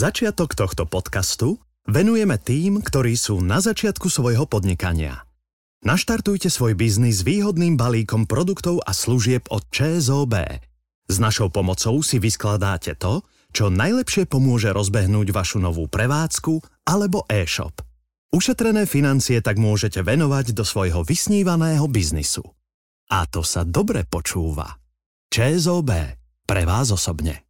Začiatok 0.00 0.56
tohto 0.56 0.88
podcastu 0.88 1.60
venujeme 1.84 2.40
tým, 2.40 2.80
ktorí 2.80 3.20
sú 3.20 3.44
na 3.44 3.60
začiatku 3.60 4.08
svojho 4.08 4.48
podnikania. 4.48 5.28
Naštartujte 5.84 6.48
svoj 6.48 6.72
biznis 6.72 7.20
výhodným 7.20 7.76
balíkom 7.76 8.24
produktov 8.24 8.80
a 8.88 8.96
služieb 8.96 9.44
od 9.52 9.60
ČSOB. 9.68 10.32
S 11.04 11.16
našou 11.20 11.52
pomocou 11.52 12.00
si 12.00 12.16
vyskladáte 12.16 12.96
to, 12.96 13.20
čo 13.52 13.68
najlepšie 13.68 14.24
pomôže 14.24 14.72
rozbehnúť 14.72 15.36
vašu 15.36 15.60
novú 15.60 15.84
prevádzku 15.84 16.88
alebo 16.88 17.28
e-shop. 17.28 17.84
Ušetrené 18.32 18.88
financie 18.88 19.44
tak 19.44 19.60
môžete 19.60 20.00
venovať 20.00 20.56
do 20.56 20.64
svojho 20.64 21.04
vysnívaného 21.04 21.84
biznisu. 21.92 22.48
A 23.12 23.28
to 23.28 23.44
sa 23.44 23.68
dobre 23.68 24.08
počúva. 24.08 24.80
ČSOB. 25.28 25.92
Pre 26.48 26.62
vás 26.64 26.88
osobne 26.88 27.49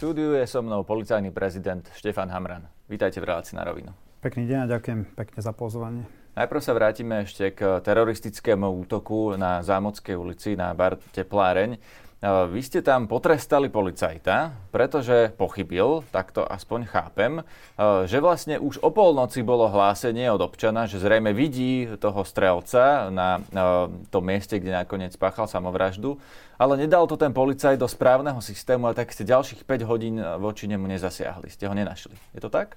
štúdiu 0.00 0.32
je 0.32 0.48
so 0.48 0.64
mnou 0.64 0.80
policajný 0.80 1.28
prezident 1.28 1.84
Štefan 1.92 2.32
Hamran. 2.32 2.64
Vítajte 2.88 3.20
v 3.20 3.28
relácii 3.28 3.52
na 3.52 3.68
rovinu. 3.68 3.92
Pekný 4.24 4.48
deň 4.48 4.58
a 4.64 4.66
ďakujem 4.72 5.12
pekne 5.12 5.40
za 5.44 5.52
pozvanie. 5.52 6.08
Najprv 6.40 6.60
sa 6.64 6.72
vrátime 6.72 7.28
ešte 7.28 7.52
k 7.52 7.84
teroristickému 7.84 8.64
útoku 8.64 9.36
na 9.36 9.60
Zámodskej 9.60 10.16
ulici 10.16 10.56
na 10.56 10.72
bar 10.72 10.96
Tepláreň. 11.12 11.76
Vy 12.24 12.60
ste 12.64 12.80
tam 12.80 13.12
potrestali 13.12 13.68
policajta, 13.68 14.56
pretože 14.72 15.36
pochybil, 15.36 16.00
tak 16.08 16.32
to 16.32 16.48
aspoň 16.48 16.88
chápem, 16.88 17.44
že 18.08 18.24
vlastne 18.24 18.56
už 18.56 18.80
o 18.80 18.88
polnoci 18.88 19.44
bolo 19.44 19.68
hlásenie 19.68 20.32
od 20.32 20.40
občana, 20.40 20.88
že 20.88 20.96
zrejme 20.96 21.36
vidí 21.36 21.84
toho 22.00 22.24
strelca 22.24 23.12
na 23.12 23.40
tom 24.08 24.24
mieste, 24.24 24.56
kde 24.56 24.80
nakoniec 24.80 25.12
spáchal 25.12 25.44
samovraždu, 25.44 26.16
ale 26.60 26.76
nedal 26.76 27.08
to 27.08 27.16
ten 27.16 27.32
policajt 27.32 27.80
do 27.80 27.88
správneho 27.88 28.36
systému 28.44 28.84
a 28.84 28.92
tak 28.92 29.16
ste 29.16 29.24
ďalších 29.24 29.64
5 29.64 29.88
hodín 29.88 30.20
voči 30.20 30.68
nemu 30.68 30.84
nezasiahli, 30.84 31.48
ste 31.48 31.64
ho 31.64 31.72
nenašli. 31.72 32.12
Je 32.36 32.40
to 32.44 32.52
tak? 32.52 32.76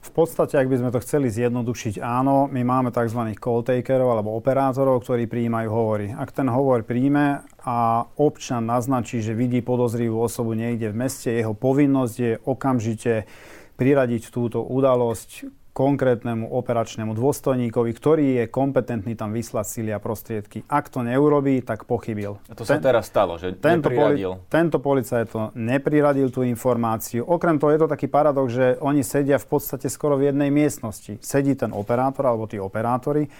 V 0.00 0.10
podstate, 0.16 0.56
ak 0.56 0.70
by 0.70 0.80
sme 0.80 0.90
to 0.94 1.04
chceli 1.04 1.28
zjednodušiť, 1.28 2.00
áno, 2.00 2.48
my 2.48 2.64
máme 2.64 2.88
tzv. 2.88 3.20
call 3.36 3.60
takerov 3.60 4.16
alebo 4.16 4.32
operátorov, 4.32 5.04
ktorí 5.04 5.28
prijímajú 5.28 5.68
hovory. 5.68 6.06
Ak 6.16 6.32
ten 6.32 6.48
hovor 6.48 6.88
príjme 6.88 7.44
a 7.60 8.08
občan 8.16 8.64
naznačí, 8.64 9.20
že 9.20 9.36
vidí 9.36 9.60
podozrivú 9.60 10.24
osobu 10.24 10.56
niekde 10.56 10.88
v 10.88 11.04
meste, 11.04 11.28
jeho 11.28 11.52
povinnosť 11.52 12.16
je 12.16 12.32
okamžite 12.48 13.28
priradiť 13.76 14.32
túto 14.32 14.64
udalosť 14.64 15.57
konkrétnemu 15.78 16.50
operačnému 16.50 17.14
dôstojníkovi, 17.14 17.90
ktorý 17.94 18.26
je 18.42 18.44
kompetentný 18.50 19.14
tam 19.14 19.30
vyslať 19.30 19.66
síly 19.70 19.94
a 19.94 20.02
prostriedky. 20.02 20.66
Ak 20.66 20.90
to 20.90 21.06
neurobí, 21.06 21.62
tak 21.62 21.86
pochybil. 21.86 22.42
A 22.50 22.58
to 22.58 22.66
sa 22.66 22.82
Ten, 22.82 22.90
teraz 22.90 23.06
stalo, 23.06 23.38
že 23.38 23.54
tento, 23.54 23.86
poli, 23.86 24.26
tento 24.50 24.82
policajt 24.82 25.26
to 25.30 25.54
nepriradil 25.54 26.34
tú 26.34 26.42
informáciu. 26.42 27.22
Okrem 27.22 27.62
toho 27.62 27.70
je 27.70 27.80
to 27.86 27.88
taký 27.94 28.10
paradox, 28.10 28.50
že 28.50 28.66
oni 28.82 29.06
sedia 29.06 29.38
v 29.38 29.46
podstate 29.46 29.86
skoro 29.86 30.18
v 30.18 30.34
jednej 30.34 30.50
miestnosti. 30.50 31.22
Sedí 31.22 31.54
ten 31.54 31.70
operátor 31.70 32.26
alebo 32.26 32.50
tí 32.50 32.58
operátori 32.58 33.30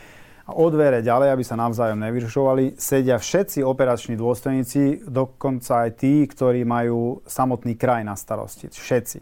a 0.49 0.57
od 0.57 0.73
dvere 0.73 1.05
ďalej, 1.05 1.29
aby 1.35 1.45
sa 1.45 1.61
navzájom 1.61 2.01
nevyrušovali, 2.01 2.81
sedia 2.81 3.21
všetci 3.21 3.61
operační 3.61 4.17
dôstojníci, 4.17 5.05
dokonca 5.05 5.85
aj 5.85 5.91
tí, 6.01 6.25
ktorí 6.25 6.65
majú 6.65 7.21
samotný 7.29 7.77
kraj 7.77 8.01
na 8.01 8.17
starosti. 8.17 8.73
Všetci. 8.73 9.19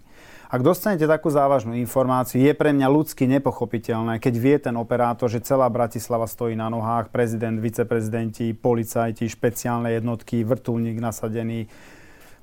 Ak 0.47 0.63
dostanete 0.63 1.11
takú 1.11 1.27
závažnú 1.27 1.75
informáciu, 1.75 2.39
je 2.39 2.55
pre 2.55 2.71
mňa 2.71 2.87
ľudsky 2.87 3.27
nepochopiteľné, 3.27 4.23
keď 4.23 4.35
vie 4.39 4.57
ten 4.63 4.79
operátor, 4.79 5.27
že 5.27 5.43
celá 5.43 5.67
Bratislava 5.67 6.31
stojí 6.31 6.55
na 6.55 6.71
nohách, 6.71 7.11
prezident, 7.11 7.59
viceprezidenti, 7.59 8.55
policajti, 8.55 9.27
špeciálne 9.27 9.91
jednotky, 9.99 10.47
vrtulník 10.47 11.03
nasadený, 11.03 11.67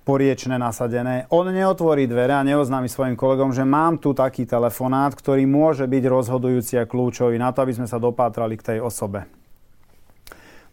poriečne 0.03 0.59
nasadené. 0.59 1.31
On 1.31 1.47
neotvorí 1.47 2.03
dvere 2.03 2.35
a 2.35 2.43
neoznámi 2.43 2.91
svojim 2.91 3.15
kolegom, 3.15 3.55
že 3.55 3.63
mám 3.63 3.95
tu 3.95 4.11
taký 4.11 4.43
telefonát, 4.43 5.15
ktorý 5.15 5.47
môže 5.47 5.87
byť 5.87 6.03
rozhodujúci 6.03 6.75
a 6.83 6.83
kľúčový 6.83 7.39
na 7.39 7.55
to, 7.55 7.63
aby 7.63 7.71
sme 7.71 7.87
sa 7.87 8.03
dopátrali 8.03 8.59
k 8.59 8.75
tej 8.75 8.79
osobe. 8.83 9.42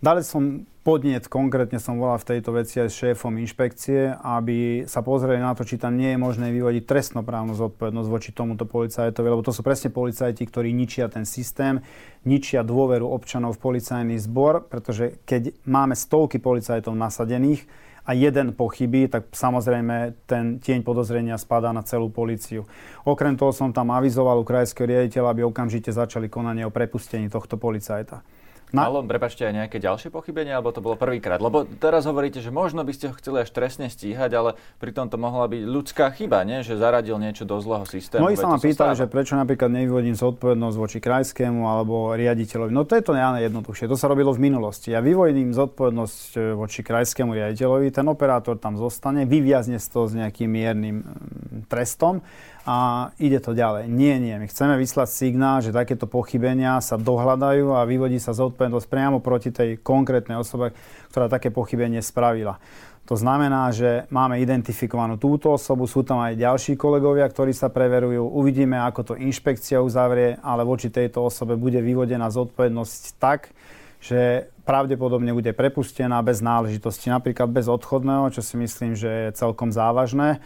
Dali 0.00 0.25
som 0.25 0.65
podnet, 0.81 1.28
konkrétne 1.28 1.77
som 1.77 2.00
volal 2.00 2.16
v 2.16 2.33
tejto 2.33 2.56
veci 2.56 2.81
aj 2.81 2.88
s 2.88 3.05
šéfom 3.05 3.37
inšpekcie, 3.37 4.16
aby 4.16 4.88
sa 4.88 5.05
pozreli 5.05 5.37
na 5.37 5.53
to, 5.53 5.61
či 5.61 5.77
tam 5.77 6.00
nie 6.00 6.16
je 6.16 6.19
možné 6.19 6.49
vyvodiť 6.56 6.88
trestnoprávnu 6.88 7.53
zodpovednosť 7.53 8.09
voči 8.09 8.33
tomuto 8.33 8.65
policajtovi, 8.65 9.28
lebo 9.28 9.44
to 9.44 9.53
sú 9.53 9.61
presne 9.61 9.93
policajti, 9.93 10.41
ktorí 10.41 10.72
ničia 10.72 11.12
ten 11.12 11.28
systém, 11.28 11.84
ničia 12.25 12.65
dôveru 12.65 13.05
občanov 13.12 13.61
v 13.61 13.77
policajný 13.77 14.16
zbor, 14.16 14.72
pretože 14.72 15.21
keď 15.28 15.53
máme 15.69 15.93
stovky 15.93 16.41
policajtov 16.41 16.97
nasadených 16.97 17.69
a 18.09 18.17
jeden 18.17 18.56
pochybí, 18.56 19.05
tak 19.12 19.28
samozrejme 19.37 20.17
ten 20.25 20.65
tieň 20.65 20.81
podozrenia 20.81 21.37
spadá 21.37 21.77
na 21.77 21.84
celú 21.84 22.09
policiu. 22.09 22.65
Okrem 23.05 23.37
toho 23.37 23.53
som 23.53 23.69
tam 23.69 23.93
avizoval 23.93 24.41
u 24.41 24.49
krajského 24.49 24.88
riaditeľa, 24.88 25.28
aby 25.28 25.44
okamžite 25.44 25.93
začali 25.93 26.32
konanie 26.32 26.65
o 26.65 26.72
prepustení 26.72 27.28
tohto 27.28 27.61
policajta. 27.61 28.25
Na... 28.70 28.86
Malo, 28.86 29.03
prepačte, 29.03 29.42
aj 29.47 29.66
nejaké 29.66 29.82
ďalšie 29.82 30.14
pochybenie, 30.14 30.54
alebo 30.54 30.70
to 30.70 30.78
bolo 30.78 30.94
prvýkrát? 30.94 31.42
Lebo 31.42 31.66
teraz 31.66 32.06
hovoríte, 32.06 32.38
že 32.38 32.54
možno 32.54 32.86
by 32.86 32.92
ste 32.94 33.10
ho 33.10 33.14
chceli 33.19 33.42
až 33.42 33.50
trestne 33.50 33.91
stíhať, 33.91 34.31
ale 34.31 34.50
pritom 34.78 35.10
to 35.10 35.19
mohla 35.19 35.50
byť 35.50 35.62
ľudská 35.66 36.06
chyba, 36.14 36.47
nie? 36.47 36.62
že 36.62 36.78
zaradil 36.78 37.19
niečo 37.19 37.42
do 37.42 37.58
zlého 37.58 37.82
systému. 37.86 38.22
Mnohí 38.22 38.38
sa 38.38 38.47
ma 38.47 38.62
pýtali, 38.62 38.94
že 38.94 39.10
prečo 39.10 39.34
napríklad 39.34 39.70
nevyvodím 39.75 40.14
zodpovednosť 40.14 40.76
voči 40.78 40.98
krajskému 41.03 41.66
alebo 41.66 42.14
riaditeľovi. 42.14 42.70
No 42.70 42.86
to 42.86 42.94
je 42.94 43.03
to 43.03 43.12
jednoduchšie, 43.19 43.91
to 43.91 43.98
sa 43.98 44.06
robilo 44.06 44.31
v 44.31 44.47
minulosti. 44.47 44.94
Ja 44.94 45.02
vyvodím 45.02 45.50
zodpovednosť 45.50 46.28
e, 46.37 46.41
voči 46.54 46.81
krajskému 46.87 47.34
riaditeľovi, 47.34 47.91
ten 47.91 48.06
operátor 48.06 48.56
tam 48.56 48.78
zostane, 48.78 49.26
vyviazne 49.26 49.82
z 49.82 49.87
toho 49.91 50.06
s 50.06 50.14
nejakým 50.14 50.47
miernym 50.47 50.97
mm, 51.02 51.66
trestom 51.66 52.22
a 52.69 53.09
ide 53.16 53.41
to 53.41 53.56
ďalej. 53.56 53.88
Nie, 53.88 54.21
nie. 54.21 54.37
My 54.37 54.44
chceme 54.44 54.76
vyslať 54.76 55.09
signál, 55.09 55.65
že 55.65 55.72
takéto 55.72 56.04
pochybenia 56.04 56.76
sa 56.84 57.00
dohľadajú 57.00 57.72
a 57.72 57.88
vyvodí 57.88 58.21
sa 58.21 58.37
zodpovednosť 58.37 58.87
priamo 58.87 59.19
proti 59.25 59.48
tej 59.48 59.81
konkrétnej 59.81 60.37
osobe, 60.37 60.76
ktorá 61.09 61.32
také 61.32 61.49
pochybenie 61.49 62.04
spravila. 62.04 62.60
To 63.09 63.19
znamená, 63.19 63.75
že 63.75 64.06
máme 64.12 64.38
identifikovanú 64.38 65.19
túto 65.19 65.50
osobu, 65.50 65.91
sú 65.91 66.06
tam 66.06 66.22
aj 66.22 66.38
ďalší 66.38 66.78
kolegovia, 66.78 67.26
ktorí 67.26 67.50
sa 67.50 67.66
preverujú. 67.66 68.22
Uvidíme, 68.22 68.78
ako 68.78 69.00
to 69.03 69.15
inšpekcia 69.19 69.82
uzavrie, 69.82 70.38
ale 70.38 70.62
voči 70.62 70.94
tejto 70.94 71.26
osobe 71.26 71.59
bude 71.59 71.82
vyvodená 71.82 72.31
zodpovednosť 72.31 73.03
tak, 73.19 73.50
že 73.99 74.53
pravdepodobne 74.62 75.34
bude 75.34 75.50
prepustená 75.50 76.22
bez 76.22 76.38
náležitosti, 76.38 77.10
napríklad 77.10 77.50
bez 77.50 77.66
odchodného, 77.66 78.31
čo 78.31 78.47
si 78.47 78.54
myslím, 78.54 78.94
že 78.94 79.10
je 79.10 79.37
celkom 79.37 79.75
závažné. 79.75 80.38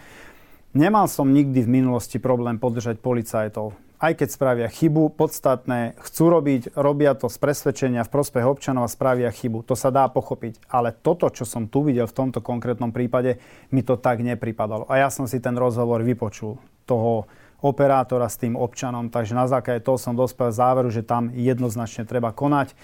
Nemal 0.74 1.06
som 1.06 1.30
nikdy 1.30 1.62
v 1.62 1.70
minulosti 1.70 2.18
problém 2.18 2.58
podržať 2.58 2.98
policajtov. 2.98 3.78
Aj 4.02 4.10
keď 4.10 4.26
spravia 4.26 4.66
chybu, 4.66 5.14
podstatné, 5.14 5.94
chcú 6.02 6.34
robiť, 6.34 6.74
robia 6.74 7.14
to 7.14 7.30
z 7.30 7.38
presvedčenia 7.38 8.02
v 8.02 8.10
prospech 8.10 8.42
občanov 8.42 8.82
a 8.82 8.90
spravia 8.90 9.30
chybu. 9.30 9.62
To 9.70 9.78
sa 9.78 9.94
dá 9.94 10.10
pochopiť. 10.10 10.66
Ale 10.66 10.90
toto, 10.90 11.30
čo 11.30 11.46
som 11.46 11.70
tu 11.70 11.86
videl 11.86 12.10
v 12.10 12.18
tomto 12.18 12.42
konkrétnom 12.42 12.90
prípade, 12.90 13.38
mi 13.70 13.86
to 13.86 13.94
tak 13.94 14.18
nepripadalo. 14.26 14.90
A 14.90 14.98
ja 14.98 15.14
som 15.14 15.30
si 15.30 15.38
ten 15.38 15.54
rozhovor 15.54 16.02
vypočul 16.02 16.58
toho 16.90 17.30
operátora 17.62 18.26
s 18.26 18.42
tým 18.42 18.58
občanom, 18.58 19.14
takže 19.14 19.38
na 19.38 19.46
základe 19.46 19.78
toho 19.78 19.94
som 19.94 20.18
dospel 20.18 20.50
záveru, 20.50 20.90
že 20.90 21.06
tam 21.06 21.30
jednoznačne 21.30 22.02
treba 22.02 22.34
konať. 22.34 22.74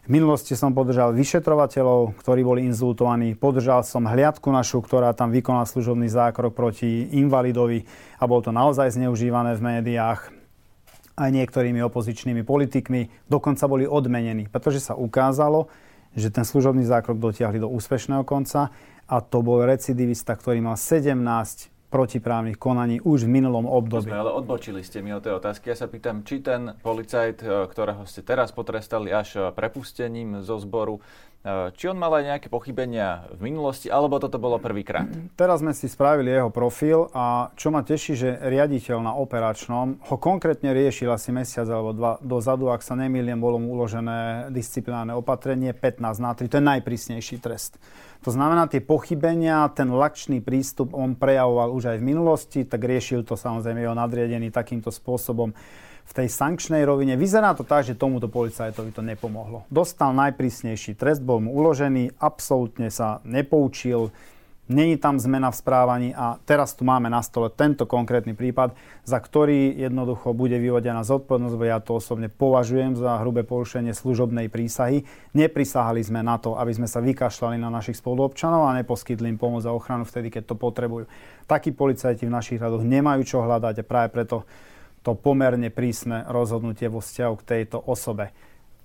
V 0.00 0.08
minulosti 0.08 0.56
som 0.56 0.72
podržal 0.72 1.12
vyšetrovateľov, 1.12 2.16
ktorí 2.24 2.40
boli 2.40 2.64
inzultovaní. 2.64 3.36
Podržal 3.36 3.84
som 3.84 4.08
hliadku 4.08 4.48
našu, 4.48 4.80
ktorá 4.80 5.12
tam 5.12 5.28
vykonala 5.28 5.68
služobný 5.68 6.08
zákrok 6.08 6.56
proti 6.56 7.04
invalidovi 7.12 7.84
a 8.16 8.24
bolo 8.24 8.40
to 8.40 8.48
naozaj 8.48 8.96
zneužívané 8.96 9.60
v 9.60 9.64
médiách 9.64 10.32
aj 11.20 11.30
niektorými 11.36 11.84
opozičnými 11.84 12.40
politikmi. 12.48 13.12
Dokonca 13.28 13.68
boli 13.68 13.84
odmenení, 13.84 14.48
pretože 14.48 14.80
sa 14.80 14.96
ukázalo, 14.96 15.68
že 16.16 16.32
ten 16.32 16.48
služobný 16.48 16.88
zákrok 16.88 17.20
dotiahli 17.20 17.60
do 17.60 17.68
úspešného 17.68 18.24
konca 18.24 18.72
a 19.04 19.16
to 19.20 19.44
bol 19.44 19.60
recidivista, 19.60 20.32
ktorý 20.32 20.64
mal 20.64 20.80
17 20.80 21.79
protiprávnych 21.90 22.56
konaní 22.56 23.02
už 23.02 23.26
v 23.26 23.42
minulom 23.42 23.66
období. 23.66 24.06
Sme, 24.06 24.22
ale 24.22 24.30
odbočili 24.30 24.80
ste 24.86 25.02
mi 25.02 25.10
o 25.10 25.18
tej 25.18 25.42
otázky. 25.42 25.74
Ja 25.74 25.76
sa 25.76 25.90
pýtam, 25.90 26.22
či 26.22 26.38
ten 26.38 26.78
policajt, 26.80 27.38
e, 27.42 27.46
ktorého 27.66 28.06
ste 28.06 28.22
teraz 28.22 28.54
potrestali 28.54 29.10
až 29.10 29.28
e, 29.36 29.38
prepustením 29.50 30.46
zo 30.46 30.62
zboru, 30.62 31.02
či 31.72 31.88
on 31.88 31.96
mal 31.96 32.12
aj 32.20 32.36
nejaké 32.36 32.48
pochybenia 32.52 33.24
v 33.32 33.48
minulosti, 33.48 33.88
alebo 33.88 34.20
toto 34.20 34.36
bolo 34.36 34.60
prvýkrát? 34.60 35.08
Teraz 35.40 35.64
sme 35.64 35.72
si 35.72 35.88
spravili 35.88 36.28
jeho 36.28 36.52
profil 36.52 37.08
a 37.16 37.48
čo 37.56 37.72
ma 37.72 37.80
teší, 37.80 38.12
že 38.12 38.28
riaditeľ 38.44 39.00
na 39.00 39.16
operačnom 39.16 40.04
ho 40.04 40.16
konkrétne 40.20 40.76
riešil 40.76 41.08
asi 41.08 41.32
mesiac 41.32 41.64
alebo 41.64 41.96
dva 41.96 42.12
dozadu, 42.20 42.68
ak 42.68 42.84
sa 42.84 42.92
nemýlim, 42.92 43.40
bolo 43.40 43.56
mu 43.56 43.72
uložené 43.72 44.52
disciplinárne 44.52 45.16
opatrenie 45.16 45.72
15 45.72 46.20
na 46.20 46.36
3, 46.36 46.44
to 46.44 46.60
je 46.60 46.64
najprísnejší 46.76 47.36
trest. 47.40 47.80
To 48.20 48.28
znamená, 48.28 48.68
tie 48.68 48.84
pochybenia, 48.84 49.64
ten 49.72 49.88
lakčný 49.88 50.44
prístup 50.44 50.92
on 50.92 51.16
prejavoval 51.16 51.72
už 51.72 51.96
aj 51.96 51.98
v 52.04 52.04
minulosti, 52.04 52.60
tak 52.68 52.84
riešil 52.84 53.24
to 53.24 53.32
samozrejme 53.32 53.80
jeho 53.80 53.96
nadriadený 53.96 54.52
takýmto 54.52 54.92
spôsobom 54.92 55.56
v 56.10 56.12
tej 56.12 56.28
sankčnej 56.28 56.82
rovine. 56.82 57.14
Vyzerá 57.14 57.54
to 57.54 57.62
tak, 57.62 57.86
že 57.86 57.94
tomuto 57.94 58.26
policajtovi 58.26 58.90
to 58.90 58.98
nepomohlo. 58.98 59.62
Dostal 59.70 60.10
najprísnejší 60.10 60.98
trest, 60.98 61.22
bol 61.22 61.38
mu 61.38 61.54
uložený, 61.54 62.18
absolútne 62.18 62.90
sa 62.90 63.22
nepoučil, 63.22 64.10
Není 64.70 65.02
tam 65.02 65.18
zmena 65.18 65.50
v 65.50 65.58
správaní 65.58 66.08
a 66.14 66.38
teraz 66.46 66.78
tu 66.78 66.86
máme 66.86 67.10
na 67.10 67.18
stole 67.26 67.50
tento 67.50 67.90
konkrétny 67.90 68.38
prípad, 68.38 68.78
za 69.02 69.18
ktorý 69.18 69.74
jednoducho 69.74 70.30
bude 70.30 70.62
vyvodená 70.62 71.02
zodpovednosť, 71.02 71.56
bo 71.58 71.64
ja 71.66 71.82
to 71.82 71.98
osobne 71.98 72.30
považujem 72.30 72.94
za 72.94 73.18
hrubé 73.18 73.42
porušenie 73.42 73.90
služobnej 73.90 74.46
prísahy. 74.46 75.02
Neprisahali 75.34 76.06
sme 76.06 76.22
na 76.22 76.38
to, 76.38 76.54
aby 76.54 76.70
sme 76.70 76.86
sa 76.86 77.02
vykašľali 77.02 77.58
na 77.58 77.66
našich 77.66 77.98
spoluobčanov 77.98 78.70
a 78.70 78.78
neposkytli 78.78 79.26
im 79.26 79.42
pomoc 79.42 79.66
a 79.66 79.74
ochranu 79.74 80.06
vtedy, 80.06 80.30
keď 80.30 80.54
to 80.54 80.54
potrebujú. 80.54 81.10
Takí 81.50 81.74
policajti 81.74 82.30
v 82.30 82.34
našich 82.38 82.62
radoch 82.62 82.86
nemajú 82.86 83.26
čo 83.26 83.42
hľadať 83.42 83.82
a 83.82 83.88
práve 83.90 84.14
preto 84.14 84.46
to 85.00 85.16
pomerne 85.16 85.72
prísne 85.72 86.28
rozhodnutie 86.28 86.92
vo 86.92 87.00
vzťahu 87.00 87.34
k 87.40 87.46
tejto 87.46 87.80
osobe. 87.80 88.32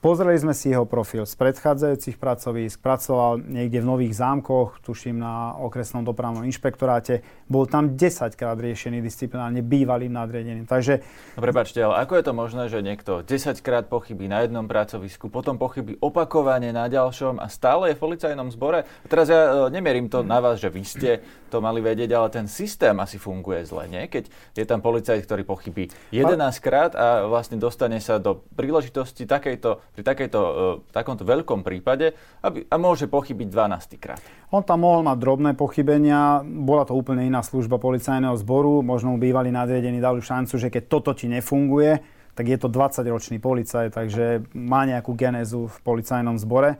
Pozreli 0.05 0.37
sme 0.37 0.53
si 0.53 0.69
jeho 0.69 0.85
profil 0.85 1.25
z 1.25 1.33
predchádzajúcich 1.33 2.21
pracovísk, 2.21 2.77
pracoval 2.77 3.41
niekde 3.41 3.81
v 3.81 3.89
Nových 3.89 4.13
zámkoch, 4.21 4.77
tuším 4.85 5.17
na 5.17 5.57
okresnom 5.57 6.05
dopravnom 6.05 6.45
inšpektoráte. 6.45 7.25
Bol 7.49 7.65
tam 7.65 7.97
10 7.97 8.37
krát 8.37 8.53
riešený 8.53 9.01
disciplinárne 9.01 9.65
bývalým 9.65 10.13
nadriadeným. 10.13 10.69
Takže... 10.69 11.01
No 11.33 11.41
prepačte, 11.41 11.81
ale 11.81 12.05
ako 12.05 12.21
je 12.21 12.25
to 12.29 12.33
možné, 12.37 12.63
že 12.69 12.85
niekto 12.85 13.25
10 13.25 13.65
krát 13.65 13.89
pochybí 13.89 14.29
na 14.29 14.45
jednom 14.45 14.69
pracovisku, 14.69 15.25
potom 15.33 15.57
pochybí 15.57 15.97
opakovane 15.97 16.69
na 16.69 16.85
ďalšom 16.85 17.41
a 17.41 17.49
stále 17.49 17.89
je 17.89 17.97
v 17.97 18.03
policajnom 18.05 18.53
zbore? 18.53 18.85
Teraz 19.09 19.25
ja 19.33 19.65
e, 19.65 19.73
nemierím 19.73 20.05
to 20.05 20.21
na 20.21 20.37
vás, 20.37 20.61
že 20.61 20.69
vy 20.69 20.85
ste 20.85 21.25
to 21.49 21.65
mali 21.65 21.81
vedieť, 21.81 22.13
ale 22.13 22.29
ten 22.29 22.45
systém 22.45 22.93
asi 23.01 23.17
funguje 23.17 23.65
zle, 23.65 23.89
nie? 23.89 24.05
Keď 24.05 24.29
je 24.53 24.65
tam 24.69 24.85
policajt, 24.85 25.25
ktorý 25.25 25.41
pochybí 25.49 25.89
11 26.13 26.37
krát 26.61 26.93
a 26.93 27.25
vlastne 27.25 27.57
dostane 27.57 27.97
sa 27.97 28.21
do 28.21 28.45
príležitosti 28.53 29.25
takejto 29.25 29.94
pri 29.95 30.03
takejto, 30.03 30.39
uh, 30.39 30.53
takomto 30.91 31.23
veľkom 31.23 31.63
prípade 31.63 32.11
aby, 32.43 32.67
a 32.67 32.75
môže 32.75 33.07
pochybiť 33.07 33.47
12 33.47 33.95
krát. 34.03 34.19
On 34.51 34.61
tam 34.61 34.83
mohol 34.83 35.07
mať 35.07 35.17
drobné 35.17 35.51
pochybenia, 35.55 36.43
bola 36.43 36.83
to 36.83 36.93
úplne 36.93 37.23
iná 37.23 37.39
služba 37.39 37.79
policajného 37.79 38.35
zboru, 38.43 38.83
možno 38.83 39.15
mu 39.15 39.17
bývalý 39.17 39.55
nadriadený 39.55 40.03
dali 40.03 40.19
šancu, 40.19 40.59
že 40.59 40.67
keď 40.67 40.83
toto 40.91 41.15
ti 41.15 41.31
nefunguje, 41.31 42.03
tak 42.35 42.51
je 42.51 42.59
to 42.59 42.67
20-ročný 42.67 43.39
policaj, 43.39 43.95
takže 43.95 44.43
má 44.51 44.83
nejakú 44.83 45.15
genézu 45.15 45.71
v 45.71 45.77
policajnom 45.87 46.35
zbore 46.35 46.75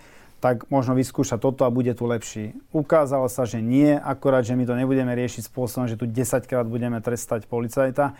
tak 0.45 0.69
možno 0.69 0.94
vyskúša 0.94 1.41
toto 1.41 1.65
a 1.65 1.73
bude 1.73 1.89
tu 1.97 2.06
lepší. 2.06 2.53
Ukázalo 2.69 3.25
sa, 3.33 3.50
že 3.50 3.65
nie, 3.65 3.97
akorát, 3.97 4.45
že 4.45 4.53
my 4.53 4.69
to 4.69 4.77
nebudeme 4.77 5.09
riešiť 5.09 5.50
spôsobom, 5.50 5.89
že 5.89 5.97
tu 5.97 6.06
10 6.06 6.45
krát 6.45 6.69
budeme 6.69 7.01
trestať 7.01 7.50
policajta, 7.50 8.13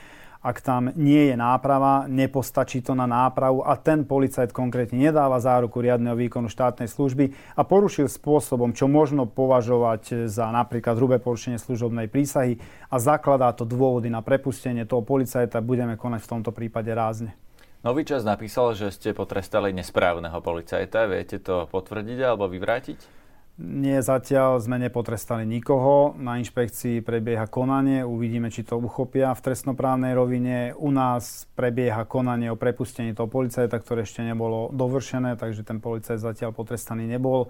ak 0.46 0.62
tam 0.62 0.94
nie 0.94 1.34
je 1.34 1.36
náprava, 1.36 2.06
nepostačí 2.06 2.86
to 2.86 2.94
na 2.94 3.10
nápravu 3.10 3.66
a 3.66 3.74
ten 3.82 4.06
policajt 4.06 4.54
konkrétne 4.54 5.02
nedáva 5.02 5.42
záruku 5.42 5.82
riadneho 5.82 6.14
výkonu 6.14 6.54
štátnej 6.54 6.86
služby 6.86 7.34
a 7.58 7.66
porušil 7.66 8.06
spôsobom, 8.06 8.78
čo 8.78 8.86
možno 8.86 9.26
považovať 9.26 10.30
za 10.30 10.54
napríklad 10.54 11.02
hrubé 11.02 11.18
porušenie 11.18 11.58
služobnej 11.58 12.06
prísahy 12.14 12.62
a 12.94 13.02
zakladá 13.02 13.50
to 13.58 13.66
dôvody 13.66 14.14
na 14.14 14.22
prepustenie 14.22 14.86
toho 14.86 15.02
policajta, 15.02 15.66
budeme 15.66 15.98
konať 15.98 16.22
v 16.22 16.32
tomto 16.38 16.54
prípade 16.54 16.94
rázne. 16.94 17.34
Nový 17.82 18.06
čas 18.06 18.22
napísal, 18.22 18.78
že 18.78 18.94
ste 18.94 19.18
potrestali 19.18 19.74
nesprávneho 19.74 20.42
policajta. 20.42 21.10
Viete 21.10 21.42
to 21.42 21.70
potvrdiť 21.70 22.18
alebo 22.22 22.50
vyvrátiť? 22.50 23.25
Nie, 23.56 24.04
zatiaľ 24.04 24.60
sme 24.60 24.76
nepotrestali 24.84 25.48
nikoho. 25.48 26.12
Na 26.20 26.36
inšpekcii 26.44 27.00
prebieha 27.00 27.48
konanie, 27.48 28.04
uvidíme, 28.04 28.52
či 28.52 28.68
to 28.68 28.76
uchopia 28.76 29.32
v 29.32 29.44
trestnoprávnej 29.48 30.12
rovine. 30.12 30.76
U 30.76 30.92
nás 30.92 31.48
prebieha 31.56 32.04
konanie 32.04 32.52
o 32.52 32.60
prepustení 32.60 33.16
toho 33.16 33.32
policajta, 33.32 33.80
ktoré 33.80 34.04
ešte 34.04 34.28
nebolo 34.28 34.76
dovršené, 34.76 35.40
takže 35.40 35.64
ten 35.64 35.80
policajt 35.80 36.20
zatiaľ 36.20 36.52
potrestaný 36.52 37.08
nebol. 37.08 37.48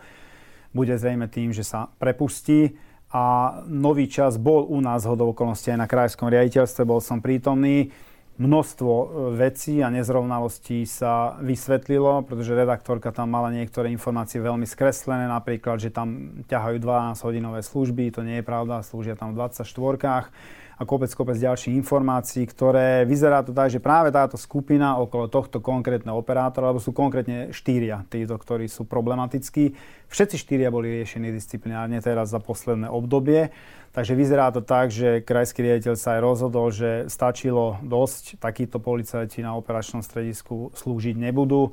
Bude 0.78 0.94
zrejme 0.94 1.26
tým, 1.26 1.50
že 1.50 1.66
sa 1.66 1.90
prepustí. 1.98 2.78
A 3.10 3.58
nový 3.66 4.06
čas 4.06 4.38
bol 4.38 4.62
u 4.70 4.78
nás 4.86 5.10
hodou 5.10 5.34
okolností 5.34 5.74
aj 5.74 5.80
na 5.82 5.90
krajskom 5.90 6.30
riaditeľstve, 6.30 6.86
bol 6.86 7.02
som 7.02 7.18
prítomný 7.18 7.90
množstvo 8.36 8.92
e, 8.92 9.08
vecí 9.40 9.80
a 9.80 9.88
nezrovnalostí 9.88 10.84
sa 10.84 11.40
vysvetlilo, 11.40 12.28
pretože 12.28 12.58
redaktorka 12.58 13.16
tam 13.16 13.32
mala 13.32 13.52
niektoré 13.52 13.92
informácie 13.92 14.44
veľmi 14.44 14.68
skreslené, 14.68 15.28
napríklad, 15.32 15.80
že 15.80 15.94
tam 15.94 16.42
ťahajú 16.48 16.78
12-hodinové 16.80 17.64
služby, 17.64 18.12
to 18.12 18.22
nie 18.28 18.44
je 18.44 18.46
pravda, 18.46 18.84
slúžia 18.84 19.16
tam 19.16 19.32
v 19.32 19.48
24 19.48 20.36
a 20.76 20.84
kopec, 20.84 21.08
kopec 21.16 21.40
ďalších 21.40 21.72
informácií, 21.80 22.44
ktoré 22.44 23.08
vyzerá 23.08 23.40
to 23.48 23.56
tak, 23.56 23.72
že 23.72 23.80
práve 23.80 24.12
táto 24.12 24.36
skupina 24.36 25.00
okolo 25.00 25.32
tohto 25.32 25.64
konkrétneho 25.64 26.20
operátora, 26.20 26.72
alebo 26.72 26.84
sú 26.84 26.92
konkrétne 26.92 27.56
štyria 27.56 28.04
títo, 28.12 28.36
ktorí 28.36 28.68
sú 28.68 28.84
problematickí, 28.84 29.72
všetci 30.12 30.36
štyria 30.36 30.68
boli 30.68 30.92
riešení 30.92 31.32
disciplinárne 31.32 32.04
teraz 32.04 32.36
za 32.36 32.44
posledné 32.44 32.92
obdobie. 32.92 33.56
Takže 33.96 34.12
vyzerá 34.12 34.52
to 34.52 34.60
tak, 34.60 34.92
že 34.92 35.24
krajský 35.24 35.64
riaditeľ 35.64 35.96
sa 35.96 36.20
aj 36.20 36.22
rozhodol, 36.22 36.68
že 36.68 37.08
stačilo 37.08 37.80
dosť, 37.80 38.44
takíto 38.44 38.76
policajti 38.84 39.40
na 39.40 39.56
operačnom 39.56 40.04
stredisku 40.04 40.76
slúžiť 40.76 41.16
nebudú 41.16 41.72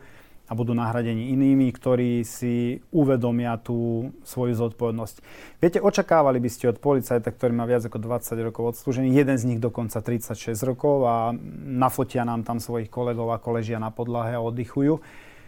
a 0.53 0.59
budú 0.59 0.77
nahradení 0.77 1.33
inými, 1.33 1.73
ktorí 1.73 2.29
si 2.29 2.85
uvedomia 2.93 3.57
tú 3.57 4.13
svoju 4.21 4.53
zodpovednosť. 4.53 5.17
Viete, 5.65 5.81
očakávali 5.81 6.37
by 6.45 6.51
ste 6.53 6.69
od 6.69 6.77
policajta, 6.77 7.33
ktorý 7.33 7.57
má 7.57 7.65
viac 7.65 7.89
ako 7.89 7.97
20 7.97 8.37
rokov 8.53 8.77
odslúžený, 8.77 9.17
jeden 9.17 9.41
z 9.41 9.49
nich 9.49 9.65
dokonca 9.65 10.05
36 10.05 10.53
rokov 10.69 11.09
a 11.09 11.33
nafotia 11.65 12.29
nám 12.29 12.45
tam 12.45 12.61
svojich 12.61 12.93
kolegov, 12.93 13.33
ako 13.33 13.57
ležia 13.57 13.81
na 13.81 13.89
podlahe 13.89 14.37
a 14.37 14.45
oddychujú 14.45 15.01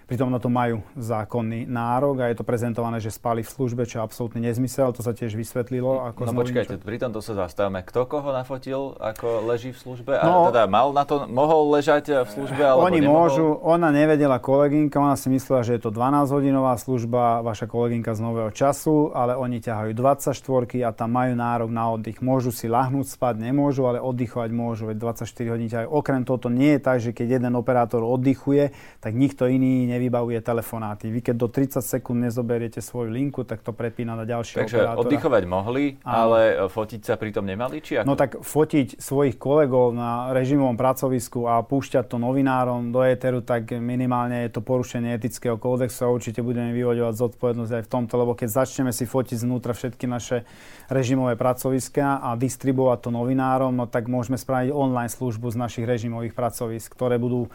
Pritom 0.04 0.28
na 0.28 0.36
to 0.36 0.52
majú 0.52 0.84
zákonný 1.00 1.64
nárok 1.64 2.20
a 2.20 2.28
je 2.28 2.36
to 2.36 2.44
prezentované, 2.44 3.00
že 3.00 3.08
spali 3.08 3.40
v 3.40 3.48
službe, 3.48 3.88
čo 3.88 3.98
je 3.98 4.02
absolútne 4.04 4.44
nezmysel. 4.44 4.92
To 4.92 5.00
sa 5.00 5.16
tiež 5.16 5.32
vysvetlilo. 5.32 6.04
Ako 6.12 6.28
no 6.28 6.36
počkajte, 6.36 6.76
pri 6.76 7.00
tomto 7.00 7.24
sa 7.24 7.32
zastavme. 7.32 7.80
Kto 7.80 8.04
koho 8.04 8.28
nafotil, 8.28 9.00
ako 9.00 9.48
leží 9.48 9.72
v 9.72 9.78
službe? 9.80 10.12
No, 10.20 10.48
a 10.48 10.52
teda 10.52 10.68
mal 10.68 10.92
na 10.92 11.08
to, 11.08 11.24
mohol 11.24 11.72
ležať 11.72 12.20
v 12.24 12.28
službe, 12.28 12.60
alebo 12.60 12.84
Oni 12.84 13.00
nemohol? 13.00 13.16
môžu, 13.16 13.46
ona 13.64 13.88
nevedela 13.88 14.36
kolegynka, 14.36 15.00
ona 15.00 15.16
si 15.16 15.32
myslela, 15.32 15.64
že 15.64 15.80
je 15.80 15.88
to 15.88 15.90
12-hodinová 15.90 16.76
služba, 16.76 17.40
vaša 17.40 17.64
kolegynka 17.64 18.12
z 18.12 18.20
nového 18.20 18.52
času, 18.52 19.08
ale 19.16 19.40
oni 19.40 19.64
ťahajú 19.64 19.96
24 19.96 20.36
a 20.84 20.92
tam 20.92 21.16
majú 21.16 21.32
nárok 21.32 21.72
na 21.72 21.88
oddych. 21.88 22.20
Môžu 22.20 22.52
si 22.52 22.68
lahnúť, 22.68 23.08
spať 23.08 23.40
nemôžu, 23.40 23.88
ale 23.88 24.04
oddychovať 24.04 24.50
môžu, 24.52 24.92
veď 24.92 25.16
24 25.16 25.52
hodín 25.56 25.68
ťahajú. 25.72 25.88
Okrem 25.88 26.28
toho 26.28 26.36
to 26.36 26.52
nie 26.52 26.76
je 26.76 26.80
tak, 26.84 27.00
že 27.00 27.16
keď 27.16 27.40
jeden 27.40 27.56
operátor 27.56 28.04
oddychuje, 28.04 28.76
tak 29.00 29.16
nikto 29.16 29.48
iný 29.48 29.93
nevybavuje 29.94 30.42
telefonáty. 30.42 31.08
Vy 31.08 31.20
keď 31.22 31.36
do 31.38 31.48
30 31.48 31.78
sekúnd 31.80 32.18
nezoberiete 32.26 32.82
svoju 32.82 33.14
linku, 33.14 33.46
tak 33.46 33.62
to 33.62 33.70
prepína 33.70 34.18
na 34.18 34.26
ďalšie 34.26 34.66
Takže 34.66 34.78
operátora. 34.82 35.02
oddychovať 35.06 35.42
mohli, 35.46 35.84
Áno. 36.02 36.14
ale 36.14 36.40
fotiť 36.66 37.00
sa 37.06 37.14
pritom 37.14 37.46
nemali? 37.46 37.78
Či 37.78 38.02
ako? 38.02 38.06
No 38.06 38.14
tak 38.18 38.42
fotiť 38.42 38.98
svojich 38.98 39.36
kolegov 39.38 39.94
na 39.94 40.34
režimovom 40.34 40.74
pracovisku 40.74 41.46
a 41.46 41.62
púšťať 41.62 42.10
to 42.10 42.16
novinárom 42.18 42.90
do 42.90 43.00
éteru, 43.06 43.40
tak 43.40 43.70
minimálne 43.78 44.44
je 44.46 44.50
to 44.52 44.60
porušenie 44.60 45.14
etického 45.14 45.54
kódexu 45.54 46.04
a 46.04 46.12
určite 46.12 46.42
budeme 46.42 46.74
vyvoďovať 46.74 47.14
zodpovednosť 47.14 47.72
aj 47.78 47.82
v 47.86 47.90
tomto, 47.90 48.14
lebo 48.18 48.32
keď 48.34 48.48
začneme 48.64 48.90
si 48.90 49.06
fotiť 49.06 49.38
znútra 49.40 49.72
všetky 49.72 50.10
naše 50.10 50.42
režimové 50.90 51.38
pracoviská 51.38 52.20
a 52.20 52.34
distribuovať 52.34 53.08
to 53.08 53.10
novinárom, 53.14 53.72
no 53.72 53.86
tak 53.86 54.10
môžeme 54.10 54.36
spraviť 54.36 54.74
online 54.74 55.12
službu 55.12 55.52
z 55.52 55.56
našich 55.56 55.86
režimových 55.86 56.34
pracovisk, 56.36 56.92
ktoré 56.92 57.16
budú 57.16 57.48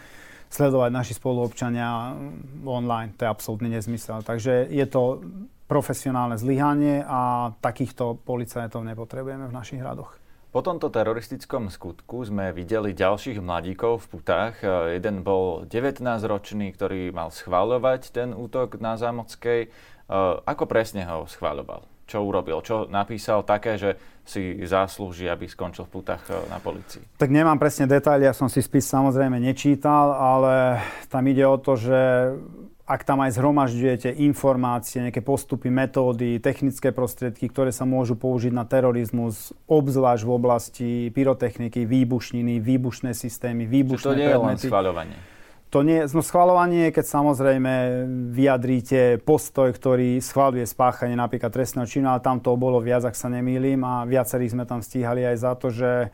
sledovať 0.50 0.90
naši 0.90 1.14
spoluobčania 1.14 2.18
online. 2.66 3.14
To 3.18 3.26
je 3.26 3.30
absolútne 3.30 3.70
nezmysel. 3.70 4.26
Takže 4.26 4.70
je 4.70 4.86
to 4.90 5.22
profesionálne 5.70 6.34
zlyhanie 6.38 7.06
a 7.06 7.54
takýchto 7.62 8.18
policajtov 8.26 8.82
nepotrebujeme 8.82 9.46
v 9.46 9.54
našich 9.54 9.82
radoch. 9.82 10.18
Po 10.50 10.66
tomto 10.66 10.90
teroristickom 10.90 11.70
skutku 11.70 12.26
sme 12.26 12.50
videli 12.50 12.98
ďalších 12.98 13.38
mladíkov 13.38 14.02
v 14.02 14.18
putách. 14.18 14.66
Jeden 14.90 15.22
bol 15.22 15.70
19-ročný, 15.70 16.74
ktorý 16.74 17.14
mal 17.14 17.30
schváľovať 17.30 18.10
ten 18.10 18.34
útok 18.34 18.82
na 18.82 18.98
Zámockej. 18.98 19.70
Ako 20.50 20.66
presne 20.66 21.06
ho 21.06 21.30
schváľoval? 21.30 21.86
Čo 22.10 22.26
urobil, 22.26 22.58
čo 22.66 22.90
napísal 22.90 23.46
také, 23.46 23.78
že 23.78 23.94
si 24.26 24.58
zaslúži, 24.66 25.30
aby 25.30 25.46
skončil 25.46 25.86
v 25.86 26.02
putách 26.02 26.26
e, 26.30 26.38
na 26.50 26.58
policii. 26.58 27.22
Tak 27.22 27.30
nemám 27.30 27.62
presne 27.62 27.86
detaily, 27.86 28.26
ja 28.26 28.34
som 28.34 28.50
si 28.50 28.62
spis 28.62 28.90
samozrejme 28.90 29.38
nečítal, 29.38 30.14
ale 30.14 30.82
tam 31.14 31.26
ide 31.30 31.46
o 31.46 31.58
to, 31.58 31.78
že 31.78 32.00
ak 32.90 33.06
tam 33.06 33.22
aj 33.22 33.38
zhromažďujete 33.38 34.18
informácie, 34.26 35.06
nejaké 35.06 35.22
postupy, 35.22 35.70
metódy, 35.70 36.42
technické 36.42 36.90
prostriedky, 36.90 37.46
ktoré 37.46 37.70
sa 37.70 37.86
môžu 37.86 38.18
použiť 38.18 38.50
na 38.50 38.66
terorizmus, 38.66 39.54
obzvlášť 39.70 40.26
v 40.26 40.32
oblasti 40.34 40.90
pyrotechniky, 41.14 41.86
výbušniny, 41.86 42.58
výbušné 42.58 43.14
systémy, 43.14 43.70
výbušné 43.70 44.02
Čiže 44.02 44.10
to 44.10 44.18
nie 44.18 44.30
je 44.34 44.40
len 44.42 44.58
schváľovanie. 44.58 45.18
To 45.70 45.86
nie, 45.86 46.02
no 46.02 46.26
schvalovanie, 46.26 46.90
keď 46.90 47.06
samozrejme 47.06 47.74
vyjadríte 48.34 49.22
postoj, 49.22 49.70
ktorý 49.70 50.18
schváluje 50.18 50.66
spáchanie 50.66 51.14
napríklad 51.14 51.54
trestného 51.54 51.86
činu, 51.86 52.10
ale 52.10 52.26
tam 52.26 52.42
to 52.42 52.58
bolo 52.58 52.82
viac, 52.82 53.06
ak 53.06 53.14
sa 53.14 53.30
nemýlim, 53.30 53.78
a 53.86 54.02
viacerí 54.10 54.50
sme 54.50 54.66
tam 54.66 54.82
stíhali 54.82 55.22
aj 55.30 55.38
za 55.38 55.54
to, 55.54 55.70
že 55.70 56.10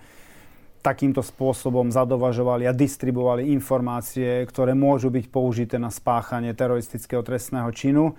takýmto 0.84 1.24
spôsobom 1.24 1.88
zadovažovali 1.88 2.68
a 2.68 2.76
distribuovali 2.76 3.50
informácie, 3.56 4.44
ktoré 4.44 4.76
môžu 4.76 5.08
byť 5.08 5.26
použité 5.32 5.76
na 5.80 5.90
spáchanie 5.90 6.52
teroristického 6.52 7.24
trestného 7.24 7.72
činu. 7.72 8.14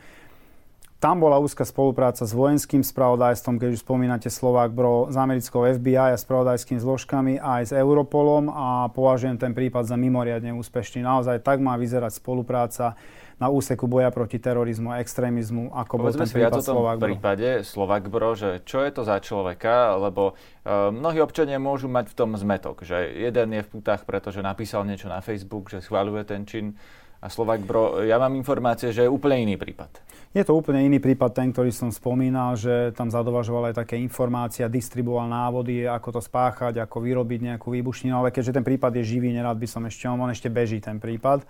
Tam 0.97 1.21
bola 1.21 1.37
úzka 1.37 1.69
spolupráca 1.69 2.25
s 2.25 2.33
vojenským 2.33 2.81
spravodajstvom, 2.81 3.61
keď 3.61 3.69
už 3.77 3.85
spomínate 3.85 4.33
Slovák 4.33 4.73
Bro, 4.73 5.13
s 5.13 5.17
americkou 5.21 5.69
FBI 5.69 6.17
a 6.17 6.17
spravodajskými 6.17 6.81
zložkami, 6.81 7.37
aj 7.37 7.63
s 7.69 7.73
Europolom 7.77 8.49
a 8.49 8.89
považujem 8.89 9.37
ten 9.37 9.53
prípad 9.53 9.85
za 9.85 9.93
mimoriadne 10.01 10.57
úspešný. 10.57 11.05
Naozaj 11.05 11.45
tak 11.45 11.61
má 11.61 11.77
vyzerať 11.77 12.17
spolupráca 12.17 12.97
na 13.37 13.53
úseku 13.53 13.85
boja 13.85 14.09
proti 14.09 14.41
terorizmu 14.41 14.97
a 14.97 15.05
extrémizmu, 15.05 15.69
ako 15.77 16.01
Povedzme 16.01 16.25
bol 16.25 16.33
ten 16.33 16.33
prípad 16.33 16.65
Slovak 16.65 16.97
Bro. 16.97 17.09
prípade 17.13 17.49
Slovak 17.61 18.03
Bro, 18.09 18.31
že 18.33 18.51
čo 18.65 18.81
je 18.81 18.91
to 18.97 19.05
za 19.05 19.21
človeka, 19.21 20.01
lebo 20.01 20.33
uh, 20.33 20.89
mnohí 20.89 21.21
občania 21.21 21.61
môžu 21.61 21.93
mať 21.93 22.09
v 22.09 22.15
tom 22.17 22.33
zmetok, 22.41 22.89
že 22.89 23.05
jeden 23.13 23.53
je 23.53 23.61
v 23.61 23.69
putách, 23.69 24.09
pretože 24.09 24.41
napísal 24.41 24.89
niečo 24.89 25.13
na 25.13 25.21
Facebook, 25.21 25.69
že 25.69 25.85
schváľuje 25.85 26.25
ten 26.25 26.49
čin, 26.49 26.73
a 27.17 27.33
Slovak 27.33 27.65
Bro, 27.65 28.05
ja 28.05 28.21
mám 28.21 28.37
informácie, 28.37 28.93
že 28.93 29.09
je 29.09 29.11
úplne 29.11 29.41
iný 29.41 29.57
prípad. 29.57 29.89
Je 30.37 30.45
to 30.45 30.53
úplne 30.53 30.85
iný 30.85 31.01
prípad, 31.01 31.33
ten, 31.33 31.49
ktorý 31.49 31.73
som 31.73 31.89
spomínal, 31.89 32.61
že 32.61 32.93
tam 32.93 33.09
zadovažoval 33.09 33.73
aj 33.73 33.81
také 33.81 33.97
informácie, 33.97 34.69
distribuoval 34.69 35.33
návody, 35.33 35.89
ako 35.89 36.13
to 36.13 36.21
spáchať, 36.21 36.77
ako 36.77 37.01
vyrobiť 37.01 37.41
nejakú 37.49 37.73
výbušninu, 37.73 38.13
ale 38.13 38.29
keďže 38.29 38.61
ten 38.61 38.61
prípad 38.61 39.01
je 39.01 39.17
živý, 39.17 39.33
nerad 39.33 39.57
by 39.57 39.65
som 39.65 39.89
ešte, 39.89 40.05
on 40.05 40.29
ešte 40.29 40.53
beží 40.53 40.77
ten 40.77 41.01
prípad. 41.01 41.41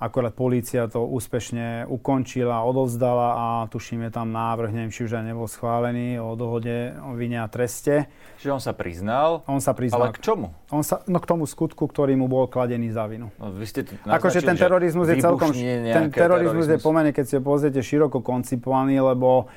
Akorát 0.00 0.32
polícia 0.32 0.88
to 0.88 1.04
úspešne 1.04 1.84
ukončila, 1.84 2.64
odovzdala 2.64 3.28
a 3.36 3.46
tuším 3.68 4.08
je 4.08 4.10
tam 4.16 4.32
návrh, 4.32 4.72
neviem, 4.72 4.88
či 4.88 5.04
už 5.04 5.20
aj 5.20 5.24
nebol 5.28 5.44
schválený, 5.44 6.16
o 6.16 6.32
dohode 6.40 6.96
o 7.04 7.12
vine 7.12 7.36
a 7.36 7.44
treste. 7.52 8.08
Čiže 8.40 8.48
on 8.48 8.62
sa 8.64 8.72
priznal? 8.72 9.44
On 9.44 9.60
sa 9.60 9.76
priznal. 9.76 10.08
Ale 10.08 10.16
k 10.16 10.24
čomu? 10.24 10.56
On 10.72 10.80
sa, 10.80 11.04
no 11.04 11.20
k 11.20 11.28
tomu 11.28 11.44
skutku, 11.44 11.84
ktorý 11.84 12.16
mu 12.16 12.32
bol 12.32 12.48
kladený 12.48 12.96
za 12.96 13.04
vinu. 13.04 13.28
No, 13.36 13.52
vy 13.52 13.68
ste 13.68 13.84
akože 14.08 14.40
ten 14.40 14.56
terorizmus 14.56 15.04
je 15.12 15.20
celkom... 15.20 15.52
Ten 15.52 16.08
terorizmus, 16.08 16.16
terorizmus 16.16 16.66
je 16.72 16.78
pomerne, 16.80 17.12
keď 17.12 17.24
si 17.28 17.34
ho 17.36 17.42
pozriete, 17.44 17.84
široko 17.84 18.24
koncipovaný, 18.24 19.04
lebo 19.04 19.52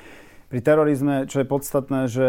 pri 0.54 0.62
terorizme, 0.62 1.26
čo 1.26 1.42
je 1.42 1.50
podstatné, 1.50 2.06
že 2.06 2.28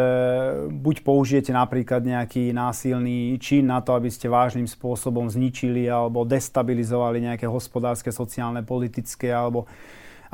buď 0.73 1.05
použijete 1.05 1.53
napríklad 1.53 2.01
nejaký 2.01 2.57
násilný 2.57 3.37
čin 3.37 3.69
na 3.69 3.85
to, 3.85 3.93
aby 3.93 4.09
ste 4.09 4.33
vážnym 4.33 4.65
spôsobom 4.65 5.29
zničili 5.29 5.85
alebo 5.85 6.25
destabilizovali 6.25 7.21
nejaké 7.21 7.45
hospodárske, 7.45 8.09
sociálne, 8.09 8.65
politické 8.65 9.29
alebo 9.29 9.69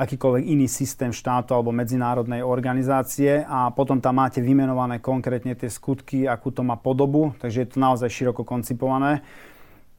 akýkoľvek 0.00 0.44
iný 0.56 0.72
systém 0.72 1.12
štátu 1.12 1.52
alebo 1.52 1.68
medzinárodnej 1.68 2.40
organizácie 2.40 3.44
a 3.44 3.68
potom 3.68 4.00
tam 4.00 4.24
máte 4.24 4.40
vymenované 4.40 5.04
konkrétne 5.04 5.52
tie 5.52 5.68
skutky, 5.68 6.24
akú 6.24 6.48
to 6.48 6.64
má 6.64 6.80
podobu, 6.80 7.36
takže 7.44 7.60
je 7.60 7.68
to 7.68 7.76
naozaj 7.76 8.08
široko 8.08 8.40
koncipované 8.40 9.20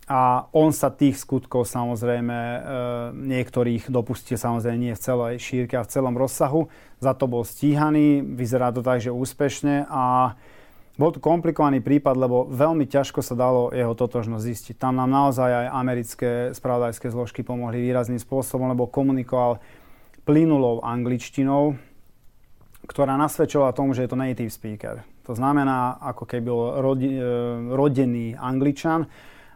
a 0.04 0.52
on 0.52 0.76
sa 0.76 0.92
tých 0.92 1.16
skutkov 1.16 1.64
samozrejme 1.64 2.36
e, 2.36 2.60
niektorých 3.16 3.88
dopustil 3.88 4.36
samozrejme 4.36 4.76
nie 4.76 4.94
v 4.94 5.04
celej 5.04 5.34
šírke 5.40 5.80
a 5.80 5.88
v 5.88 5.92
celom 5.96 6.20
rozsahu. 6.20 6.68
Za 7.00 7.16
to 7.16 7.32
bol 7.32 7.48
stíhaný, 7.48 8.20
vyzerá 8.20 8.76
to 8.76 8.84
tak, 8.84 9.00
že 9.00 9.16
úspešne 9.16 9.88
a 9.88 10.36
bol 10.94 11.10
to 11.10 11.24
komplikovaný 11.24 11.82
prípad, 11.82 12.20
lebo 12.20 12.46
veľmi 12.52 12.86
ťažko 12.86 13.24
sa 13.26 13.34
dalo 13.34 13.72
jeho 13.72 13.96
totožnosť 13.96 14.44
zistiť. 14.44 14.76
Tam 14.78 15.00
nám 15.00 15.10
naozaj 15.10 15.50
aj 15.50 15.68
americké 15.72 16.32
spravodajské 16.54 17.10
zložky 17.10 17.42
pomohli 17.42 17.82
výrazným 17.82 18.20
spôsobom, 18.20 18.70
lebo 18.70 18.92
komunikoval 18.92 19.58
plynulou 20.28 20.84
angličtinou, 20.86 21.80
ktorá 22.86 23.16
nasvedčovala 23.16 23.72
tomu, 23.72 23.96
že 23.96 24.06
je 24.06 24.12
to 24.12 24.20
native 24.20 24.52
speaker. 24.52 25.02
To 25.26 25.34
znamená, 25.34 25.98
ako 26.04 26.28
keby 26.28 26.46
bol 26.46 26.64
rodi, 26.84 27.16
e, 27.16 27.24
rodený 27.72 28.36
angličan, 28.36 29.08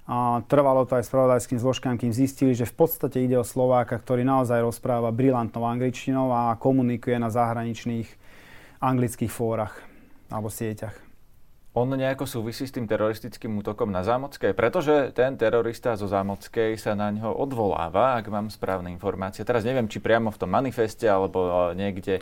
a 0.07 0.39
trvalo 0.47 0.87
to 0.87 0.95
aj 0.95 1.03
spravodajským 1.03 1.59
zložkám, 1.59 1.99
kým 1.99 2.15
zistili, 2.15 2.55
že 2.55 2.63
v 2.63 2.79
podstate 2.79 3.19
ide 3.19 3.35
o 3.35 3.43
Slováka, 3.43 3.99
ktorý 3.99 4.23
naozaj 4.23 4.63
rozpráva 4.63 5.11
brilantnou 5.11 5.67
angličtinou 5.67 6.31
a 6.31 6.55
komunikuje 6.55 7.19
na 7.19 7.27
zahraničných 7.27 8.07
anglických 8.79 9.29
fórach 9.29 9.83
alebo 10.31 10.47
sieťach 10.47 11.07
on 11.77 11.93
nejako 11.93 12.25
súvisí 12.25 12.65
s 12.65 12.73
tým 12.73 12.89
teroristickým 12.89 13.53
útokom 13.61 13.93
na 13.93 14.01
Zámockej? 14.01 14.57
Pretože 14.57 15.13
ten 15.13 15.37
terorista 15.37 15.93
zo 15.93 16.09
Zámockej 16.09 16.73
sa 16.81 16.97
na 16.97 17.13
ňo 17.13 17.37
odvoláva, 17.37 18.17
ak 18.17 18.33
mám 18.33 18.49
správne 18.49 18.89
informácie. 18.89 19.45
Teraz 19.45 19.61
neviem, 19.61 19.85
či 19.85 20.01
priamo 20.01 20.33
v 20.33 20.41
tom 20.41 20.49
manifeste, 20.49 21.05
alebo 21.05 21.69
e, 21.69 21.77
niekde 21.77 22.17
e, 22.17 22.21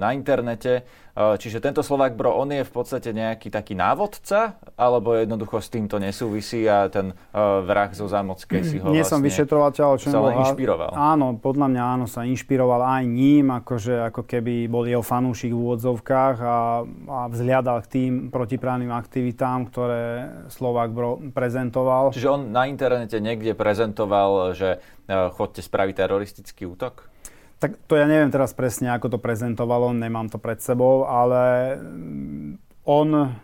na 0.00 0.08
internete. 0.16 0.88
E, 1.16 1.36
čiže 1.36 1.58
tento 1.58 1.82
Slovák 1.82 2.14
Bro, 2.14 2.38
on 2.38 2.54
je 2.54 2.62
v 2.62 2.72
podstate 2.72 3.10
nejaký 3.10 3.50
taký 3.50 3.74
návodca, 3.74 4.56
alebo 4.78 5.18
jednoducho 5.18 5.58
s 5.58 5.68
týmto 5.68 5.98
nesúvisí 5.98 6.64
a 6.70 6.86
ten 6.88 7.12
vrah 7.34 7.90
zo 7.92 8.06
Zámockej 8.06 8.62
si 8.62 8.76
ho 8.78 8.88
Nie 8.90 9.02
vlastne 9.02 9.18
som 9.18 9.20
vyšetrovateľ, 9.20 9.88
čo 9.98 10.08
sa 10.08 10.20
len 10.22 10.38
inšpiroval. 10.40 10.92
Áno, 10.94 11.36
podľa 11.36 11.66
mňa 11.70 11.82
áno, 11.82 12.04
sa 12.06 12.22
inšpiroval 12.24 12.80
aj 13.00 13.04
ním, 13.06 13.50
akože 13.50 14.08
ako 14.12 14.22
keby 14.24 14.70
bol 14.70 14.86
jeho 14.86 15.02
fanúšik 15.02 15.50
v 15.50 15.58
úvodzovkách 15.58 16.36
a, 16.40 16.58
a 16.86 17.18
vzhliadal 17.28 17.82
k 17.84 17.86
tým 17.90 18.12
protiprávnym 18.30 18.94
aktivitám, 18.94 19.68
ktoré 19.68 20.30
Slovak 20.48 20.94
prezentoval. 21.34 22.14
Čiže 22.14 22.30
on 22.30 22.40
na 22.54 22.70
internete 22.70 23.18
niekde 23.18 23.52
prezentoval, 23.58 24.54
že 24.54 24.78
e, 25.06 25.30
chodte 25.34 25.60
spraviť 25.60 25.94
teroristický 26.06 26.64
útok? 26.70 27.09
Tak 27.60 27.76
to 27.84 27.92
ja 27.92 28.08
neviem 28.08 28.32
teraz 28.32 28.56
presne, 28.56 28.88
ako 28.88 29.16
to 29.16 29.18
prezentovalo, 29.20 29.92
nemám 29.92 30.32
to 30.32 30.40
pred 30.40 30.64
sebou, 30.64 31.04
ale 31.04 31.76
mm, 31.76 32.56
on 32.88 33.36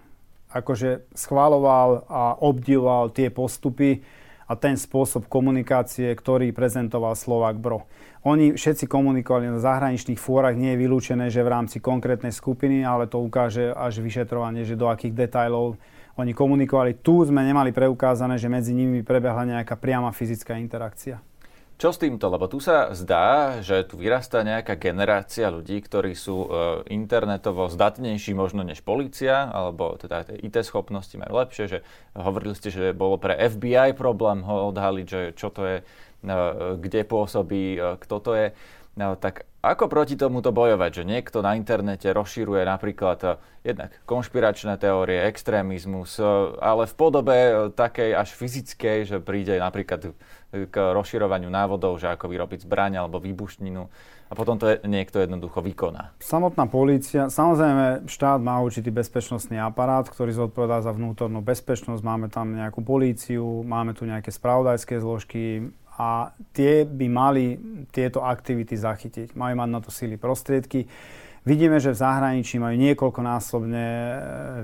akože 0.48 1.12
schváloval 1.12 2.08
a 2.08 2.32
obdivoval 2.40 3.12
tie 3.12 3.28
postupy 3.28 4.00
a 4.48 4.56
ten 4.56 4.78
spôsob 4.78 5.28
komunikácie, 5.28 6.08
ktorý 6.16 6.54
prezentoval 6.56 7.12
Slovak 7.12 7.60
Bro. 7.60 7.84
Oni 8.24 8.56
všetci 8.56 8.88
komunikovali 8.88 9.52
na 9.52 9.60
zahraničných 9.60 10.18
fórach, 10.18 10.56
nie 10.56 10.74
je 10.74 10.80
vylúčené, 10.80 11.28
že 11.28 11.44
v 11.44 11.52
rámci 11.52 11.76
konkrétnej 11.78 12.32
skupiny, 12.32 12.82
ale 12.88 13.10
to 13.10 13.20
ukáže 13.20 13.74
až 13.74 14.00
vyšetrovanie, 14.00 14.64
že 14.64 14.78
do 14.78 14.88
akých 14.88 15.12
detajlov 15.12 15.76
oni 16.16 16.32
komunikovali. 16.32 17.04
Tu 17.04 17.28
sme 17.28 17.44
nemali 17.44 17.70
preukázané, 17.76 18.40
že 18.40 18.48
medzi 18.48 18.72
nimi 18.72 19.04
prebehla 19.04 19.44
nejaká 19.44 19.76
priama 19.76 20.08
fyzická 20.08 20.56
interakcia. 20.56 21.20
Čo 21.76 21.92
s 21.92 22.00
týmto? 22.00 22.32
Lebo 22.32 22.48
tu 22.48 22.56
sa 22.56 22.96
zdá, 22.96 23.60
že 23.60 23.84
tu 23.84 24.00
vyrastá 24.00 24.40
nejaká 24.40 24.80
generácia 24.80 25.52
ľudí, 25.52 25.84
ktorí 25.84 26.16
sú 26.16 26.48
e, 26.48 26.48
internetovo 26.88 27.68
zdatnejší 27.68 28.32
možno 28.32 28.64
než 28.64 28.80
policia, 28.80 29.52
alebo 29.52 29.92
teda 30.00 30.24
IT 30.40 30.56
schopnosti 30.64 31.12
majú 31.20 31.36
lepšie, 31.36 31.64
že 31.68 31.78
hovorili 32.16 32.56
ste, 32.56 32.72
že 32.72 32.96
bolo 32.96 33.20
pre 33.20 33.36
FBI 33.36 33.92
problém 33.92 34.40
ho 34.40 34.72
odhaliť, 34.72 35.06
že 35.06 35.20
čo 35.36 35.52
to 35.52 35.68
je 35.68 35.76
E, 36.26 36.76
kde 36.82 37.06
pôsobí, 37.06 37.78
e, 37.78 38.00
kto 38.02 38.16
to 38.18 38.32
je. 38.34 38.46
No, 38.96 39.12
tak 39.12 39.44
ako 39.60 39.92
proti 39.92 40.16
tomuto 40.16 40.56
bojovať, 40.56 41.02
že 41.02 41.04
niekto 41.04 41.44
na 41.44 41.52
internete 41.52 42.08
rozširuje 42.16 42.64
napríklad 42.64 43.18
e, 43.20 43.28
jednak 43.60 43.92
konšpiračné 44.08 44.80
teórie, 44.80 45.28
extrémizmus, 45.28 46.16
ale 46.56 46.88
v 46.88 46.94
podobe 46.96 47.36
takej 47.76 48.16
až 48.16 48.32
fyzickej, 48.32 48.98
že 49.04 49.16
príde 49.20 49.60
napríklad 49.60 50.16
k 50.48 50.74
rozširovaniu 50.74 51.52
návodov, 51.52 52.00
že 52.00 52.08
ako 52.08 52.32
vyrobiť 52.32 52.64
zbraň 52.64 53.04
alebo 53.04 53.20
výbušninu 53.20 53.84
a 54.26 54.32
potom 54.34 54.58
to 54.58 54.80
niekto 54.82 55.22
jednoducho 55.22 55.62
vykoná. 55.62 56.16
Samotná 56.18 56.66
polícia, 56.66 57.30
samozrejme 57.30 58.10
štát 58.10 58.42
má 58.42 58.58
určitý 58.58 58.90
bezpečnostný 58.90 59.60
aparát, 59.62 60.08
ktorý 60.08 60.34
zodpovedá 60.34 60.82
za 60.82 60.90
vnútornú 60.90 61.44
bezpečnosť, 61.46 62.02
máme 62.02 62.26
tam 62.26 62.54
nejakú 62.54 62.82
políciu, 62.82 63.62
máme 63.62 63.94
tu 63.94 64.02
nejaké 64.02 64.34
spravodajské 64.34 64.98
zložky, 64.98 65.70
a 65.96 66.32
tie 66.52 66.84
by 66.84 67.06
mali 67.08 67.56
tieto 67.88 68.20
aktivity 68.20 68.76
zachytiť. 68.76 69.32
Majú 69.32 69.54
mať 69.56 69.70
na 69.72 69.80
to 69.80 69.88
síly 69.88 70.20
prostriedky. 70.20 70.84
Vidíme, 71.46 71.78
že 71.78 71.94
v 71.94 72.02
zahraničí 72.02 72.58
majú 72.58 72.74
niekoľkonásobne 72.74 73.86
e, 73.86 74.06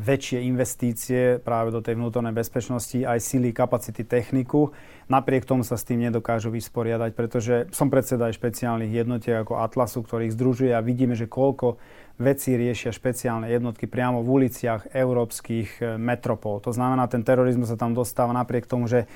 väčšie 0.02 0.42
investície 0.42 1.38
práve 1.38 1.70
do 1.70 1.78
tej 1.78 1.94
vnútornej 1.94 2.34
bezpečnosti, 2.34 3.06
aj 3.06 3.22
síly, 3.22 3.54
kapacity, 3.54 4.02
techniku. 4.02 4.74
Napriek 5.06 5.46
tomu 5.46 5.62
sa 5.62 5.78
s 5.78 5.86
tým 5.86 6.02
nedokážu 6.02 6.50
vysporiadať, 6.50 7.14
pretože 7.14 7.70
som 7.70 7.86
predseda 7.86 8.26
aj 8.26 8.34
špeciálnych 8.34 8.90
jednotiek 8.90 9.46
ako 9.46 9.62
Atlasu, 9.62 10.02
ktorých 10.02 10.34
združuje 10.34 10.74
a 10.74 10.82
vidíme, 10.82 11.14
že 11.14 11.30
koľko 11.30 11.78
vecí 12.18 12.58
riešia 12.58 12.90
špeciálne 12.90 13.46
jednotky 13.46 13.86
priamo 13.86 14.26
v 14.26 14.42
uliciach 14.42 14.90
európskych 14.90 15.78
e, 15.78 15.82
metropol. 16.02 16.58
To 16.66 16.74
znamená, 16.74 17.06
ten 17.06 17.22
terorizmus 17.22 17.70
sa 17.70 17.78
tam 17.78 17.94
dostáva 17.94 18.34
napriek 18.34 18.66
tomu, 18.66 18.90
že 18.90 19.06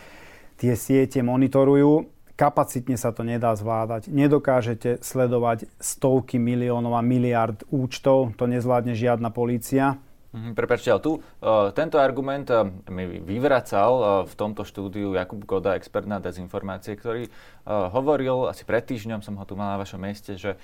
tie 0.57 0.75
siete 0.75 1.21
monitorujú. 1.21 2.09
Kapacitne 2.37 3.01
sa 3.01 3.17
to 3.17 3.25
nedá 3.25 3.57
zvládať. 3.57 4.13
Nedokážete 4.13 5.01
sledovať 5.01 5.73
stovky 5.81 6.37
miliónov 6.37 6.93
a 6.93 7.01
miliard 7.01 7.65
účtov. 7.73 8.37
To 8.37 8.45
nezvládne 8.45 8.93
žiadna 8.93 9.33
polícia. 9.33 9.97
Mm, 10.37 10.53
prepačte, 10.53 10.93
ale 10.93 11.01
tu 11.01 11.13
uh, 11.17 11.73
tento 11.73 11.97
argument 11.97 12.45
uh, 12.53 12.69
mi 12.93 13.09
vyvracal 13.09 13.93
uh, 13.97 14.07
v 14.29 14.35
tomto 14.37 14.69
štúdiu 14.69 15.17
Jakub 15.17 15.41
Goda, 15.49 15.73
expert 15.81 16.05
na 16.05 16.21
dezinformácie, 16.21 16.93
ktorý 16.93 17.33
hovoril, 17.67 18.47
asi 18.47 18.63
pred 18.63 18.87
týždňom 18.87 19.27
som 19.27 19.35
ho 19.35 19.45
tu 19.45 19.59
mal 19.59 19.75
na 19.75 19.83
vašom 19.83 19.99
mieste, 19.99 20.39
že 20.39 20.55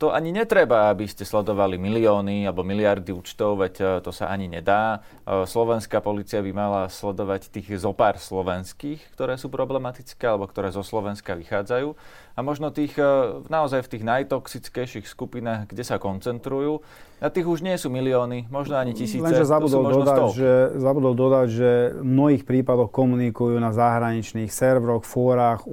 to 0.00 0.08
ani 0.08 0.32
netreba, 0.32 0.88
aby 0.88 1.04
ste 1.04 1.28
sledovali 1.28 1.76
milióny 1.76 2.48
alebo 2.48 2.64
miliardy 2.64 3.12
účtov, 3.12 3.60
veď 3.60 4.00
to 4.00 4.08
sa 4.08 4.32
ani 4.32 4.48
nedá. 4.48 5.04
Slovenská 5.24 6.00
policia 6.00 6.40
by 6.40 6.52
mala 6.56 6.82
sledovať 6.88 7.52
tých 7.52 7.76
zopár 7.76 8.16
slovenských, 8.16 9.12
ktoré 9.12 9.36
sú 9.36 9.52
problematické 9.52 10.24
alebo 10.24 10.48
ktoré 10.48 10.72
zo 10.72 10.80
Slovenska 10.80 11.36
vychádzajú 11.36 11.92
a 12.34 12.40
možno 12.42 12.74
tých, 12.74 12.98
naozaj 13.46 13.86
v 13.86 13.90
tých 13.94 14.04
najtoxickejších 14.04 15.06
skupinách, 15.06 15.70
kde 15.70 15.86
sa 15.86 16.02
koncentrujú. 16.02 16.82
A 17.22 17.30
tých 17.30 17.46
už 17.46 17.64
nie 17.64 17.72
sú 17.78 17.88
milióny, 17.88 18.52
možno 18.52 18.76
ani 18.76 18.92
tisíce. 18.92 19.22
Lenže 19.22 19.48
zabudol, 19.48 19.86
dodať, 19.86 20.20
že, 20.34 20.52
zabudol 20.76 21.14
dodať, 21.16 21.46
že 21.48 21.70
v 21.96 22.04
mnohých 22.04 22.44
prípadoch 22.44 22.92
komunikujú 22.92 23.56
na 23.62 23.72
zahraničných 23.72 24.50
serveroch, 24.50 25.06
fórach, 25.06 25.64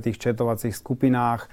uzavretých 0.00 0.16
četovacích 0.16 0.72
skupinách. 0.72 1.52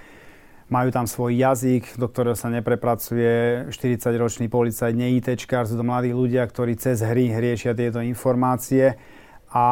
Majú 0.68 0.92
tam 0.92 1.08
svoj 1.08 1.36
jazyk, 1.36 1.96
do 1.96 2.08
ktorého 2.12 2.36
sa 2.36 2.52
neprepracuje. 2.52 3.68
40-ročný 3.72 4.52
policajt, 4.52 4.96
nie 4.96 5.20
ITčkár, 5.20 5.64
sú 5.64 5.80
to 5.80 5.84
mladí 5.84 6.12
ľudia, 6.12 6.44
ktorí 6.44 6.76
cez 6.76 7.00
hry 7.04 7.32
riešia 7.32 7.72
tieto 7.72 8.04
informácie. 8.04 9.00
A 9.52 9.66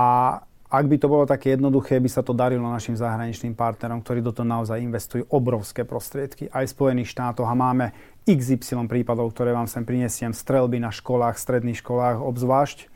ak 0.72 0.86
by 0.88 0.96
to 0.96 1.12
bolo 1.12 1.28
také 1.28 1.56
jednoduché, 1.56 2.00
by 2.00 2.08
sa 2.08 2.24
to 2.24 2.32
darilo 2.32 2.64
našim 2.72 2.96
zahraničným 2.96 3.60
partnerom, 3.60 4.04
ktorí 4.04 4.24
do 4.24 4.32
toho 4.32 4.48
naozaj 4.48 4.80
investujú 4.80 5.28
obrovské 5.28 5.84
prostriedky. 5.84 6.48
Aj 6.52 6.64
v 6.64 6.72
Spojených 6.72 7.12
štátoch. 7.12 7.48
A 7.48 7.56
máme 7.56 7.92
XY 8.24 8.88
prípadov, 8.88 9.36
ktoré 9.36 9.52
vám 9.52 9.68
sem 9.68 9.84
prinesiem, 9.84 10.32
strelby 10.32 10.80
na 10.80 10.96
školách, 10.96 11.36
stredných 11.36 11.80
školách 11.84 12.24
obzvlášť 12.24 12.95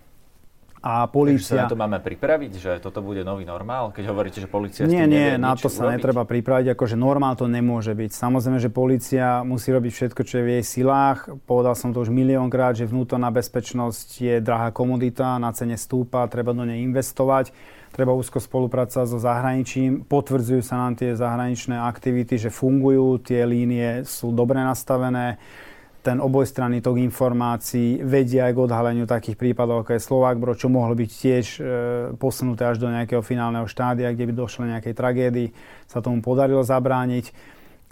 a 0.79 1.05
polícia... 1.11 1.59
sa 1.59 1.67
na 1.67 1.71
to 1.71 1.75
máme 1.75 1.99
pripraviť, 1.99 2.51
že 2.55 2.71
toto 2.79 3.03
bude 3.03 3.21
nový 3.27 3.43
normál? 3.43 3.91
Keď 3.91 4.05
hovoríte, 4.07 4.39
že 4.39 4.47
polícia 4.47 4.87
Nie, 4.87 5.03
nie, 5.05 5.35
na 5.35 5.55
to 5.55 5.67
sa 5.67 5.87
urobiť? 5.87 5.95
netreba 5.99 6.23
pripraviť, 6.23 6.73
akože 6.73 6.95
normál 6.95 7.35
to 7.35 7.51
nemôže 7.51 7.91
byť. 7.91 8.11
Samozrejme, 8.15 8.59
že 8.63 8.71
polícia 8.71 9.43
musí 9.43 9.75
robiť 9.75 9.91
všetko, 9.91 10.21
čo 10.23 10.33
je 10.39 10.43
v 10.43 10.49
jej 10.59 10.63
silách. 10.63 11.27
Povedal 11.43 11.75
som 11.75 11.91
to 11.91 11.99
už 11.99 12.11
miliónkrát, 12.11 12.79
že 12.79 12.87
vnútorná 12.87 13.27
bezpečnosť 13.29 14.07
je 14.23 14.35
drahá 14.39 14.71
komodita, 14.71 15.35
na 15.35 15.51
cene 15.51 15.75
stúpa, 15.75 16.27
treba 16.31 16.55
do 16.55 16.63
nej 16.63 16.79
investovať. 16.87 17.51
Treba 17.89 18.13
úzko 18.13 18.37
spolupracovať 18.37 19.07
so 19.09 19.17
zahraničím. 19.17 20.05
Potvrdzujú 20.05 20.61
sa 20.61 20.77
nám 20.77 20.93
tie 20.93 21.17
zahraničné 21.17 21.73
aktivity, 21.73 22.37
že 22.37 22.53
fungujú, 22.53 23.17
tie 23.17 23.43
línie 23.49 24.05
sú 24.05 24.29
dobre 24.29 24.61
nastavené 24.61 25.41
ten 26.09 26.17
obojstranný 26.17 26.81
tok 26.81 26.97
informácií 26.97 28.01
vedia 28.01 28.49
aj 28.49 28.57
k 28.57 28.63
odhaleniu 28.65 29.05
takých 29.05 29.37
prípadov, 29.37 29.85
ako 29.85 29.93
je 29.93 30.01
Slovák 30.01 30.41
Bro, 30.41 30.57
čo 30.57 30.65
mohlo 30.65 30.97
byť 30.97 31.09
tiež 31.13 31.45
e, 31.45 31.61
posunuté 32.17 32.65
až 32.65 32.81
do 32.81 32.89
nejakého 32.89 33.21
finálneho 33.21 33.69
štádia, 33.69 34.09
kde 34.09 34.25
by 34.25 34.33
došlo 34.33 34.65
nejakej 34.65 34.97
tragédii, 34.97 35.53
sa 35.85 36.01
tomu 36.01 36.25
podarilo 36.25 36.65
zabrániť. 36.65 37.29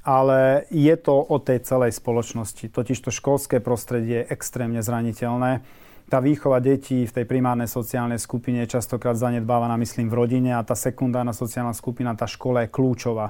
Ale 0.02 0.66
je 0.74 0.96
to 0.98 1.14
o 1.14 1.38
tej 1.38 1.62
celej 1.62 1.94
spoločnosti. 1.94 2.74
Totiž 2.74 3.06
to 3.06 3.14
školské 3.14 3.62
prostredie 3.62 4.26
je 4.26 4.30
extrémne 4.34 4.82
zraniteľné. 4.82 5.62
Tá 6.10 6.18
výchova 6.18 6.58
detí 6.58 7.06
v 7.06 7.14
tej 7.22 7.26
primárnej 7.30 7.70
sociálnej 7.70 8.18
skupine 8.18 8.66
je 8.66 8.82
častokrát 8.82 9.14
zanedbávaná, 9.14 9.78
myslím, 9.78 10.10
v 10.10 10.26
rodine 10.26 10.58
a 10.58 10.66
tá 10.66 10.74
sekundárna 10.74 11.38
sociálna 11.38 11.78
skupina, 11.78 12.18
tá 12.18 12.26
škola 12.26 12.66
je 12.66 12.74
kľúčová. 12.74 13.30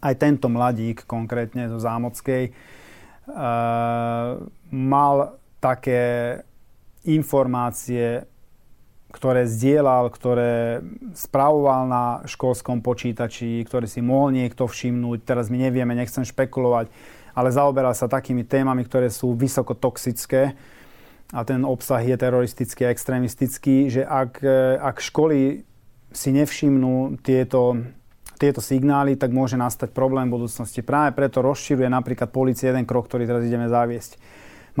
Aj 0.00 0.14
tento 0.16 0.48
mladík 0.48 1.04
konkrétne 1.04 1.68
zo 1.68 1.76
Zámockej 1.76 2.79
mal 4.70 5.14
také 5.60 6.02
informácie, 7.04 8.24
ktoré 9.10 9.42
zdieľal, 9.42 10.06
ktoré 10.14 10.86
spravoval 11.18 11.90
na 11.90 12.04
školskom 12.30 12.78
počítači, 12.78 13.66
ktoré 13.66 13.90
si 13.90 13.98
mohol 13.98 14.30
niekto 14.38 14.70
všimnúť. 14.70 15.26
Teraz 15.26 15.50
my 15.50 15.58
nevieme, 15.66 15.98
nechcem 15.98 16.22
špekulovať, 16.22 16.92
ale 17.34 17.48
zaoberal 17.50 17.90
sa 17.90 18.06
takými 18.06 18.46
témami, 18.46 18.86
ktoré 18.86 19.10
sú 19.10 19.34
vysoko 19.34 19.74
toxické 19.74 20.54
a 21.34 21.42
ten 21.42 21.62
obsah 21.66 22.02
je 22.02 22.14
teroristický 22.18 22.86
a 22.86 22.92
extrémistický, 22.94 23.90
že 23.90 24.02
ak, 24.06 24.42
ak 24.78 24.96
školy 24.98 25.62
si 26.10 26.30
nevšimnú 26.34 27.22
tieto 27.22 27.82
tieto 28.40 28.64
signály, 28.64 29.20
tak 29.20 29.36
môže 29.36 29.60
nastať 29.60 29.92
problém 29.92 30.32
v 30.32 30.40
budúcnosti. 30.40 30.80
Práve 30.80 31.12
preto 31.12 31.44
rozširuje 31.44 31.92
napríklad 31.92 32.32
policia 32.32 32.72
jeden 32.72 32.88
krok, 32.88 33.12
ktorý 33.12 33.28
teraz 33.28 33.44
ideme 33.44 33.68
zaviesť. 33.68 34.16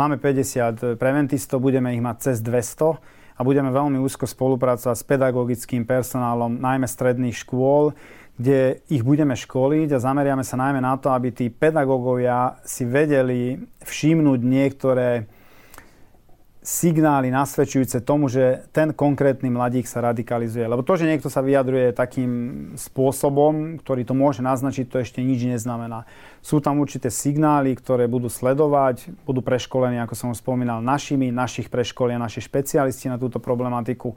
Máme 0.00 0.16
50 0.16 0.96
preventistov, 0.96 1.60
budeme 1.60 1.92
ich 1.92 2.00
mať 2.00 2.32
cez 2.32 2.36
200 2.40 2.96
a 3.36 3.40
budeme 3.44 3.68
veľmi 3.68 4.00
úzko 4.00 4.24
spolupracovať 4.24 4.96
s 4.96 5.04
pedagogickým 5.04 5.84
personálom, 5.84 6.56
najmä 6.56 6.88
stredných 6.88 7.36
škôl, 7.36 7.92
kde 8.40 8.80
ich 8.88 9.04
budeme 9.04 9.36
školiť 9.36 9.92
a 9.92 10.00
zameriame 10.00 10.40
sa 10.40 10.56
najmä 10.56 10.80
na 10.80 10.96
to, 10.96 11.12
aby 11.12 11.28
tí 11.28 11.52
pedagógovia 11.52 12.56
si 12.64 12.88
vedeli 12.88 13.60
všimnúť 13.84 14.40
niektoré 14.40 15.28
signály 16.70 17.34
nasvedčujúce 17.34 17.98
tomu, 18.06 18.30
že 18.30 18.62
ten 18.70 18.94
konkrétny 18.94 19.50
mladík 19.50 19.90
sa 19.90 19.98
radikalizuje. 20.06 20.62
Lebo 20.70 20.86
to, 20.86 20.94
že 20.94 21.10
niekto 21.10 21.26
sa 21.26 21.42
vyjadruje 21.42 21.90
takým 21.90 22.32
spôsobom, 22.78 23.82
ktorý 23.82 24.06
to 24.06 24.14
môže 24.14 24.38
naznačiť, 24.38 24.86
to 24.86 25.02
ešte 25.02 25.18
nič 25.18 25.50
neznamená. 25.50 26.06
Sú 26.38 26.62
tam 26.62 26.78
určité 26.78 27.10
signály, 27.10 27.74
ktoré 27.74 28.06
budú 28.06 28.30
sledovať, 28.30 29.10
budú 29.26 29.42
preškolení, 29.42 29.98
ako 29.98 30.14
som 30.14 30.30
už 30.30 30.38
spomínal, 30.38 30.78
našimi, 30.78 31.34
našich 31.34 31.66
preškolia, 31.66 32.22
naši 32.22 32.38
špecialisti 32.38 33.10
na 33.10 33.18
túto 33.18 33.42
problematiku 33.42 34.14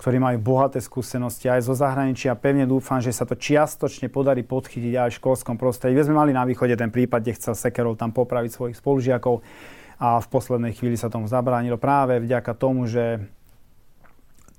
ktorí 0.00 0.16
majú 0.16 0.40
bohaté 0.40 0.80
skúsenosti 0.80 1.52
aj 1.52 1.68
zo 1.68 1.76
zahraničia. 1.76 2.32
Pevne 2.32 2.64
dúfam, 2.64 3.04
že 3.04 3.12
sa 3.12 3.28
to 3.28 3.36
čiastočne 3.36 4.08
podarí 4.08 4.40
podchytiť 4.40 4.96
aj 4.96 5.12
v 5.12 5.18
školskom 5.20 5.60
prostredí. 5.60 5.92
My 5.92 6.08
sme 6.08 6.16
mali 6.16 6.32
na 6.32 6.48
východe 6.48 6.72
ten 6.72 6.88
prípad, 6.88 7.20
kde 7.20 7.36
chcel 7.36 7.52
Sekerov 7.52 8.00
tam 8.00 8.08
popraviť 8.08 8.48
svojich 8.48 8.80
spolužiakov 8.80 9.44
a 10.00 10.16
v 10.16 10.28
poslednej 10.32 10.72
chvíli 10.72 10.96
sa 10.96 11.12
tomu 11.12 11.28
zabránilo 11.28 11.76
práve 11.76 12.16
vďaka 12.24 12.56
tomu, 12.56 12.88
že 12.88 13.20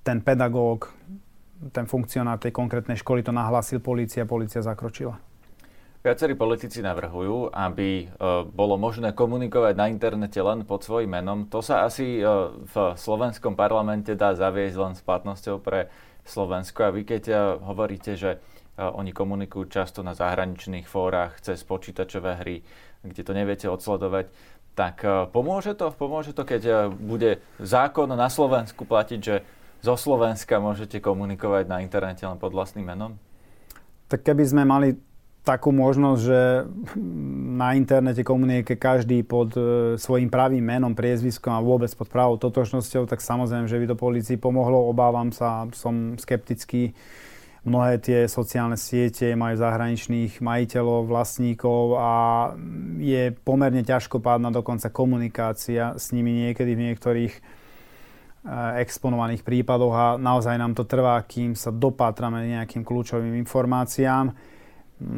ten 0.05 0.21
pedagóg, 0.21 0.93
ten 1.73 1.89
funkcionár 1.89 2.37
tej 2.37 2.53
konkrétnej 2.53 3.01
školy 3.01 3.25
to 3.25 3.33
nahlásil 3.33 3.81
polícia, 3.81 4.21
polícia 4.29 4.61
zakročila. 4.61 5.17
Viacerí 6.01 6.33
politici 6.33 6.81
navrhujú, 6.81 7.53
aby 7.53 7.89
e, 8.01 8.05
bolo 8.49 8.73
možné 8.73 9.13
komunikovať 9.13 9.73
na 9.77 9.85
internete 9.85 10.41
len 10.41 10.65
pod 10.65 10.81
svojím 10.81 11.21
menom. 11.21 11.45
To 11.53 11.61
sa 11.61 11.85
asi 11.85 12.17
e, 12.17 12.25
v 12.65 12.97
slovenskom 12.97 13.53
parlamente 13.53 14.17
dá 14.17 14.33
zaviesť 14.33 14.77
len 14.81 14.93
s 14.97 15.05
platnosťou 15.05 15.61
pre 15.61 15.93
Slovensko. 16.25 16.89
A 16.89 16.93
vy 16.93 17.05
keď 17.05 17.23
e, 17.29 17.35
hovoríte, 17.61 18.17
že 18.17 18.41
oni 18.81 19.13
komunikujú 19.13 19.69
často 19.69 20.01
na 20.01 20.17
zahraničných 20.17 20.89
fórach 20.89 21.37
cez 21.37 21.61
počítačové 21.61 22.39
hry, 22.41 22.65
kde 23.05 23.21
to 23.21 23.37
neviete 23.37 23.67
odsledovať, 23.69 24.33
tak 24.73 25.03
e, 25.03 25.27
pomôže 25.29 25.75
to? 25.75 25.91
Pomôže 25.91 26.31
to, 26.31 26.47
keď 26.47 26.61
e, 26.63 26.73
bude 26.91 27.31
zákon 27.59 28.07
na 28.07 28.31
Slovensku 28.31 28.87
platiť, 28.87 29.19
že 29.19 29.35
zo 29.83 29.95
Slovenska 29.97 30.61
môžete 30.61 31.01
komunikovať 31.03 31.65
na 31.67 31.83
internete 31.83 32.23
len 32.23 32.39
pod 32.39 32.55
vlastným 32.55 32.87
menom? 32.87 33.17
Tak 34.07 34.23
keby 34.23 34.43
sme 34.47 34.63
mali 34.63 34.95
takú 35.41 35.73
možnosť, 35.73 36.21
že 36.21 36.39
na 37.57 37.73
internete 37.73 38.21
komunikuje 38.21 38.77
každý 38.77 39.25
pod 39.25 39.57
e, 39.57 39.61
svojim 39.97 40.29
pravým 40.29 40.61
menom, 40.61 40.93
priezviskom 40.93 41.51
a 41.51 41.65
vôbec 41.65 41.89
pod 41.97 42.07
pravou 42.07 42.37
totožnosťou, 42.37 43.09
tak 43.09 43.25
samozrejme, 43.25 43.65
že 43.65 43.79
by 43.81 43.85
to 43.89 43.97
policii 43.97 44.37
pomohlo. 44.37 44.85
Obávam 44.85 45.33
sa, 45.33 45.65
som 45.73 46.15
skeptický 46.21 46.93
Mnohé 47.61 48.01
tie 48.01 48.19
sociálne 48.25 48.73
siete 48.73 49.37
majú 49.37 49.53
zahraničných 49.53 50.41
majiteľov, 50.41 51.05
vlastníkov 51.05 51.93
a 51.93 52.11
je 52.97 53.29
pomerne 53.45 53.85
ťažkopádna 53.85 54.49
dokonca 54.49 54.89
komunikácia 54.89 55.93
s 55.93 56.09
nimi 56.09 56.33
niekedy 56.33 56.73
v 56.73 56.83
niektorých 56.89 57.33
e, 57.37 57.41
exponovaných 58.81 59.45
prípadoch 59.45 59.93
a 59.93 60.05
naozaj 60.17 60.57
nám 60.57 60.73
to 60.73 60.89
trvá, 60.89 61.21
kým 61.21 61.53
sa 61.53 61.69
dopátrame 61.69 62.49
nejakým 62.49 62.81
kľúčovým 62.81 63.37
informáciám. 63.45 64.33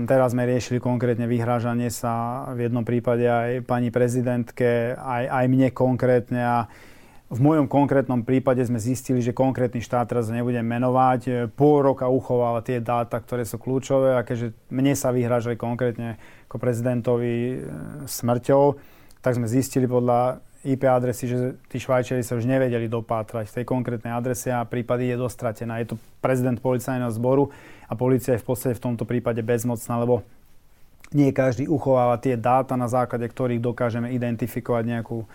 Teraz 0.03 0.35
sme 0.35 0.43
riešili 0.43 0.83
konkrétne 0.83 1.31
vyhrážanie 1.31 1.87
sa 1.95 2.43
v 2.51 2.67
jednom 2.67 2.83
prípade 2.83 3.23
aj 3.23 3.63
pani 3.63 3.87
prezidentke, 3.87 4.99
aj, 4.99 5.31
aj 5.31 5.45
mne 5.47 5.71
konkrétne 5.71 6.43
a 6.43 6.57
v 7.33 7.39
mojom 7.41 7.65
konkrétnom 7.65 8.21
prípade 8.21 8.61
sme 8.61 8.77
zistili, 8.77 9.17
že 9.17 9.33
konkrétny 9.33 9.81
štát 9.81 10.05
teraz 10.05 10.29
nebudem 10.29 10.61
menovať, 10.61 11.21
e, 11.25 11.31
pol 11.49 11.81
roka 11.81 12.05
uchováva 12.05 12.61
tie 12.61 12.77
dáta, 12.77 13.17
ktoré 13.17 13.41
sú 13.41 13.57
kľúčové 13.57 14.13
a 14.13 14.21
keďže 14.21 14.53
mne 14.69 14.93
sa 14.93 15.09
vyhražali 15.09 15.57
konkrétne 15.57 16.21
ako 16.45 16.61
prezidentovi 16.61 17.33
e, 17.33 17.55
smrťou, 18.05 18.63
tak 19.25 19.41
sme 19.41 19.49
zistili 19.49 19.89
podľa 19.89 20.45
IP 20.63 20.85
adresy, 20.85 21.27
že 21.27 21.37
tí 21.67 21.81
Švajčiari 21.81 22.23
sa 22.23 22.37
už 22.37 22.45
nevedeli 22.45 22.85
dopátrať 22.87 23.49
v 23.51 23.55
tej 23.59 23.65
konkrétnej 23.67 24.13
adrese 24.13 24.53
a 24.53 24.63
prípady 24.63 25.11
je 25.11 25.17
dostratená. 25.19 25.81
Je 25.81 25.91
to 25.91 25.95
prezident 26.23 26.55
policajného 26.61 27.11
zboru 27.11 27.51
a 27.89 27.97
policia 27.97 28.37
je 28.37 28.43
v 28.45 28.47
podstate 28.47 28.77
v 28.77 28.93
tomto 28.93 29.03
prípade 29.03 29.43
bezmocná, 29.43 29.99
lebo 29.99 30.23
nie 31.11 31.35
každý 31.35 31.67
uchováva 31.67 32.15
tie 32.21 32.39
dáta, 32.39 32.79
na 32.79 32.87
základe 32.87 33.27
ktorých 33.27 33.59
dokážeme 33.59 34.13
identifikovať 34.15 34.83
nejakú 34.87 35.27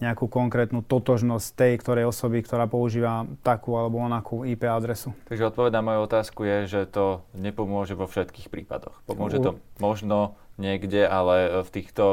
nejakú 0.00 0.26
konkrétnu 0.26 0.80
totožnosť 0.80 1.46
tej 1.54 1.72
ktorej 1.78 2.08
osoby, 2.08 2.40
ktorá 2.40 2.64
používa 2.64 3.28
takú 3.44 3.76
alebo 3.76 4.00
onakú 4.00 4.48
IP 4.48 4.64
adresu. 4.66 5.12
Takže 5.28 5.52
odpoveď 5.52 5.72
na 5.76 5.82
moju 5.84 6.00
otázku 6.08 6.40
je, 6.48 6.56
že 6.66 6.80
to 6.88 7.20
nepomôže 7.36 7.92
vo 7.92 8.08
všetkých 8.08 8.48
prípadoch. 8.48 8.96
Pomôže 9.04 9.38
to 9.44 9.60
možno 9.76 10.40
niekde, 10.56 11.04
ale 11.04 11.64
v 11.64 11.70
týchto 11.72 12.04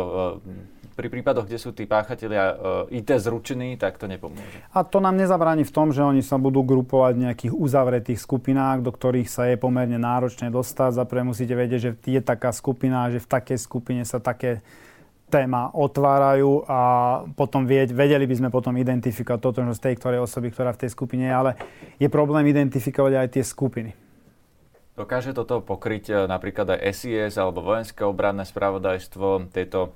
pri 0.97 1.13
prípadoch, 1.13 1.45
kde 1.45 1.61
sú 1.61 1.77
tí 1.77 1.85
páchatelia 1.85 2.57
IT 2.89 3.21
zručení, 3.21 3.77
tak 3.77 4.01
to 4.01 4.09
nepomôže. 4.09 4.65
A 4.73 4.81
to 4.81 4.97
nám 4.97 5.13
nezabráni 5.13 5.61
v 5.61 5.69
tom, 5.69 5.93
že 5.93 6.01
oni 6.01 6.25
sa 6.25 6.41
budú 6.41 6.65
grupovať 6.65 7.13
v 7.13 7.23
nejakých 7.29 7.53
uzavretých 7.53 8.17
skupinách, 8.17 8.81
do 8.81 8.89
ktorých 8.89 9.29
sa 9.29 9.45
je 9.45 9.61
pomerne 9.61 10.01
náročné 10.01 10.49
dostať. 10.49 10.97
Zaprvé 10.97 11.21
musíte 11.21 11.53
vedieť, 11.53 11.79
že 11.79 11.91
je 12.01 12.17
taká 12.17 12.49
skupina, 12.49 13.13
že 13.13 13.21
v 13.21 13.29
takej 13.29 13.61
skupine 13.61 14.01
sa 14.09 14.17
také 14.17 14.65
téma 15.27 15.75
otvárajú 15.75 16.63
a 16.67 16.79
potom 17.35 17.67
vedeli 17.67 18.23
by 18.23 18.35
sme 18.35 18.49
potom 18.49 18.71
identifikovať 18.79 19.39
toto 19.43 19.59
z 19.59 19.79
tej 19.83 19.93
ktorej 19.99 20.23
osoby, 20.23 20.47
ktorá 20.51 20.71
v 20.71 20.87
tej 20.87 20.89
skupine 20.95 21.27
je, 21.27 21.33
ale 21.35 21.51
je 21.99 22.07
problém 22.07 22.47
identifikovať 22.47 23.13
aj 23.13 23.27
tie 23.35 23.43
skupiny. 23.43 23.91
Dokáže 24.97 25.35
toto 25.37 25.61
pokryť 25.61 26.05
e, 26.09 26.15
napríklad 26.25 26.73
aj 26.73 26.89
SIS 26.89 27.37
alebo 27.37 27.61
vojenské 27.61 28.01
obranné 28.01 28.49
spravodajstvo, 28.49 29.53
tieto 29.53 29.93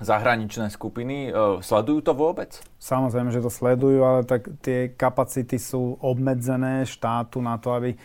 zahraničné 0.00 0.72
skupiny? 0.72 1.28
E, 1.28 1.60
sledujú 1.60 2.00
to 2.00 2.16
vôbec? 2.16 2.56
Samozrejme, 2.80 3.36
že 3.36 3.44
to 3.44 3.52
sledujú, 3.52 4.00
ale 4.00 4.24
tak 4.24 4.48
tie 4.64 4.96
kapacity 4.96 5.60
sú 5.60 6.00
obmedzené 6.00 6.88
štátu 6.88 7.44
na 7.44 7.60
to, 7.60 7.76
aby 7.76 8.00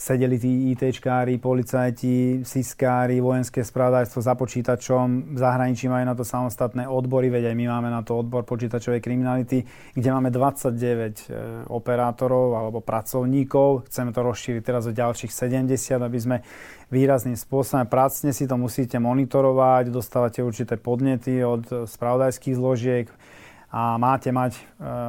sedeli 0.00 0.40
tí 0.40 0.72
ITčkári, 0.72 1.36
policajti, 1.36 2.40
siskári, 2.40 3.20
vojenské 3.20 3.60
spravodajstvo 3.60 4.24
za 4.24 4.32
počítačom. 4.32 5.36
V 5.36 5.38
zahraničí 5.38 5.92
majú 5.92 6.08
na 6.08 6.16
to 6.16 6.24
samostatné 6.24 6.88
odbory, 6.88 7.28
veď 7.28 7.52
aj 7.52 7.56
my 7.60 7.64
máme 7.68 7.88
na 7.92 8.00
to 8.00 8.16
odbor 8.16 8.48
počítačovej 8.48 9.04
kriminality, 9.04 9.60
kde 9.92 10.08
máme 10.08 10.32
29 10.32 10.72
e, 10.72 11.36
operátorov 11.68 12.56
alebo 12.56 12.80
pracovníkov. 12.80 13.92
Chceme 13.92 14.16
to 14.16 14.24
rozšíriť 14.24 14.62
teraz 14.64 14.88
o 14.88 14.96
ďalších 14.96 15.28
70, 15.28 15.76
aby 16.00 16.16
sme 16.18 16.36
výrazným 16.88 17.36
spôsobom 17.36 17.84
pracne 17.84 18.32
si 18.32 18.48
to 18.48 18.56
musíte 18.56 18.96
monitorovať, 18.96 19.92
dostávate 19.92 20.40
určité 20.40 20.80
podnety 20.80 21.44
od 21.44 21.86
spravodajských 21.86 22.56
zložiek, 22.56 23.06
a 23.70 23.94
máte 24.02 24.34
mať 24.34 24.58
e, 24.58 24.62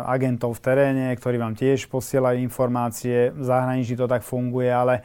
agentov 0.06 0.54
v 0.54 0.64
teréne, 0.64 1.06
ktorí 1.18 1.42
vám 1.42 1.58
tiež 1.58 1.90
posielajú 1.90 2.38
informácie. 2.46 3.34
V 3.34 3.42
zahraničí 3.42 3.98
to 3.98 4.06
tak 4.06 4.22
funguje, 4.22 4.70
ale 4.70 5.02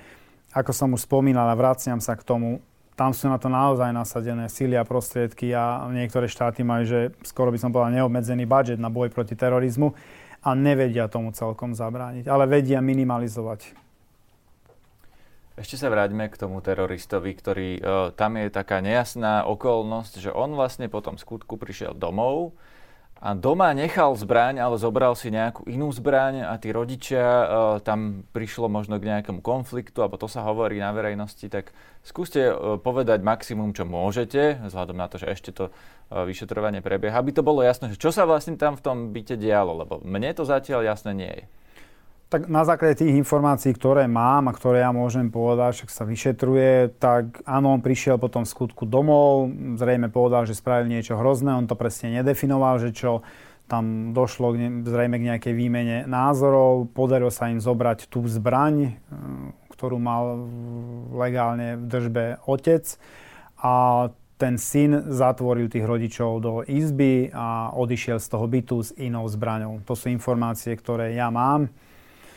ako 0.52 0.72
som 0.76 0.92
už 0.92 1.08
spomínal 1.08 1.48
a 1.48 1.56
vraciam 1.56 1.96
sa 1.96 2.12
k 2.12 2.24
tomu, 2.24 2.60
tam 2.96 3.12
sú 3.12 3.28
na 3.28 3.36
to 3.36 3.52
naozaj 3.52 3.92
nasadené 3.92 4.48
síly 4.48 4.76
a 4.76 4.84
prostriedky 4.84 5.52
a 5.52 5.84
niektoré 5.88 6.28
štáty 6.28 6.64
majú, 6.64 6.84
že 6.88 7.00
skoro 7.24 7.52
by 7.52 7.60
som 7.60 7.72
povedal, 7.72 7.92
neobmedzený 7.92 8.48
budget 8.48 8.80
na 8.80 8.88
boj 8.88 9.12
proti 9.12 9.36
terorizmu 9.36 9.92
a 10.40 10.48
nevedia 10.56 11.08
tomu 11.08 11.32
celkom 11.32 11.76
zabrániť, 11.76 12.24
ale 12.28 12.48
vedia 12.48 12.80
minimalizovať. 12.80 13.72
Ešte 15.56 15.80
sa 15.80 15.88
vráťme 15.88 16.28
k 16.28 16.36
tomu 16.36 16.60
teroristovi, 16.60 17.32
ktorý, 17.32 17.70
e, 17.80 17.82
tam 18.12 18.36
je 18.36 18.52
taká 18.52 18.84
nejasná 18.84 19.48
okolnosť, 19.48 20.28
že 20.28 20.30
on 20.32 20.52
vlastne 20.52 20.84
po 20.92 21.00
tom 21.00 21.16
skutku 21.16 21.56
prišiel 21.56 21.96
domov, 21.96 22.52
a 23.26 23.34
doma 23.34 23.74
nechal 23.74 24.14
zbraň, 24.14 24.62
ale 24.62 24.78
zobral 24.78 25.18
si 25.18 25.34
nejakú 25.34 25.66
inú 25.66 25.90
zbraň 25.90 26.46
a 26.46 26.54
tí 26.62 26.70
rodičia, 26.70 27.26
e, 27.26 27.46
tam 27.82 28.22
prišlo 28.30 28.70
možno 28.70 29.02
k 29.02 29.10
nejakému 29.10 29.42
konfliktu, 29.42 29.98
alebo 29.98 30.14
to 30.14 30.30
sa 30.30 30.46
hovorí 30.46 30.78
na 30.78 30.94
verejnosti, 30.94 31.42
tak 31.50 31.74
skúste 32.06 32.54
e, 32.54 32.54
povedať 32.78 33.26
maximum, 33.26 33.74
čo 33.74 33.82
môžete, 33.82 34.62
vzhľadom 34.70 34.94
na 34.94 35.10
to, 35.10 35.18
že 35.18 35.26
ešte 35.26 35.50
to 35.50 35.64
e, 35.66 35.72
vyšetrovanie 36.22 36.78
prebieha, 36.86 37.18
aby 37.18 37.34
to 37.34 37.42
bolo 37.42 37.66
jasné, 37.66 37.90
čo 37.98 38.14
sa 38.14 38.30
vlastne 38.30 38.54
tam 38.54 38.78
v 38.78 38.84
tom 38.86 38.96
byte 39.10 39.34
dialo, 39.34 39.74
lebo 39.74 39.98
mne 40.06 40.30
to 40.30 40.46
zatiaľ 40.46 40.86
jasné 40.86 41.10
nie 41.10 41.34
je. 41.34 41.44
Tak 42.26 42.50
na 42.50 42.66
základe 42.66 43.06
tých 43.06 43.14
informácií, 43.14 43.70
ktoré 43.70 44.10
mám 44.10 44.50
a 44.50 44.56
ktoré 44.56 44.82
ja 44.82 44.90
môžem 44.90 45.30
povedať, 45.30 45.78
však 45.78 45.90
sa 45.94 46.02
vyšetruje, 46.02 46.98
tak 46.98 47.38
áno, 47.46 47.78
on 47.78 47.78
prišiel 47.78 48.18
potom 48.18 48.42
v 48.42 48.50
skutku 48.50 48.82
domov, 48.82 49.46
zrejme 49.78 50.10
povedal, 50.10 50.42
že 50.42 50.58
spravil 50.58 50.90
niečo 50.90 51.14
hrozné, 51.14 51.54
on 51.54 51.70
to 51.70 51.78
presne 51.78 52.10
nedefinoval, 52.18 52.82
že 52.82 52.90
čo 52.90 53.22
tam 53.70 54.10
došlo 54.10 54.58
zrejme 54.82 55.22
k 55.22 55.26
nejakej 55.34 55.54
výmene 55.54 55.96
názorov, 56.10 56.90
podarilo 56.90 57.30
sa 57.30 57.46
im 57.46 57.62
zobrať 57.62 58.10
tú 58.10 58.22
zbraň, 58.26 58.74
e, 58.78 58.90
ktorú 59.74 59.98
mal 59.98 60.50
legálne 61.14 61.78
v 61.78 61.84
držbe 61.86 62.24
otec 62.46 62.86
a 63.58 64.06
ten 64.36 64.58
syn 64.60 65.14
zatvoril 65.14 65.70
tých 65.70 65.86
rodičov 65.86 66.30
do 66.42 66.52
izby 66.66 67.30
a 67.32 67.72
odišiel 67.72 68.20
z 68.20 68.28
toho 68.28 68.46
bytu 68.50 68.76
s 68.82 68.90
inou 68.98 69.24
zbraňou. 69.30 69.80
To 69.88 69.94
sú 69.96 70.12
informácie, 70.12 70.76
ktoré 70.76 71.16
ja 71.16 71.32
mám. 71.32 71.72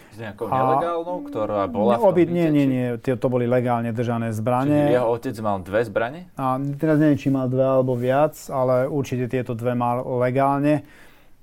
S 0.10 0.18
nejakou 0.18 0.50
nelegálnou, 0.50 1.18
ktorá 1.30 1.70
bola 1.70 2.02
v 2.02 2.12
tom 2.12 2.34
Nie, 2.34 2.50
nie, 2.50 2.66
nie, 2.66 2.86
to 2.98 3.28
boli 3.30 3.46
legálne 3.46 3.94
držané 3.94 4.34
zbranie. 4.34 4.90
Čiže 4.90 4.96
jeho 4.98 5.10
otec 5.10 5.36
mal 5.46 5.58
dve 5.62 5.82
zbranie? 5.86 6.22
A 6.34 6.58
teraz 6.78 6.98
neviem, 6.98 7.18
či 7.20 7.30
mal 7.30 7.46
dve 7.46 7.66
alebo 7.66 7.94
viac, 7.94 8.34
ale 8.50 8.90
určite 8.90 9.30
tieto 9.30 9.54
dve 9.54 9.78
mal 9.78 10.02
legálne. 10.18 10.82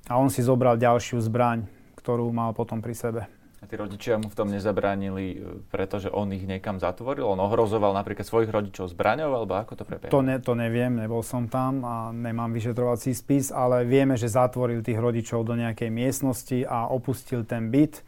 A 0.06 0.18
on 0.18 0.30
si 0.30 0.42
zobral 0.42 0.78
ďalšiu 0.78 1.18
zbraň, 1.22 1.66
ktorú 1.98 2.30
mal 2.30 2.54
potom 2.54 2.78
pri 2.78 2.94
sebe. 2.94 3.22
A 3.56 3.64
tí 3.64 3.74
rodičia 3.74 4.14
mu 4.14 4.30
v 4.30 4.36
tom 4.38 4.52
nezabránili, 4.52 5.24
e, 5.32 5.36
pretože 5.72 6.06
on 6.12 6.30
ich 6.30 6.46
niekam 6.46 6.78
zatvoril? 6.78 7.26
On 7.26 7.40
ohrozoval 7.42 7.90
napríklad 7.96 8.22
svojich 8.22 8.52
rodičov 8.52 8.94
zbraňou, 8.94 9.32
alebo 9.34 9.58
ako 9.58 9.80
to 9.80 9.82
prebieha? 9.82 10.12
To, 10.14 10.22
ne, 10.22 10.38
to 10.38 10.54
neviem, 10.54 10.94
nebol 10.94 11.24
som 11.26 11.50
tam 11.50 11.82
a 11.82 12.14
nemám 12.14 12.54
vyšetrovací 12.54 13.10
spis, 13.16 13.50
ale 13.50 13.82
vieme, 13.82 14.14
že 14.14 14.30
zatvoril 14.30 14.86
tých 14.86 15.00
rodičov 15.00 15.42
do 15.42 15.58
nejakej 15.58 15.90
miestnosti 15.90 16.62
a 16.62 16.86
opustil 16.86 17.42
ten 17.42 17.72
byt 17.72 18.06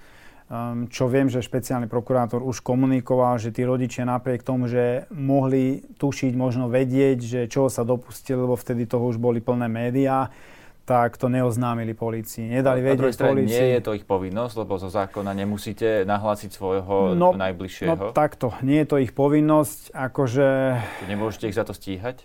čo 0.89 1.05
viem, 1.13 1.29
že 1.29 1.45
špeciálny 1.45 1.93
prokurátor 1.93 2.41
už 2.41 2.65
komunikoval, 2.65 3.37
že 3.37 3.53
tí 3.53 3.69
rodičia 3.69 4.09
napriek 4.09 4.41
tomu, 4.41 4.65
že 4.65 5.05
mohli 5.13 5.85
tušiť, 6.01 6.33
možno 6.33 6.73
vedieť, 6.73 7.19
že 7.21 7.41
čo 7.53 7.69
sa 7.69 7.85
dopustili, 7.85 8.41
lebo 8.41 8.57
vtedy 8.57 8.89
toho 8.89 9.13
už 9.13 9.21
boli 9.21 9.45
plné 9.45 9.69
médiá, 9.69 10.33
tak 10.89 11.21
to 11.21 11.29
neoznámili 11.29 11.93
policii. 11.93 12.49
Nedali 12.49 12.81
vedieť 12.81 13.21
policii. 13.21 13.61
Nie 13.61 13.77
je 13.77 13.81
to 13.85 13.93
ich 13.93 14.09
povinnosť, 14.09 14.55
lebo 14.65 14.81
zo 14.81 14.89
zákona 14.89 15.37
nemusíte 15.37 16.09
nahlásiť 16.09 16.49
svojho 16.49 17.13
no, 17.13 17.37
najbližšieho. 17.37 17.93
No 17.93 18.17
takto, 18.17 18.57
nie 18.65 18.81
je 18.81 18.89
to 18.89 18.97
ich 18.97 19.13
povinnosť, 19.13 19.93
akože... 19.93 20.49
Nemôžete 21.13 21.53
ich 21.53 21.57
za 21.61 21.69
to 21.69 21.77
stíhať? 21.77 22.25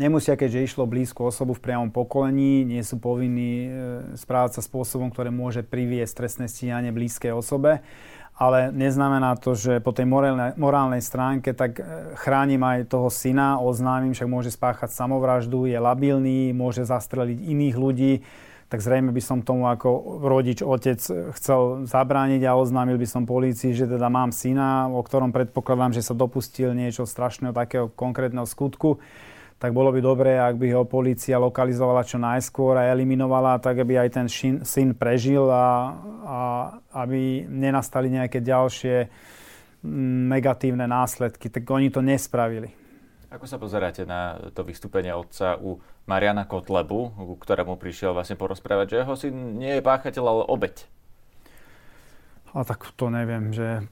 Nemusia, 0.00 0.32
keďže 0.32 0.64
išlo 0.64 0.88
blízku 0.88 1.28
osobu 1.28 1.52
v 1.52 1.60
priamom 1.60 1.92
pokolení, 1.92 2.64
nie 2.64 2.80
sú 2.80 2.96
povinní 2.96 3.68
e, 3.68 3.70
správať 4.16 4.56
sa 4.56 4.62
spôsobom, 4.64 5.12
ktoré 5.12 5.28
môže 5.28 5.60
priviesť 5.60 6.24
trestné 6.24 6.48
stíhanie 6.48 6.88
blízkej 6.88 7.36
osobe. 7.36 7.84
Ale 8.32 8.72
neznamená 8.72 9.36
to, 9.36 9.52
že 9.52 9.84
po 9.84 9.92
tej 9.92 10.08
morálnej, 10.08 10.56
morálnej 10.56 11.04
stránke 11.04 11.52
tak 11.52 11.76
e, 11.76 12.16
chránim 12.16 12.64
aj 12.64 12.88
toho 12.88 13.12
syna, 13.12 13.60
oznámim, 13.60 14.16
však 14.16 14.24
môže 14.24 14.48
spáchať 14.48 14.88
samovraždu, 14.88 15.68
je 15.68 15.76
labilný, 15.76 16.56
môže 16.56 16.80
zastreliť 16.88 17.36
iných 17.36 17.76
ľudí, 17.76 18.12
tak 18.72 18.80
zrejme 18.80 19.12
by 19.12 19.20
som 19.20 19.44
tomu 19.44 19.68
ako 19.68 20.24
rodič, 20.24 20.64
otec 20.64 20.96
chcel 21.36 21.84
zabrániť 21.84 22.48
a 22.48 22.56
oznámil 22.56 22.96
by 22.96 23.04
som 23.04 23.28
polícii, 23.28 23.76
že 23.76 23.84
teda 23.84 24.08
mám 24.08 24.32
syna, 24.32 24.88
o 24.88 25.04
ktorom 25.04 25.28
predpokladám, 25.28 25.92
že 25.92 26.00
sa 26.00 26.16
dopustil 26.16 26.72
niečo 26.72 27.04
strašného 27.04 27.52
takého 27.52 27.92
konkrétneho 27.92 28.48
skutku 28.48 28.96
tak 29.60 29.76
bolo 29.76 29.92
by 29.92 30.00
dobré, 30.00 30.40
ak 30.40 30.56
by 30.56 30.72
ho 30.72 30.88
policia 30.88 31.36
lokalizovala 31.36 32.00
čo 32.00 32.16
najskôr 32.16 32.80
a 32.80 32.88
eliminovala, 32.88 33.60
tak 33.60 33.84
aby 33.84 34.00
aj 34.00 34.08
ten 34.08 34.24
šin, 34.24 34.64
syn 34.64 34.96
prežil 34.96 35.44
a, 35.52 35.92
a 36.24 36.38
aby 37.04 37.44
nenastali 37.44 38.08
nejaké 38.08 38.40
ďalšie 38.40 39.04
mm, 39.84 40.32
negatívne 40.32 40.88
následky. 40.88 41.52
Tak 41.52 41.68
oni 41.68 41.92
to 41.92 42.00
nespravili. 42.00 42.72
Ako 43.28 43.44
sa 43.44 43.60
pozeráte 43.60 44.08
na 44.08 44.40
to 44.56 44.64
vystúpenie 44.64 45.12
otca 45.12 45.60
u 45.60 45.76
Mariana 46.08 46.48
Kotlebu, 46.48 47.14
ku 47.14 47.36
ktorému 47.36 47.76
prišiel 47.76 48.16
vlastne 48.16 48.40
porozprávať, 48.40 48.86
že 48.88 48.96
jeho 49.04 49.14
syn 49.14 49.60
nie 49.60 49.76
je 49.76 49.84
páchateľ, 49.84 50.24
ale 50.24 50.42
obeď? 50.48 50.88
A 52.56 52.64
tak 52.64 52.96
to 52.96 53.12
neviem, 53.12 53.52
že 53.52 53.84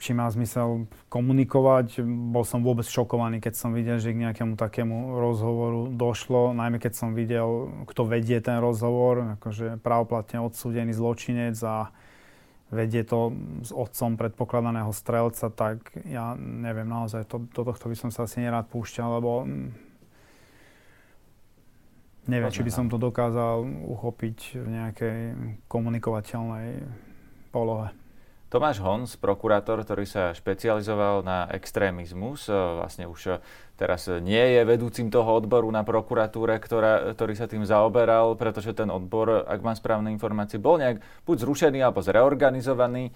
či 0.00 0.16
má 0.16 0.24
zmysel 0.32 0.88
komunikovať. 1.12 2.00
Bol 2.32 2.40
som 2.48 2.64
vôbec 2.64 2.88
šokovaný, 2.88 3.44
keď 3.44 3.54
som 3.54 3.76
videl, 3.76 4.00
že 4.00 4.16
k 4.16 4.24
nejakému 4.24 4.56
takému 4.56 5.20
rozhovoru 5.20 5.92
došlo, 5.92 6.56
najmä 6.56 6.80
keď 6.80 6.92
som 6.96 7.12
videl, 7.12 7.68
kto 7.84 8.08
vedie 8.08 8.40
ten 8.40 8.64
rozhovor, 8.64 9.36
akože 9.36 9.76
pravoplatne 9.84 10.40
odsúdený 10.40 10.96
zločinec 10.96 11.60
a 11.60 11.92
vedie 12.72 13.04
to 13.04 13.36
s 13.60 13.76
otcom 13.76 14.16
predpokladaného 14.16 14.88
strelca, 14.96 15.52
tak 15.52 15.92
ja 16.08 16.32
neviem, 16.38 16.88
naozaj 16.88 17.28
to, 17.28 17.44
do 17.52 17.62
tohto 17.68 17.92
by 17.92 17.96
som 17.98 18.08
sa 18.08 18.24
asi 18.24 18.40
nerád 18.40 18.72
púšťal, 18.72 19.20
lebo 19.20 19.44
neviem, 22.24 22.48
či 22.48 22.64
by 22.64 22.72
som 22.72 22.86
to 22.88 22.96
dokázal 22.96 23.68
uchopiť 23.84 24.64
v 24.64 24.68
nejakej 24.80 25.18
komunikovateľnej 25.68 26.88
polohe. 27.52 27.99
Tomáš 28.50 28.82
Hons, 28.82 29.14
prokurátor, 29.14 29.78
ktorý 29.86 30.10
sa 30.10 30.34
špecializoval 30.34 31.22
na 31.22 31.46
extrémizmus, 31.54 32.50
e, 32.50 32.52
vlastne 32.52 33.06
už 33.06 33.20
e, 33.30 33.32
teraz 33.78 34.10
nie 34.10 34.42
je 34.42 34.66
vedúcim 34.66 35.06
toho 35.06 35.38
odboru 35.38 35.70
na 35.70 35.86
prokuratúre, 35.86 36.58
ktorá, 36.58 37.14
ktorý 37.14 37.38
sa 37.38 37.46
tým 37.46 37.62
zaoberal, 37.62 38.34
pretože 38.34 38.74
ten 38.74 38.90
odbor, 38.90 39.46
ak 39.46 39.62
mám 39.62 39.78
správne 39.78 40.10
informácie, 40.10 40.58
bol 40.58 40.82
nejak 40.82 40.98
buď 41.30 41.46
zrušený 41.46 41.78
alebo 41.78 42.02
zreorganizovaný. 42.02 43.04
E, 43.06 43.12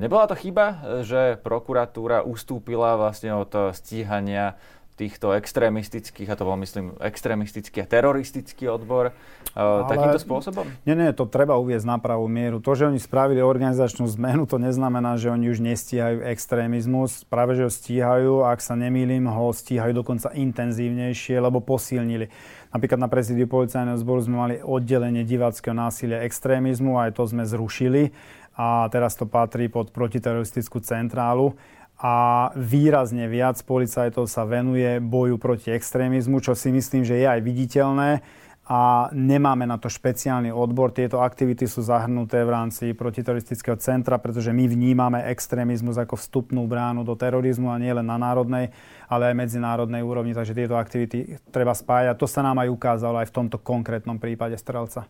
nebola 0.00 0.32
to 0.32 0.32
chyba, 0.32 0.80
že 1.04 1.36
prokuratúra 1.44 2.24
ustúpila 2.24 2.96
vlastne 2.96 3.36
od 3.36 3.52
stíhania 3.76 4.56
týchto 4.94 5.34
extrémistických, 5.34 6.30
a 6.30 6.38
to 6.38 6.46
bol 6.46 6.54
myslím 6.62 6.94
extrémistický 7.02 7.82
a 7.82 7.86
teroristický 7.86 8.70
odbor, 8.70 9.10
Ale... 9.58 9.90
takýmto 9.90 10.22
spôsobom? 10.22 10.70
Nie, 10.86 10.94
nie, 10.94 11.10
to 11.10 11.26
treba 11.26 11.58
uviezť 11.58 11.86
na 11.86 11.98
pravú 11.98 12.30
mieru. 12.30 12.62
To, 12.62 12.78
že 12.78 12.86
oni 12.86 13.02
spravili 13.02 13.42
organizačnú 13.42 14.06
zmenu, 14.14 14.46
to 14.46 14.62
neznamená, 14.62 15.18
že 15.18 15.34
oni 15.34 15.50
už 15.50 15.58
nestíhajú 15.66 16.22
extrémizmus. 16.22 17.26
Práve, 17.26 17.58
že 17.58 17.66
ho 17.66 17.72
stíhajú, 17.74 18.46
ak 18.46 18.62
sa 18.62 18.78
nemýlim, 18.78 19.26
ho 19.26 19.50
stíhajú 19.50 19.98
dokonca 19.98 20.30
intenzívnejšie, 20.30 21.42
lebo 21.42 21.58
posilnili. 21.58 22.30
Napríklad 22.70 22.98
na 23.02 23.10
prezídiu 23.10 23.50
policajného 23.50 23.98
zboru 23.98 24.20
sme 24.22 24.36
mali 24.38 24.54
oddelenie 24.62 25.26
diváckého 25.26 25.74
násilia 25.74 26.22
extrémizmu, 26.22 26.98
aj 27.02 27.18
to 27.18 27.22
sme 27.26 27.46
zrušili 27.46 28.14
a 28.54 28.86
teraz 28.90 29.18
to 29.18 29.26
patrí 29.26 29.66
pod 29.66 29.90
protiteroristickú 29.90 30.78
centrálu 30.78 31.58
a 32.04 32.52
výrazne 32.52 33.24
viac 33.32 33.56
policajtov 33.64 34.28
sa 34.28 34.44
venuje 34.44 35.00
boju 35.00 35.40
proti 35.40 35.72
extrémizmu, 35.72 36.44
čo 36.44 36.52
si 36.52 36.68
myslím, 36.68 37.00
že 37.00 37.16
je 37.16 37.24
aj 37.24 37.40
viditeľné 37.40 38.20
a 38.64 39.12
nemáme 39.12 39.64
na 39.64 39.80
to 39.80 39.88
špeciálny 39.88 40.52
odbor. 40.52 40.92
Tieto 40.92 41.24
aktivity 41.24 41.64
sú 41.64 41.80
zahrnuté 41.80 42.44
v 42.44 42.52
rámci 42.52 42.84
protiteroristického 42.92 43.80
centra, 43.80 44.20
pretože 44.20 44.52
my 44.52 44.68
vnímame 44.68 45.24
extrémizmus 45.32 45.96
ako 45.96 46.20
vstupnú 46.20 46.68
bránu 46.68 47.08
do 47.08 47.16
terorizmu 47.16 47.72
a 47.72 47.80
nie 47.80 47.92
len 47.92 48.04
na 48.04 48.20
národnej, 48.20 48.72
ale 49.08 49.32
aj 49.32 49.40
medzinárodnej 49.40 50.04
úrovni. 50.04 50.36
Takže 50.36 50.56
tieto 50.56 50.76
aktivity 50.76 51.40
treba 51.48 51.72
spájať. 51.72 52.20
To 52.20 52.28
sa 52.28 52.44
nám 52.44 52.60
aj 52.60 52.68
ukázalo 52.68 53.16
aj 53.20 53.32
v 53.32 53.36
tomto 53.36 53.60
konkrétnom 53.60 54.20
prípade 54.20 54.56
strelca. 54.60 55.08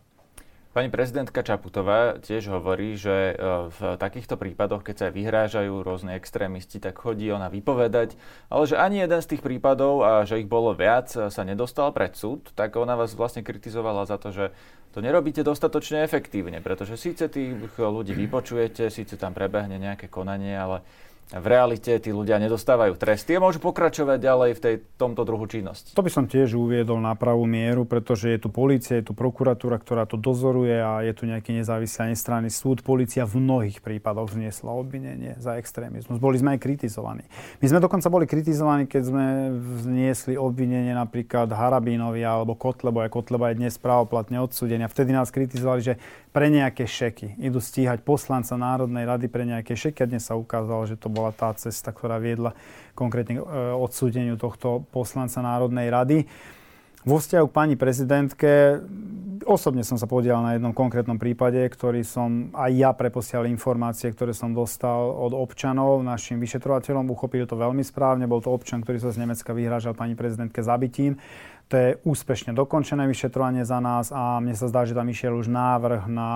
Pani 0.75 0.91
prezidentka 0.91 1.39
Čaputová 1.39 2.19
tiež 2.19 2.51
hovorí, 2.51 2.99
že 2.99 3.31
e, 3.31 3.33
v 3.71 3.95
takýchto 3.95 4.35
prípadoch, 4.35 4.83
keď 4.83 4.95
sa 4.99 5.07
vyhrážajú 5.07 5.71
rôzne 5.71 6.19
extrémisti, 6.19 6.83
tak 6.83 6.99
chodí 6.99 7.31
ona 7.31 7.47
vypovedať, 7.47 8.19
ale 8.51 8.67
že 8.67 8.75
ani 8.75 9.07
jeden 9.07 9.23
z 9.23 9.29
tých 9.31 9.39
prípadov, 9.39 10.03
a 10.03 10.27
že 10.27 10.43
ich 10.43 10.51
bolo 10.51 10.75
viac, 10.75 11.07
sa 11.07 11.41
nedostal 11.47 11.95
pred 11.95 12.11
súd, 12.19 12.51
tak 12.59 12.75
ona 12.75 12.99
vás 12.99 13.15
vlastne 13.15 13.39
kritizovala 13.39 14.03
za 14.03 14.19
to, 14.19 14.35
že 14.35 14.51
to 14.91 14.99
nerobíte 14.99 15.47
dostatočne 15.47 16.03
efektívne, 16.03 16.59
pretože 16.59 16.99
síce 16.99 17.31
tých 17.31 17.55
ľudí 17.79 18.11
vypočujete, 18.11 18.91
síce 18.91 19.15
tam 19.15 19.31
prebehne 19.31 19.79
nejaké 19.79 20.11
konanie, 20.11 20.59
ale 20.59 20.83
v 21.33 21.45
realite 21.49 21.89
tí 21.97 22.13
ľudia 22.13 22.37
nedostávajú 22.37 23.01
tresty 23.01 23.33
a 23.33 23.41
môžu 23.41 23.57
pokračovať 23.57 24.21
ďalej 24.21 24.49
v 24.53 24.59
tej, 24.61 24.75
tomto 24.93 25.25
druhu 25.25 25.49
činnosti. 25.49 25.97
To 25.97 26.05
by 26.05 26.11
som 26.13 26.29
tiež 26.29 26.53
uviedol 26.53 27.01
na 27.01 27.17
pravú 27.17 27.49
mieru, 27.49 27.81
pretože 27.81 28.29
je 28.29 28.45
tu 28.45 28.53
policia, 28.53 29.01
je 29.01 29.09
tu 29.09 29.17
prokuratúra, 29.17 29.81
ktorá 29.81 30.05
to 30.05 30.21
dozoruje 30.21 30.77
a 30.77 31.01
je 31.01 31.13
tu 31.17 31.25
nejaký 31.25 31.57
nezávislý 31.57 31.97
a 32.05 32.11
nestranný 32.13 32.53
súd. 32.53 32.85
Polícia 32.85 33.25
v 33.25 33.41
mnohých 33.41 33.81
prípadoch 33.81 34.29
vzniesla 34.29 34.69
obvinenie 34.69 35.33
za 35.41 35.57
extrémizmus. 35.57 36.21
Boli 36.21 36.37
sme 36.37 36.53
aj 36.53 36.59
kritizovaní. 36.61 37.25
My 37.57 37.73
sme 37.73 37.79
dokonca 37.81 38.05
boli 38.13 38.29
kritizovaní, 38.29 38.85
keď 38.85 39.03
sme 39.09 39.25
vzniesli 39.81 40.37
obvinenie 40.37 40.93
napríklad 40.93 41.49
Harabínovi 41.49 42.21
alebo 42.21 42.53
Kotlebo, 42.53 43.01
aj 43.01 43.09
Kotleba 43.09 43.49
je 43.49 43.65
dnes 43.65 43.73
právoplatne 43.81 44.37
odsúdený. 44.45 44.85
A 44.85 44.93
vtedy 44.93 45.09
nás 45.09 45.33
kritizovali, 45.33 45.81
že 45.81 45.93
pre 46.35 46.51
nejaké 46.51 46.83
šeky 46.83 47.39
idú 47.39 47.63
stíhať 47.63 48.03
poslanca 48.03 48.59
Národnej 48.59 49.07
rady 49.07 49.31
pre 49.31 49.47
nejaké 49.47 49.71
šeky 49.71 50.03
a 50.03 50.09
dnes 50.11 50.27
sa 50.27 50.35
ukázalo, 50.35 50.83
že 50.83 50.99
to 50.99 51.07
bola 51.15 51.31
tá 51.31 51.55
cesta, 51.55 51.95
ktorá 51.95 52.19
viedla 52.19 52.51
konkrétne 52.91 53.39
e, 53.39 53.43
odsúdeniu 53.79 54.35
tohto 54.35 54.83
poslanca 54.91 55.39
Národnej 55.39 55.87
rady. 55.87 56.17
Vo 57.05 57.21
vzťahu 57.21 57.45
k 57.45 57.53
pani 57.53 57.75
prezidentke, 57.77 58.81
osobne 59.45 59.85
som 59.85 59.93
sa 59.93 60.09
podielal 60.09 60.41
na 60.41 60.57
jednom 60.57 60.73
konkrétnom 60.73 61.21
prípade, 61.21 61.61
ktorý 61.61 62.01
som 62.01 62.49
aj 62.49 62.71
ja 62.73 62.89
preposial 62.97 63.45
informácie, 63.45 64.09
ktoré 64.09 64.33
som 64.33 64.57
dostal 64.57 65.13
od 65.13 65.37
občanov, 65.37 66.01
našim 66.01 66.41
vyšetrovateľom. 66.41 67.05
Uchopili 67.13 67.45
to 67.45 67.53
veľmi 67.53 67.85
správne. 67.85 68.25
Bol 68.25 68.41
to 68.41 68.49
občan, 68.49 68.81
ktorý 68.81 68.97
sa 68.97 69.13
z 69.13 69.21
Nemecka 69.21 69.53
vyhrážal 69.53 69.93
pani 69.93 70.17
prezidentke 70.17 70.65
zabitím. 70.65 71.21
To 71.69 71.77
je 71.77 71.89
úspešne 72.05 72.57
dokončené 72.57 73.05
vyšetrovanie 73.09 73.65
za 73.65 73.77
nás 73.77 74.09
a 74.09 74.41
mne 74.41 74.57
sa 74.57 74.69
zdá, 74.69 74.85
že 74.85 74.97
tam 74.97 75.09
išiel 75.09 75.33
už 75.33 75.49
návrh 75.49 76.09
na 76.09 76.29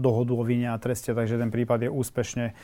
dohodu 0.00 0.32
o 0.32 0.44
vine 0.44 0.72
a 0.72 0.80
treste, 0.80 1.12
takže 1.12 1.40
ten 1.40 1.48
prípad 1.48 1.88
je 1.88 1.90
úspešne 1.92 2.56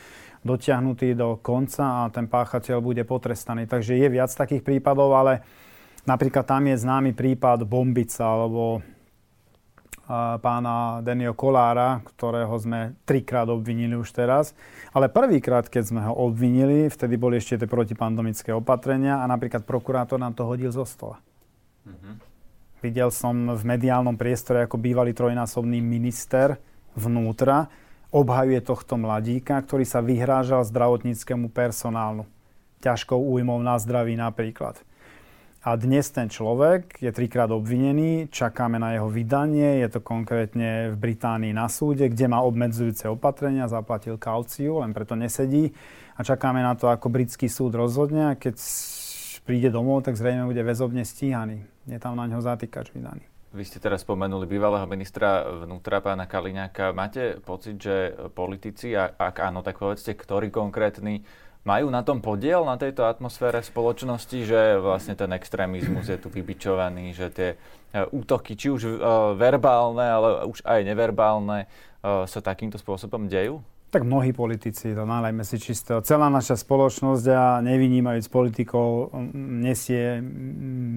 dotiahnutý 0.43 1.15
do 1.15 1.39
konca 1.39 2.05
a 2.05 2.11
ten 2.11 2.27
páchateľ 2.27 2.83
bude 2.83 3.03
potrestaný. 3.07 3.65
Takže 3.65 3.95
je 3.95 4.07
viac 4.11 4.29
takých 4.29 4.61
prípadov, 4.61 5.15
ale 5.15 5.41
napríklad 6.03 6.43
tam 6.43 6.67
je 6.67 6.75
známy 6.77 7.15
prípad 7.15 7.63
Bombica 7.63 8.27
alebo 8.27 8.83
pána 10.43 10.99
Denio 10.99 11.31
Kolára, 11.31 12.03
ktorého 12.03 12.51
sme 12.59 12.99
trikrát 13.07 13.47
obvinili 13.47 13.95
už 13.95 14.11
teraz. 14.11 14.51
Ale 14.91 15.07
prvýkrát, 15.07 15.71
keď 15.71 15.83
sme 15.95 16.01
ho 16.03 16.13
obvinili, 16.27 16.91
vtedy 16.91 17.15
boli 17.15 17.39
ešte 17.39 17.63
tie 17.63 17.69
protipandemické 17.71 18.51
opatrenia 18.51 19.23
a 19.23 19.25
napríklad 19.31 19.63
prokurátor 19.63 20.19
nám 20.19 20.35
to 20.35 20.43
hodil 20.43 20.75
zo 20.75 20.83
stola. 20.83 21.23
Mm-hmm. 21.87 22.15
Videl 22.83 23.09
som 23.15 23.55
v 23.55 23.63
mediálnom 23.63 24.19
priestore 24.19 24.67
ako 24.67 24.75
bývalý 24.75 25.15
trojnásobný 25.15 25.79
minister 25.79 26.59
vnútra, 26.99 27.71
obhajuje 28.13 28.61
tohto 28.61 28.95
mladíka, 28.95 29.57
ktorý 29.57 29.89
sa 29.89 30.05
vyhrážal 30.05 30.61
zdravotníckému 30.61 31.49
personálnu. 31.49 32.29
Ťažkou 32.85 33.17
újmou 33.17 33.57
na 33.65 33.81
zdraví 33.81 34.13
napríklad. 34.13 34.77
A 35.63 35.79
dnes 35.79 36.11
ten 36.11 36.27
človek 36.27 36.99
je 36.99 37.07
trikrát 37.15 37.47
obvinený, 37.47 38.27
čakáme 38.27 38.77
na 38.77 38.99
jeho 38.99 39.07
vydanie, 39.07 39.79
je 39.79 39.95
to 39.95 40.03
konkrétne 40.03 40.91
v 40.91 40.95
Británii 40.99 41.55
na 41.55 41.71
súde, 41.71 42.11
kde 42.11 42.27
má 42.27 42.43
obmedzujúce 42.43 43.07
opatrenia, 43.07 43.71
zaplatil 43.71 44.19
kauciu, 44.19 44.83
len 44.83 44.91
preto 44.91 45.15
nesedí 45.15 45.71
a 46.13 46.21
čakáme 46.21 46.59
na 46.59 46.75
to, 46.75 46.91
ako 46.91 47.07
britský 47.07 47.47
súd 47.47 47.79
rozhodne 47.79 48.35
a 48.35 48.37
keď 48.37 48.59
príde 49.47 49.71
domov, 49.71 50.03
tak 50.03 50.19
zrejme 50.19 50.51
bude 50.51 50.59
väzobne 50.67 51.07
stíhaný. 51.07 51.63
Je 51.87 51.95
tam 51.95 52.19
na 52.19 52.27
ňo 52.27 52.43
zatýkač 52.43 52.91
vydaný. 52.91 53.32
Vy 53.53 53.69
ste 53.69 53.77
teraz 53.77 54.01
spomenuli 54.01 54.49
bývalého 54.49 54.89
ministra 54.89 55.45
vnútra, 55.45 56.01
pána 56.01 56.25
Kaliňáka. 56.25 56.89
Máte 56.89 57.37
pocit, 57.37 57.77
že 57.77 58.09
politici, 58.33 58.97
a 58.97 59.13
ak 59.13 59.45
áno, 59.45 59.61
tak 59.61 59.77
povedzte, 59.77 60.17
ktorí 60.17 60.49
konkrétni 60.49 61.21
majú 61.61 61.93
na 61.93 62.01
tom 62.01 62.17
podiel, 62.17 62.65
na 62.65 62.81
tejto 62.81 63.05
atmosfére 63.05 63.61
spoločnosti, 63.61 64.41
že 64.41 64.81
vlastne 64.81 65.13
ten 65.13 65.29
extrémizmus 65.37 66.09
je 66.09 66.17
tu 66.17 66.33
vybičovaný, 66.33 67.13
že 67.13 67.29
tie 67.29 67.49
e, 67.53 67.57
útoky, 68.09 68.57
či 68.57 68.73
už 68.73 68.81
e, 68.89 68.93
verbálne, 69.37 70.01
ale 70.01 70.29
už 70.49 70.65
aj 70.65 70.81
neverbálne, 70.81 71.69
e, 72.01 72.25
sa 72.25 72.41
takýmto 72.41 72.81
spôsobom 72.81 73.29
dejú? 73.29 73.61
Tak 73.93 74.09
mnohí 74.09 74.33
politici, 74.33 74.89
to 74.97 75.05
nálejme 75.05 75.45
si 75.45 75.61
čisto. 75.61 76.01
Celá 76.01 76.25
naša 76.25 76.57
spoločnosť 76.57 77.25
a 77.29 77.61
nevynímajúc 77.61 78.25
politikov 78.25 79.13
nesie 79.37 80.17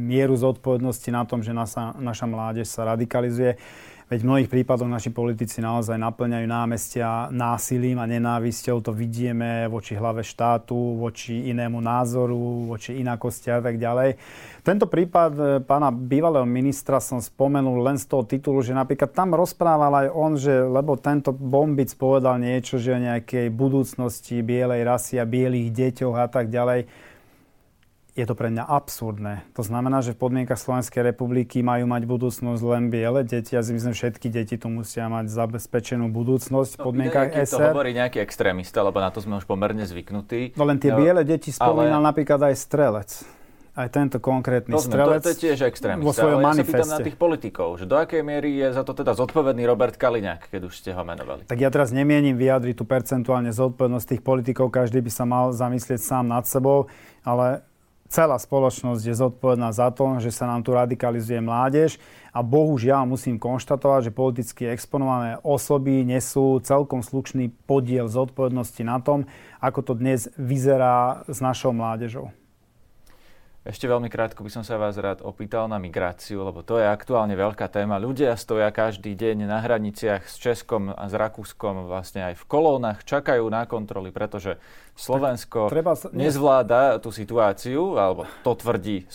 mieru 0.08 0.32
zodpovednosti 0.32 1.12
na 1.12 1.28
tom, 1.28 1.44
že 1.44 1.52
naša, 1.52 1.92
naša 2.00 2.24
mládež 2.24 2.64
sa 2.64 2.88
radikalizuje. 2.88 3.60
Veď 4.06 4.22
v 4.22 4.28
mnohých 4.30 4.52
prípadoch 4.54 4.86
naši 4.86 5.10
politici 5.10 5.58
naozaj 5.58 5.98
naplňajú 5.98 6.46
námestia 6.46 7.26
násilím 7.34 7.98
a 7.98 8.06
nenávisťou. 8.06 8.78
To 8.78 8.94
vidieme 8.94 9.66
voči 9.66 9.98
hlave 9.98 10.22
štátu, 10.22 10.78
voči 10.94 11.50
inému 11.50 11.82
názoru, 11.82 12.70
voči 12.70 13.02
inakosti 13.02 13.50
a 13.50 13.58
tak 13.58 13.82
ďalej. 13.82 14.14
Tento 14.62 14.86
prípad 14.86 15.32
e, 15.34 15.42
pána 15.58 15.90
bývalého 15.90 16.46
ministra 16.46 17.02
som 17.02 17.18
spomenul 17.18 17.82
len 17.82 17.98
z 17.98 18.06
toho 18.06 18.22
titulu, 18.22 18.62
že 18.62 18.78
napríklad 18.78 19.10
tam 19.10 19.34
rozprával 19.34 20.06
aj 20.06 20.08
on, 20.14 20.38
že 20.38 20.54
lebo 20.54 20.94
tento 20.94 21.34
bombic 21.34 21.90
povedal 21.98 22.38
niečo, 22.38 22.78
že 22.78 22.94
o 22.94 23.02
nejakej 23.02 23.50
budúcnosti 23.50 24.38
bielej 24.38 24.86
rasy 24.86 25.18
a 25.18 25.26
bielých 25.26 25.74
deťoch 25.74 26.14
a 26.14 26.30
tak 26.30 26.46
ďalej 26.46 26.86
je 28.16 28.24
to 28.24 28.32
pre 28.32 28.48
mňa 28.48 28.64
absurdné. 28.64 29.44
To 29.52 29.60
znamená, 29.60 30.00
že 30.00 30.16
v 30.16 30.24
podmienkach 30.24 30.56
Slovenskej 30.56 31.04
republiky 31.04 31.60
majú 31.60 31.84
mať 31.84 32.08
budúcnosť 32.08 32.62
len 32.64 32.88
biele 32.88 33.20
deti. 33.28 33.52
Ja 33.52 33.60
si 33.60 33.76
myslím, 33.76 33.92
že 33.92 34.08
všetky 34.08 34.32
deti 34.32 34.56
tu 34.56 34.72
musia 34.72 35.12
mať 35.12 35.28
zabezpečenú 35.28 36.08
budúcnosť 36.08 36.72
v 36.74 36.80
no, 36.80 36.84
podmienkach 36.88 37.28
no, 37.28 37.44
SR. 37.44 37.60
To 37.60 37.76
hovorí 37.76 37.92
nejaký 37.92 38.24
extrémista, 38.24 38.80
lebo 38.80 39.04
na 39.04 39.12
to 39.12 39.20
sme 39.20 39.36
už 39.36 39.44
pomerne 39.44 39.84
zvyknutí. 39.84 40.56
No 40.56 40.64
len 40.64 40.80
tie 40.80 40.96
no, 40.96 40.98
biele 41.04 41.28
deti 41.28 41.52
spomínal 41.52 42.00
ale... 42.00 42.08
napríklad 42.08 42.40
aj 42.40 42.54
strelec 42.56 43.10
aj 43.76 43.92
tento 43.92 44.16
konkrétny 44.24 44.72
Rozumiem, 44.72 44.96
strelec 44.96 45.20
to, 45.20 45.28
to 45.28 45.32
je 45.36 45.40
tiež 45.52 45.58
extrémista, 45.68 46.08
vo 46.08 46.16
svojom 46.16 46.40
ale 46.40 46.48
manifeste. 46.48 46.72
ja 46.72 46.80
sa 46.80 46.80
pýtam 46.80 46.92
na 46.96 47.00
tých 47.04 47.18
politikov, 47.20 47.68
že 47.76 47.84
do 47.84 47.96
akej 48.00 48.22
miery 48.24 48.56
je 48.56 48.68
za 48.72 48.82
to 48.88 48.96
teda 48.96 49.12
zodpovedný 49.12 49.68
Robert 49.68 50.00
Kaliňák, 50.00 50.48
keď 50.48 50.60
už 50.64 50.74
ste 50.80 50.96
ho 50.96 51.04
menovali. 51.04 51.44
Tak 51.44 51.60
ja 51.60 51.68
teraz 51.68 51.92
nemienim 51.92 52.40
vyjadriť 52.40 52.72
tú 52.72 52.88
percentuálne 52.88 53.52
zodpovednosť 53.52 54.16
tých 54.16 54.22
politikov, 54.24 54.72
každý 54.72 55.04
by 55.04 55.12
sa 55.12 55.28
mal 55.28 55.52
zamyslieť 55.52 56.00
sám 56.00 56.24
nad 56.24 56.48
sebou, 56.48 56.88
ale 57.20 57.68
celá 58.08 58.38
spoločnosť 58.38 59.02
je 59.02 59.14
zodpovedná 59.14 59.70
za 59.74 59.90
to, 59.90 60.18
že 60.22 60.30
sa 60.30 60.46
nám 60.46 60.62
tu 60.62 60.72
radikalizuje 60.72 61.42
mládež 61.42 61.98
a 62.30 62.40
bohužiaľ 62.40 63.08
musím 63.08 63.40
konštatovať, 63.40 64.10
že 64.10 64.16
politicky 64.16 64.62
exponované 64.68 65.40
osoby 65.42 66.06
nesú 66.06 66.62
celkom 66.62 67.02
slušný 67.02 67.50
podiel 67.64 68.06
zodpovednosti 68.06 68.82
na 68.86 69.02
tom, 69.02 69.26
ako 69.58 69.80
to 69.82 69.92
dnes 69.98 70.30
vyzerá 70.38 71.26
s 71.26 71.42
našou 71.42 71.74
mládežou. 71.74 72.30
Ešte 73.66 73.90
veľmi 73.90 74.06
krátko 74.06 74.46
by 74.46 74.50
som 74.54 74.62
sa 74.62 74.78
vás 74.78 74.94
rád 74.94 75.26
opýtal 75.26 75.66
na 75.66 75.82
migráciu, 75.82 76.46
lebo 76.46 76.62
to 76.62 76.78
je 76.78 76.86
aktuálne 76.86 77.34
veľká 77.34 77.66
téma. 77.66 77.98
Ľudia 77.98 78.38
stoja 78.38 78.70
každý 78.70 79.18
deň 79.18 79.42
na 79.42 79.58
hraniciach 79.58 80.22
s 80.22 80.38
Českom 80.38 80.94
a 80.94 81.10
s 81.10 81.14
Rakúskom, 81.18 81.90
vlastne 81.90 82.30
aj 82.30 82.38
v 82.38 82.44
kolónach, 82.46 83.02
čakajú 83.02 83.42
na 83.50 83.66
kontroly, 83.66 84.14
pretože 84.14 84.62
Slovensko 84.94 85.66
treba 85.66 85.98
sa... 85.98 86.14
nezvláda 86.14 87.02
tú 87.02 87.10
situáciu, 87.10 87.98
alebo 87.98 88.30
to 88.46 88.54
tvrdí 88.54 89.10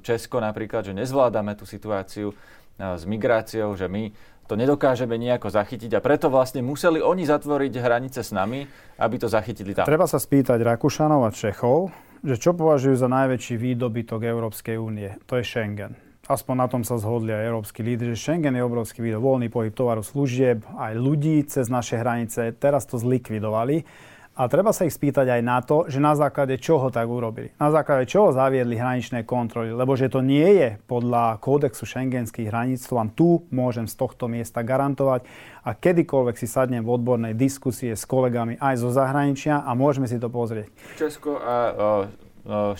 Česko 0.00 0.40
napríklad, 0.40 0.88
že 0.88 0.96
nezvládame 0.96 1.52
tú 1.60 1.68
situáciu 1.68 2.32
s 2.80 3.04
migráciou, 3.04 3.76
že 3.76 3.84
my 3.84 4.16
to 4.48 4.56
nedokážeme 4.56 5.12
nejako 5.20 5.52
zachytiť 5.52 5.92
a 5.92 6.00
preto 6.00 6.32
vlastne 6.32 6.64
museli 6.64 7.04
oni 7.04 7.28
zatvoriť 7.28 7.72
hranice 7.76 8.24
s 8.24 8.32
nami, 8.32 8.64
aby 8.96 9.16
to 9.20 9.28
zachytili 9.28 9.76
tam. 9.76 9.84
Treba 9.84 10.08
sa 10.08 10.16
spýtať 10.16 10.56
Rakúšanov 10.64 11.28
a 11.28 11.30
Čechov, 11.36 11.92
že 12.20 12.36
čo 12.36 12.52
považujú 12.52 12.96
za 12.96 13.08
najväčší 13.08 13.56
výdobytok 13.56 14.20
Európskej 14.24 14.76
únie. 14.76 15.16
To 15.28 15.40
je 15.40 15.44
Schengen. 15.44 15.96
Aspoň 16.30 16.54
na 16.62 16.68
tom 16.70 16.82
sa 16.86 16.94
zhodli 16.94 17.34
aj 17.34 17.42
európsky 17.42 17.82
lídry, 17.82 18.14
že 18.14 18.22
Schengen 18.22 18.54
je 18.54 18.62
obrovský 18.62 19.02
výdob, 19.02 19.18
voľný 19.18 19.50
pohyb 19.50 19.74
tovaru, 19.74 20.06
služieb, 20.06 20.62
aj 20.78 20.94
ľudí 20.94 21.42
cez 21.42 21.66
naše 21.66 21.98
hranice. 21.98 22.54
Teraz 22.54 22.86
to 22.86 23.02
zlikvidovali. 23.02 23.82
A 24.40 24.48
treba 24.48 24.72
sa 24.72 24.88
ich 24.88 24.96
spýtať 24.96 25.36
aj 25.36 25.42
na 25.44 25.60
to, 25.60 25.84
že 25.84 26.00
na 26.00 26.16
základe 26.16 26.56
čoho 26.56 26.88
tak 26.88 27.04
urobili. 27.04 27.52
Na 27.60 27.68
základe 27.68 28.08
čoho 28.08 28.32
zaviedli 28.32 28.72
hraničné 28.72 29.28
kontroly. 29.28 29.68
Lebo 29.68 29.92
že 30.00 30.08
to 30.08 30.24
nie 30.24 30.56
je 30.56 30.68
podľa 30.88 31.36
kódexu 31.44 31.84
šengenských 31.84 32.48
hraníc, 32.48 32.88
to 32.88 32.96
vám 32.96 33.12
tu 33.12 33.44
môžem 33.52 33.84
z 33.84 34.00
tohto 34.00 34.32
miesta 34.32 34.64
garantovať. 34.64 35.28
A 35.60 35.76
kedykoľvek 35.76 36.40
si 36.40 36.48
sadnem 36.48 36.80
v 36.80 36.88
odbornej 36.88 37.36
diskusie 37.36 37.92
s 37.92 38.08
kolegami 38.08 38.56
aj 38.56 38.80
zo 38.80 38.88
zahraničia 38.88 39.60
a 39.60 39.76
môžeme 39.76 40.08
si 40.08 40.16
to 40.16 40.32
pozrieť. 40.32 40.72
Česko 40.96 41.36
a 41.36 42.08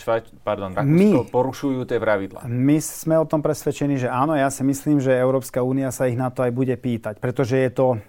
Švajč, 0.01 0.33
pardon, 0.40 0.73
Rakúsko 0.73 1.29
my, 1.29 1.29
porušujú 1.29 1.85
tie 1.85 2.01
pravidlá. 2.01 2.49
My 2.49 2.81
sme 2.81 3.20
o 3.20 3.29
tom 3.29 3.44
presvedčení, 3.44 4.01
že 4.01 4.09
áno, 4.09 4.33
ja 4.33 4.49
si 4.49 4.64
myslím, 4.64 5.05
že 5.05 5.12
Európska 5.12 5.61
únia 5.61 5.92
sa 5.92 6.09
ich 6.09 6.16
na 6.16 6.33
to 6.33 6.40
aj 6.40 6.57
bude 6.57 6.73
pýtať, 6.81 7.20
pretože 7.20 7.61
je 7.61 7.68
to 7.68 8.01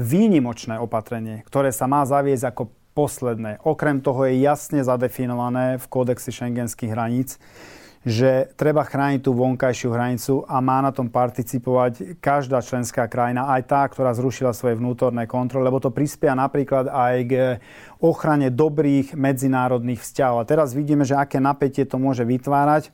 výnimočné 0.00 0.80
opatrenie, 0.80 1.44
ktoré 1.44 1.68
sa 1.68 1.84
má 1.84 2.08
zaviesť 2.08 2.48
ako 2.48 2.62
posledné. 2.94 3.60
Okrem 3.66 3.98
toho 4.00 4.24
je 4.24 4.40
jasne 4.40 4.80
zadefinované 4.80 5.76
v 5.82 5.86
kódexe 5.90 6.30
šengenských 6.30 6.94
hraníc, 6.94 7.36
že 8.04 8.52
treba 8.60 8.84
chrániť 8.84 9.24
tú 9.24 9.32
vonkajšiu 9.32 9.88
hranicu 9.88 10.34
a 10.44 10.60
má 10.60 10.84
na 10.84 10.92
tom 10.92 11.08
participovať 11.08 12.20
každá 12.20 12.60
členská 12.60 13.08
krajina, 13.08 13.48
aj 13.48 13.62
tá, 13.64 13.80
ktorá 13.88 14.12
zrušila 14.12 14.52
svoje 14.52 14.76
vnútorné 14.76 15.24
kontroly, 15.24 15.72
lebo 15.72 15.80
to 15.80 15.88
prispia 15.88 16.36
napríklad 16.36 16.92
aj 16.92 17.14
k 17.24 17.32
ochrane 18.04 18.52
dobrých 18.52 19.16
medzinárodných 19.16 20.04
vzťahov. 20.04 20.44
A 20.44 20.48
teraz 20.48 20.76
vidíme, 20.76 21.08
že 21.08 21.16
aké 21.16 21.40
napätie 21.40 21.88
to 21.88 21.96
môže 21.96 22.28
vytvárať 22.28 22.92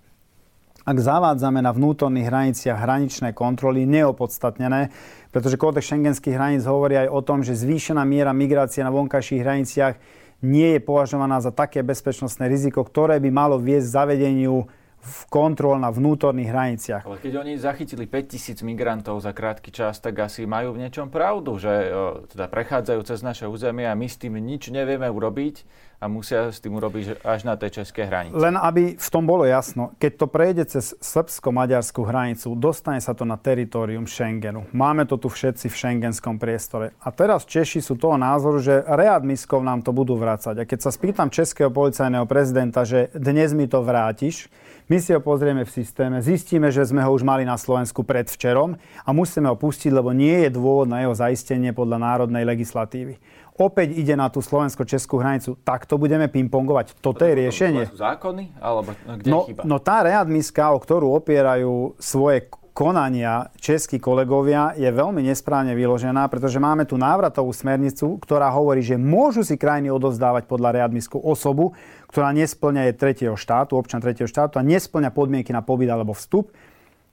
ak 0.85 0.97
zavádzame 0.97 1.61
na 1.61 1.77
vnútorných 1.77 2.29
hraniciach 2.29 2.79
hraničné 2.81 3.37
kontroly 3.37 3.85
neopodstatnené, 3.85 4.88
pretože 5.29 5.61
kódex 5.61 5.87
šengenských 5.93 6.35
hraníc 6.35 6.64
hovorí 6.64 6.97
aj 6.97 7.09
o 7.12 7.21
tom, 7.21 7.45
že 7.45 7.59
zvýšená 7.59 8.01
miera 8.09 8.33
migrácie 8.33 8.81
na 8.81 8.90
vonkajších 8.90 9.45
hraniciach 9.45 9.95
nie 10.40 10.77
je 10.77 10.81
považovaná 10.81 11.38
za 11.45 11.53
také 11.53 11.85
bezpečnostné 11.85 12.49
riziko, 12.49 12.81
ktoré 12.81 13.21
by 13.21 13.29
malo 13.29 13.61
viesť 13.61 13.93
zavedeniu 13.93 14.64
v 15.01 15.21
kontrol 15.33 15.81
na 15.81 15.89
vnútorných 15.89 16.51
hraniciach. 16.53 17.03
Ale 17.09 17.19
keď 17.19 17.33
oni 17.41 17.53
zachytili 17.57 18.05
5000 18.05 18.61
migrantov 18.61 19.25
za 19.25 19.33
krátky 19.33 19.73
čas, 19.73 19.97
tak 19.99 20.21
asi 20.21 20.45
majú 20.45 20.77
v 20.77 20.85
niečom 20.85 21.09
pravdu, 21.09 21.57
že 21.57 21.73
o, 21.89 22.29
teda 22.29 22.53
prechádzajú 22.53 23.01
cez 23.09 23.25
naše 23.25 23.49
územie 23.49 23.89
a 23.89 23.97
my 23.97 24.07
s 24.07 24.21
tým 24.21 24.37
nič 24.37 24.69
nevieme 24.69 25.09
urobiť 25.09 25.89
a 26.01 26.09
musia 26.09 26.49
s 26.49 26.65
tým 26.65 26.81
urobiť 26.81 27.21
až 27.21 27.45
na 27.45 27.61
tej 27.61 27.85
českej 27.85 28.09
hranici. 28.09 28.33
Len 28.33 28.57
aby 28.57 28.97
v 28.97 29.09
tom 29.13 29.29
bolo 29.29 29.45
jasno, 29.45 29.93
keď 30.01 30.13
to 30.17 30.27
prejde 30.33 30.65
cez 30.73 30.97
srbsko-maďarskú 30.97 32.01
hranicu, 32.09 32.57
dostane 32.57 33.05
sa 33.05 33.13
to 33.13 33.29
na 33.29 33.37
teritorium 33.37 34.09
Schengenu. 34.09 34.65
Máme 34.73 35.05
to 35.05 35.21
tu 35.21 35.29
všetci 35.29 35.69
v 35.69 35.77
šengenskom 35.77 36.41
priestore. 36.41 36.97
A 37.05 37.13
teraz 37.13 37.45
Češi 37.45 37.85
sú 37.85 38.01
toho 38.01 38.17
názoru, 38.17 38.65
že 38.65 38.81
readmiskov 38.81 39.61
nám 39.61 39.85
to 39.85 39.93
budú 39.93 40.17
vrácať. 40.17 40.65
A 40.65 40.69
keď 40.69 40.89
sa 40.89 40.91
spýtam 40.91 41.29
českého 41.29 41.69
policajného 41.69 42.25
prezidenta, 42.25 42.89
že 42.89 43.13
dnes 43.13 43.53
mi 43.53 43.69
to 43.69 43.85
vrátiš, 43.85 44.49
my 44.90 44.98
si 44.98 45.14
ho 45.14 45.22
pozrieme 45.22 45.62
v 45.62 45.70
systéme, 45.70 46.18
zistíme, 46.18 46.68
že 46.74 46.83
sme 46.83 47.00
ho 47.07 47.14
už 47.14 47.22
mali 47.22 47.46
na 47.46 47.55
Slovensku 47.55 48.03
predvčerom 48.03 48.74
a 49.07 49.09
musíme 49.14 49.46
ho 49.46 49.55
pustiť, 49.55 49.94
lebo 49.94 50.11
nie 50.11 50.44
je 50.44 50.50
dôvod 50.50 50.90
na 50.90 51.07
jeho 51.07 51.14
zaistenie 51.14 51.70
podľa 51.70 52.03
národnej 52.03 52.42
legislatívy 52.42 53.22
opäť 53.61 53.92
ide 53.92 54.16
na 54.16 54.33
tú 54.33 54.40
slovensko-českú 54.40 55.20
hranicu, 55.20 55.61
tak 55.61 55.85
to 55.85 56.00
budeme 56.00 56.24
pingpongovať. 56.33 56.96
Toto 57.05 57.29
je 57.29 57.37
riešenie. 57.37 57.92
Zákony? 57.92 58.57
Alebo 58.57 58.96
kde 58.96 59.29
no, 59.29 59.44
chyba? 59.44 59.62
no 59.68 59.76
tá 59.76 60.00
readmiska, 60.00 60.72
o 60.72 60.81
ktorú 60.81 61.12
opierajú 61.20 62.00
svoje 62.00 62.48
konania 62.81 63.53
českí 63.61 64.01
kolegovia 64.01 64.73
je 64.73 64.88
veľmi 64.88 65.21
nesprávne 65.21 65.77
vyložená, 65.77 66.25
pretože 66.33 66.57
máme 66.57 66.88
tu 66.88 66.97
návratovú 66.97 67.53
smernicu, 67.53 68.16
ktorá 68.16 68.49
hovorí, 68.49 68.81
že 68.81 68.97
môžu 68.97 69.45
si 69.45 69.61
krajiny 69.61 69.93
odovzdávať 69.93 70.49
podľa 70.49 70.81
readmisku 70.81 71.21
osobu, 71.21 71.77
ktorá 72.09 72.33
nesplňa 72.33 72.88
je 72.88 72.93
tretieho 72.97 73.37
štátu, 73.37 73.77
občan 73.77 74.01
tretieho 74.01 74.25
štátu 74.25 74.57
a 74.57 74.64
nesplňa 74.64 75.12
podmienky 75.12 75.53
na 75.53 75.61
pobyt 75.61 75.93
alebo 75.93 76.16
vstup. 76.16 76.57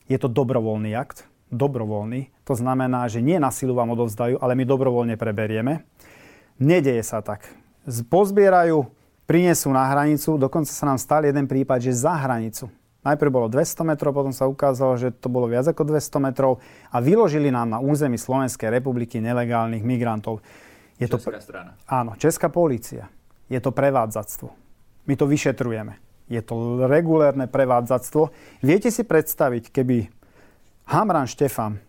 Je 0.07 0.15
to 0.15 0.31
dobrovoľný 0.31 0.95
akt, 0.95 1.27
dobrovoľný. 1.51 2.31
To 2.47 2.55
znamená, 2.55 3.11
že 3.11 3.19
nie 3.19 3.35
na 3.35 3.51
silu 3.51 3.75
vám 3.75 3.91
odovzdajú, 3.91 4.39
ale 4.39 4.55
my 4.55 4.63
dobrovoľne 4.63 5.19
preberieme. 5.19 5.83
Nedeje 6.63 7.03
sa 7.03 7.19
tak. 7.19 7.43
Pozbierajú, 8.07 8.87
prinesú 9.27 9.75
na 9.75 9.83
hranicu, 9.91 10.39
dokonca 10.39 10.71
sa 10.71 10.87
nám 10.87 10.95
stal 10.95 11.27
jeden 11.27 11.43
prípad, 11.43 11.91
že 11.91 11.91
za 11.91 12.15
hranicu. 12.15 12.71
Najprv 13.05 13.29
bolo 13.29 13.47
200 13.47 13.87
metrov, 13.87 14.11
potom 14.11 14.33
sa 14.33 14.49
ukázalo, 14.49 14.97
že 14.97 15.13
to 15.13 15.29
bolo 15.29 15.47
viac 15.47 15.69
ako 15.69 15.85
200 15.85 16.27
metrov 16.27 16.59
a 16.91 16.97
vyložili 16.97 17.53
nám 17.53 17.69
na 17.69 17.79
území 17.79 18.17
Slovenskej 18.17 18.73
republiky 18.73 19.21
nelegálnych 19.21 19.85
migrantov. 19.85 20.41
Je 20.97 21.05
Česká 21.05 21.37
to, 21.37 21.45
strana. 21.45 21.71
Áno, 21.85 22.17
Česká 22.17 22.49
polícia. 22.49 23.07
Je 23.47 23.61
to 23.61 23.71
prevádzactvo. 23.71 24.51
My 25.07 25.13
to 25.15 25.29
vyšetrujeme. 25.29 25.95
Je 26.27 26.43
to 26.43 26.83
regulérne 26.89 27.47
prevádzactvo. 27.47 28.33
Viete 28.59 28.91
si 28.91 29.07
predstaviť, 29.07 29.71
keby 29.71 30.11
Hamran 30.91 31.29
Štefan 31.31 31.79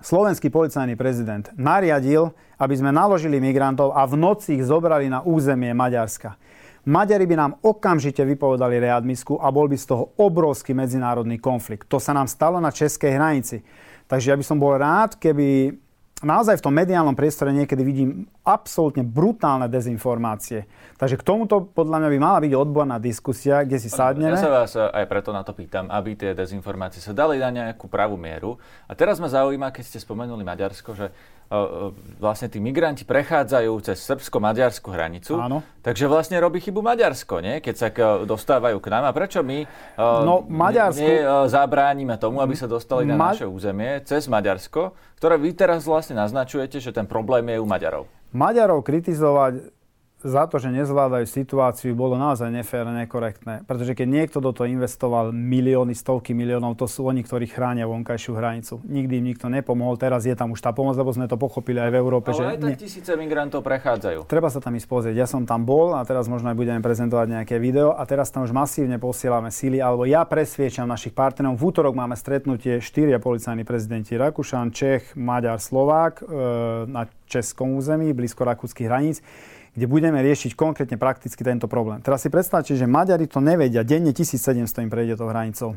slovenský 0.00 0.48
policajný 0.48 0.94
prezident 0.94 1.50
nariadil, 1.58 2.32
aby 2.58 2.74
sme 2.74 2.94
naložili 2.94 3.42
migrantov 3.42 3.94
a 3.94 4.06
v 4.06 4.14
noci 4.16 4.58
ich 4.58 4.64
zobrali 4.66 5.10
na 5.10 5.22
územie 5.22 5.74
Maďarska. 5.74 6.38
Maďari 6.88 7.28
by 7.28 7.36
nám 7.36 7.52
okamžite 7.60 8.24
vypovedali 8.24 8.80
readmisku 8.80 9.36
a 9.36 9.52
bol 9.52 9.68
by 9.68 9.76
z 9.76 9.92
toho 9.92 10.16
obrovský 10.16 10.72
medzinárodný 10.72 11.36
konflikt. 11.36 11.84
To 11.92 12.00
sa 12.00 12.16
nám 12.16 12.32
stalo 12.32 12.56
na 12.64 12.72
českej 12.72 13.12
hranici. 13.12 13.60
Takže 14.08 14.32
ja 14.32 14.36
by 14.40 14.44
som 14.46 14.56
bol 14.56 14.72
rád, 14.72 15.20
keby 15.20 15.76
naozaj 16.24 16.58
v 16.58 16.64
tom 16.64 16.72
mediálnom 16.72 17.12
priestore 17.12 17.52
niekedy 17.52 17.82
vidím 17.84 18.24
absolútne 18.40 19.04
brutálne 19.04 19.68
dezinformácie. 19.68 20.64
Takže 20.96 21.20
k 21.20 21.26
tomuto 21.28 21.68
podľa 21.68 22.00
mňa 22.00 22.08
by 22.08 22.18
mala 22.18 22.38
byť 22.40 22.52
odborná 22.56 22.96
diskusia, 22.96 23.62
kde 23.68 23.78
si 23.78 23.92
sadneme. 23.92 24.34
Ja 24.34 24.48
sa 24.48 24.56
vás 24.64 24.72
aj 24.72 25.04
preto 25.12 25.30
na 25.30 25.44
to 25.44 25.52
pýtam, 25.52 25.92
aby 25.92 26.16
tie 26.16 26.32
dezinformácie 26.32 27.04
sa 27.04 27.12
dali 27.12 27.36
na 27.36 27.52
nejakú 27.52 27.86
pravú 27.86 28.16
mieru. 28.16 28.56
A 28.88 28.96
teraz 28.96 29.20
ma 29.20 29.28
zaujíma, 29.28 29.76
keď 29.76 29.84
ste 29.92 29.98
spomenuli 30.00 30.40
Maďarsko, 30.40 30.96
že 30.96 31.12
vlastne 32.20 32.52
tí 32.52 32.60
migranti 32.60 33.08
prechádzajú 33.08 33.72
cez 33.80 34.04
srbsko-maďarskú 34.04 34.92
hranicu. 34.92 35.40
Áno. 35.40 35.64
Takže 35.80 36.04
vlastne 36.04 36.36
robí 36.36 36.60
chybu 36.60 36.84
Maďarsko, 36.84 37.40
nie? 37.40 37.64
keď 37.64 37.74
sa 37.74 37.88
dostávajú 38.28 38.76
k 38.84 38.92
nám. 38.92 39.08
A 39.08 39.16
prečo 39.16 39.40
my 39.40 39.64
no, 39.98 40.44
Maďarsku... 40.44 41.48
zabránime 41.48 42.20
tomu, 42.20 42.44
aby 42.44 42.52
sa 42.52 42.68
dostali 42.68 43.08
na 43.08 43.16
Ma... 43.16 43.32
naše 43.32 43.48
územie 43.48 44.04
cez 44.04 44.28
Maďarsko, 44.28 44.92
ktoré 45.16 45.40
vy 45.40 45.56
teraz 45.56 45.88
vlastne 45.88 46.20
naznačujete, 46.20 46.84
že 46.84 46.92
ten 46.92 47.08
problém 47.08 47.48
je 47.48 47.56
u 47.56 47.64
Maďarov? 47.64 48.04
Maďarov 48.36 48.84
kritizovať 48.84 49.77
za 50.18 50.50
to, 50.50 50.58
že 50.58 50.74
nezvládajú 50.74 51.30
situáciu, 51.30 51.94
bolo 51.94 52.18
naozaj 52.18 52.50
nefér, 52.50 52.90
nekorektné. 52.90 53.62
Pretože 53.70 53.94
keď 53.94 54.06
niekto 54.10 54.38
do 54.42 54.50
toho 54.50 54.66
investoval 54.66 55.30
milióny, 55.30 55.94
stovky 55.94 56.34
miliónov, 56.34 56.74
to 56.74 56.90
sú 56.90 57.06
oni, 57.06 57.22
ktorí 57.22 57.46
chránia 57.46 57.86
vonkajšiu 57.86 58.32
hranicu. 58.34 58.82
Nikdy 58.82 59.14
im 59.22 59.26
nikto 59.30 59.46
nepomohol, 59.46 59.94
teraz 59.94 60.26
je 60.26 60.34
tam 60.34 60.50
už 60.50 60.58
tá 60.58 60.74
pomoc, 60.74 60.98
lebo 60.98 61.14
sme 61.14 61.30
to 61.30 61.38
pochopili 61.38 61.78
aj 61.78 61.90
v 61.94 61.96
Európe. 62.02 62.34
Ale 62.34 62.38
že 62.38 62.44
aj 62.50 62.58
tak 62.58 62.70
nie... 62.74 62.78
tisíce 62.82 63.12
migrantov 63.14 63.62
prechádzajú. 63.62 64.26
Treba 64.26 64.50
sa 64.50 64.58
tam 64.58 64.74
ísť 64.74 64.88
pozrieť. 64.90 65.14
Ja 65.14 65.30
som 65.30 65.46
tam 65.46 65.62
bol 65.62 65.94
a 65.94 66.02
teraz 66.02 66.26
možno 66.26 66.50
aj 66.50 66.58
budeme 66.58 66.82
prezentovať 66.82 67.26
nejaké 67.38 67.62
video 67.62 67.94
a 67.94 68.02
teraz 68.02 68.34
tam 68.34 68.42
už 68.42 68.50
masívne 68.50 68.98
posielame 68.98 69.54
síly, 69.54 69.78
alebo 69.78 70.02
ja 70.02 70.26
presviečam 70.26 70.90
našich 70.90 71.14
partnerov. 71.14 71.54
V 71.54 71.62
útorok 71.70 71.94
máme 71.94 72.18
stretnutie 72.18 72.82
štyria 72.82 73.22
policajní 73.22 73.62
prezidenti 73.62 74.18
Rakúšan, 74.18 74.74
Čech, 74.74 75.14
Maďar, 75.14 75.62
Slovák 75.62 76.14
e, 76.18 76.24
na 76.90 77.06
českom 77.30 77.78
území, 77.78 78.10
blízko 78.10 78.42
rakúskych 78.42 78.88
hraníc 78.90 79.22
kde 79.74 79.86
budeme 79.88 80.20
riešiť 80.22 80.54
konkrétne 80.54 80.96
prakticky 80.96 81.40
tento 81.42 81.66
problém. 81.66 82.00
Teraz 82.00 82.24
si 82.24 82.32
predstavte, 82.32 82.72
že 82.76 82.88
Maďari 82.88 83.26
to 83.28 83.42
nevedia, 83.42 83.84
denne 83.84 84.12
1700 84.14 84.84
im 84.84 84.90
prejde 84.90 85.18
to 85.18 85.26
hranicou. 85.28 85.76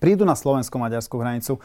Prídu 0.00 0.28
na 0.28 0.36
slovensko-maďarskú 0.36 1.16
hranicu 1.16 1.60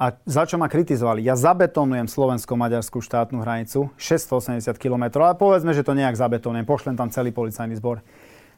a 0.00 0.16
za 0.24 0.48
čo 0.48 0.56
ma 0.56 0.66
kritizovali? 0.66 1.20
Ja 1.22 1.36
zabetonujem 1.36 2.08
slovensko-maďarskú 2.08 3.04
štátnu 3.04 3.44
hranicu, 3.44 3.92
680 4.00 4.64
km, 4.80 5.20
ale 5.20 5.36
povedzme, 5.36 5.76
že 5.76 5.84
to 5.84 5.92
nejak 5.92 6.16
zabetonujem, 6.16 6.64
pošlem 6.64 6.96
tam 6.96 7.12
celý 7.12 7.30
policajný 7.30 7.76
zbor. 7.76 8.00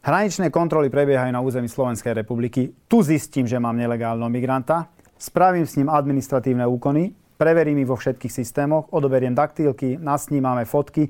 Hraničné 0.04 0.52
kontroly 0.52 0.92
prebiehajú 0.92 1.32
na 1.32 1.40
území 1.40 1.64
Slovenskej 1.64 2.12
republiky. 2.12 2.76
Tu 2.86 3.00
zistím, 3.00 3.48
že 3.48 3.56
mám 3.56 3.72
nelegálneho 3.72 4.28
migranta, 4.28 4.92
spravím 5.16 5.64
s 5.64 5.80
ním 5.80 5.88
administratívne 5.88 6.68
úkony, 6.68 7.16
preverím 7.40 7.80
ich 7.80 7.88
vo 7.88 7.96
všetkých 7.96 8.28
systémoch, 8.28 8.92
odoberiem 8.92 9.32
daktílky, 9.32 9.96
nasnímame 9.96 10.68
fotky 10.68 11.08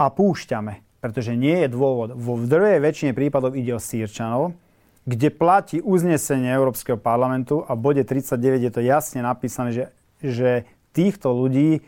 a 0.00 0.08
púšťame. 0.08 0.80
Pretože 1.04 1.36
nie 1.36 1.64
je 1.64 1.68
dôvod. 1.68 2.16
Vo 2.16 2.40
drvej 2.40 2.80
väčšine 2.80 3.12
prípadov 3.12 3.56
ide 3.56 3.76
o 3.76 3.80
sírčanov, 3.80 4.56
kde 5.04 5.28
platí 5.32 5.80
uznesenie 5.80 6.52
Európskeho 6.52 7.00
parlamentu 7.00 7.64
a 7.64 7.76
v 7.76 7.80
bode 7.80 8.02
39 8.04 8.68
je 8.68 8.72
to 8.72 8.80
jasne 8.84 9.20
napísané, 9.24 9.72
že, 9.72 9.84
že 10.20 10.50
týchto 10.92 11.32
ľudí 11.32 11.80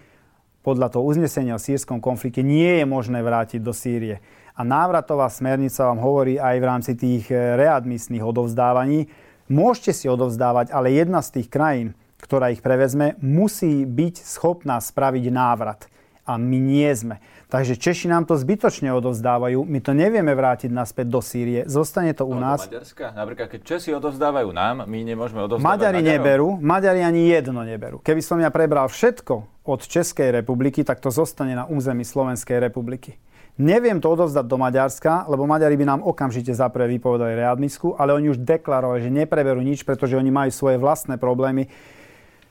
podľa 0.65 0.97
toho 0.97 1.05
uznesenia 1.05 1.59
o 1.59 1.61
sírskom 1.61 2.01
konflikte 2.01 2.41
nie 2.41 2.81
je 2.81 2.87
možné 2.89 3.21
vrátiť 3.21 3.61
do 3.61 3.75
Sýrie. 3.75 4.23
A 4.53 4.63
návratová 4.63 5.29
smernica 5.33 5.89
vám 5.89 6.01
hovorí 6.01 6.37
aj 6.37 6.57
v 6.61 6.69
rámci 6.69 6.93
tých 6.95 7.29
e, 7.33 7.57
readmisných 7.57 8.23
odovzdávaní. 8.23 9.09
Môžete 9.49 9.93
si 9.93 10.07
odovzdávať, 10.07 10.71
ale 10.71 10.95
jedna 10.95 11.21
z 11.25 11.41
tých 11.41 11.49
krajín, 11.51 11.89
ktorá 12.21 12.53
ich 12.55 12.63
prevezme, 12.63 13.19
musí 13.19 13.83
byť 13.83 14.15
schopná 14.23 14.79
spraviť 14.79 15.25
návrat. 15.35 15.91
A 16.23 16.39
my 16.39 16.55
nie 16.55 16.87
sme. 16.95 17.19
Takže 17.51 17.75
Češi 17.75 18.07
nám 18.07 18.31
to 18.31 18.39
zbytočne 18.39 18.95
odovzdávajú. 18.95 19.67
My 19.67 19.83
to 19.83 19.91
nevieme 19.91 20.31
vrátiť 20.33 20.71
naspäť 20.71 21.11
do 21.11 21.19
Sýrie. 21.19 21.67
Zostane 21.67 22.15
to 22.15 22.25
u 22.25 22.39
no, 22.39 22.47
nás. 22.47 22.71
Maďarska? 22.71 23.11
Napríklad, 23.11 23.51
keď 23.51 23.61
Česi 23.67 23.91
odovzdávajú 23.91 24.49
nám, 24.55 24.87
my 24.87 24.99
nemôžeme 25.03 25.43
odovzdávať 25.43 25.67
Maďari 25.67 26.01
Maďarov? 26.01 26.15
neberú. 26.15 26.49
Maďari 26.63 27.01
ani 27.03 27.23
jedno 27.27 27.61
neberú. 27.67 27.99
Keby 28.01 28.23
som 28.23 28.39
ja 28.39 28.55
prebral 28.55 28.87
všetko 28.87 29.67
od 29.67 29.81
Českej 29.83 30.31
republiky, 30.31 30.87
tak 30.87 31.03
to 31.03 31.11
zostane 31.11 31.59
na 31.59 31.67
území 31.67 32.07
Slovenskej 32.07 32.63
republiky. 32.63 33.19
Neviem 33.61 34.01
to 34.01 34.09
odovzdať 34.09 34.49
do 34.49 34.57
Maďarska, 34.57 35.29
lebo 35.29 35.45
Maďari 35.45 35.77
by 35.77 35.85
nám 35.85 36.01
okamžite 36.09 36.57
zapre 36.57 36.89
vypovedali 36.89 37.37
readmisku, 37.37 37.93
ale 38.01 38.17
oni 38.17 38.33
už 38.33 38.41
deklarovali, 38.41 39.05
že 39.05 39.13
nepreberú 39.13 39.61
nič, 39.61 39.85
pretože 39.85 40.17
oni 40.17 40.33
majú 40.33 40.49
svoje 40.49 40.81
vlastné 40.81 41.21
problémy. 41.21 41.69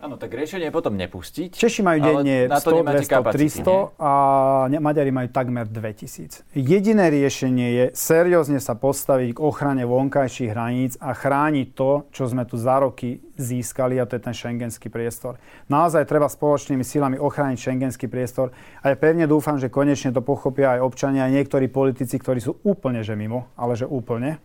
Áno, 0.02 0.18
tak 0.18 0.34
riešenie 0.34 0.68
je 0.68 0.74
potom 0.74 0.98
nepustiť. 0.98 1.54
Češi 1.54 1.86
majú 1.86 2.02
denne 2.02 2.50
100, 2.50 3.06
200, 3.06 3.06
kapacity, 3.06 3.62
300 3.62 4.74
nie? 4.74 4.78
a 4.82 4.82
Maďari 4.82 5.14
majú 5.14 5.30
takmer 5.30 5.70
2000. 5.70 6.42
Jediné 6.58 7.14
riešenie 7.14 7.68
je 7.70 7.86
seriózne 7.94 8.58
sa 8.58 8.74
postaviť 8.74 9.38
k 9.38 9.40
ochrane 9.46 9.86
vonkajších 9.86 10.50
hraníc 10.50 10.98
a 10.98 11.14
chrániť 11.14 11.68
to, 11.78 12.10
čo 12.10 12.26
sme 12.26 12.50
tu 12.50 12.58
za 12.58 12.82
roky 12.82 13.22
získali 13.38 14.02
a 14.02 14.10
to 14.10 14.18
je 14.18 14.26
ten 14.26 14.34
šengenský 14.34 14.90
priestor. 14.90 15.38
Naozaj 15.70 16.10
treba 16.10 16.26
spoločnými 16.26 16.82
silami 16.82 17.22
ochrániť 17.22 17.62
šengenský 17.62 18.10
priestor 18.10 18.50
a 18.82 18.90
ja 18.90 18.98
pevne 18.98 19.30
dúfam, 19.30 19.62
že 19.62 19.70
konečne 19.70 20.10
to 20.10 20.26
pochopia 20.26 20.82
aj 20.82 20.82
občania, 20.82 21.30
aj 21.30 21.46
niektorí 21.46 21.70
politici, 21.70 22.18
ktorí 22.18 22.42
sú 22.42 22.58
úplne 22.66 23.06
že 23.06 23.14
mimo, 23.14 23.54
ale 23.54 23.78
že 23.78 23.86
úplne 23.86 24.42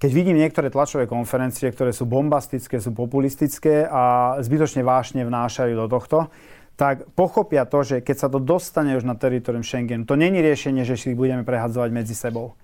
keď 0.00 0.10
vidím 0.16 0.40
niektoré 0.40 0.72
tlačové 0.72 1.04
konferencie, 1.04 1.68
ktoré 1.68 1.92
sú 1.92 2.08
bombastické, 2.08 2.80
sú 2.80 2.96
populistické 2.96 3.84
a 3.84 4.34
zbytočne 4.40 4.80
vášne 4.80 5.28
vnášajú 5.28 5.76
do 5.76 5.86
tohto, 5.92 6.18
tak 6.80 7.04
pochopia 7.12 7.68
to, 7.68 7.84
že 7.84 7.96
keď 8.00 8.16
sa 8.16 8.28
to 8.32 8.40
dostane 8.40 8.96
už 8.96 9.04
na 9.04 9.12
teritorium 9.12 9.60
Schengen, 9.60 10.08
to 10.08 10.16
není 10.16 10.40
riešenie, 10.40 10.88
že 10.88 10.96
si 10.96 11.12
ich 11.12 11.20
budeme 11.20 11.44
prehadzovať 11.44 11.92
medzi 11.92 12.16
sebou. 12.16 12.56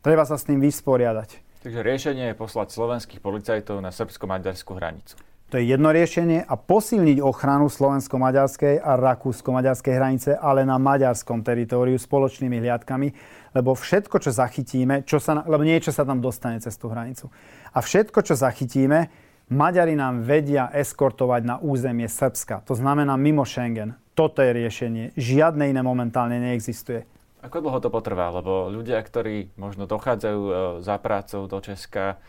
Treba 0.00 0.24
sa 0.24 0.40
s 0.40 0.48
tým 0.48 0.64
vysporiadať. 0.64 1.60
Takže 1.60 1.84
riešenie 1.84 2.32
je 2.32 2.40
poslať 2.40 2.72
slovenských 2.72 3.20
policajtov 3.20 3.84
na 3.84 3.92
srbsko-maďarskú 3.92 4.72
hranicu. 4.80 5.20
To 5.52 5.58
je 5.60 5.68
jedno 5.68 5.92
riešenie 5.92 6.46
a 6.46 6.54
posilniť 6.56 7.20
ochranu 7.20 7.68
slovensko-maďarskej 7.68 8.80
a 8.80 8.96
rakúsko-maďarskej 8.96 9.92
hranice, 9.92 10.30
ale 10.40 10.64
na 10.64 10.80
maďarskom 10.80 11.44
teritóriu 11.44 12.00
spoločnými 12.00 12.64
hliadkami, 12.64 13.12
lebo 13.54 13.74
všetko, 13.74 14.16
čo 14.22 14.30
zachytíme, 14.30 15.02
čo 15.06 15.18
sa, 15.18 15.42
lebo 15.42 15.66
niečo 15.66 15.90
sa 15.90 16.06
tam 16.06 16.22
dostane 16.22 16.62
cez 16.62 16.74
tú 16.78 16.90
hranicu. 16.90 17.28
A 17.74 17.78
všetko, 17.82 18.22
čo 18.22 18.34
zachytíme, 18.38 19.10
Maďari 19.50 19.98
nám 19.98 20.22
vedia 20.22 20.70
eskortovať 20.70 21.42
na 21.42 21.56
územie 21.58 22.06
Srbska. 22.06 22.62
To 22.70 22.78
znamená 22.78 23.18
mimo 23.18 23.42
Schengen. 23.42 23.98
Toto 24.14 24.46
je 24.46 24.54
riešenie. 24.54 25.10
Žiadne 25.18 25.74
iné 25.74 25.82
momentálne 25.82 26.38
neexistuje. 26.38 27.02
Ako 27.42 27.58
dlho 27.58 27.82
to 27.82 27.90
potrvá? 27.90 28.30
Lebo 28.30 28.70
ľudia, 28.70 29.02
ktorí 29.02 29.50
možno 29.58 29.90
dochádzajú 29.90 30.40
e, 30.44 30.52
za 30.86 30.96
prácou 31.02 31.50
do 31.50 31.58
Česka, 31.58 32.22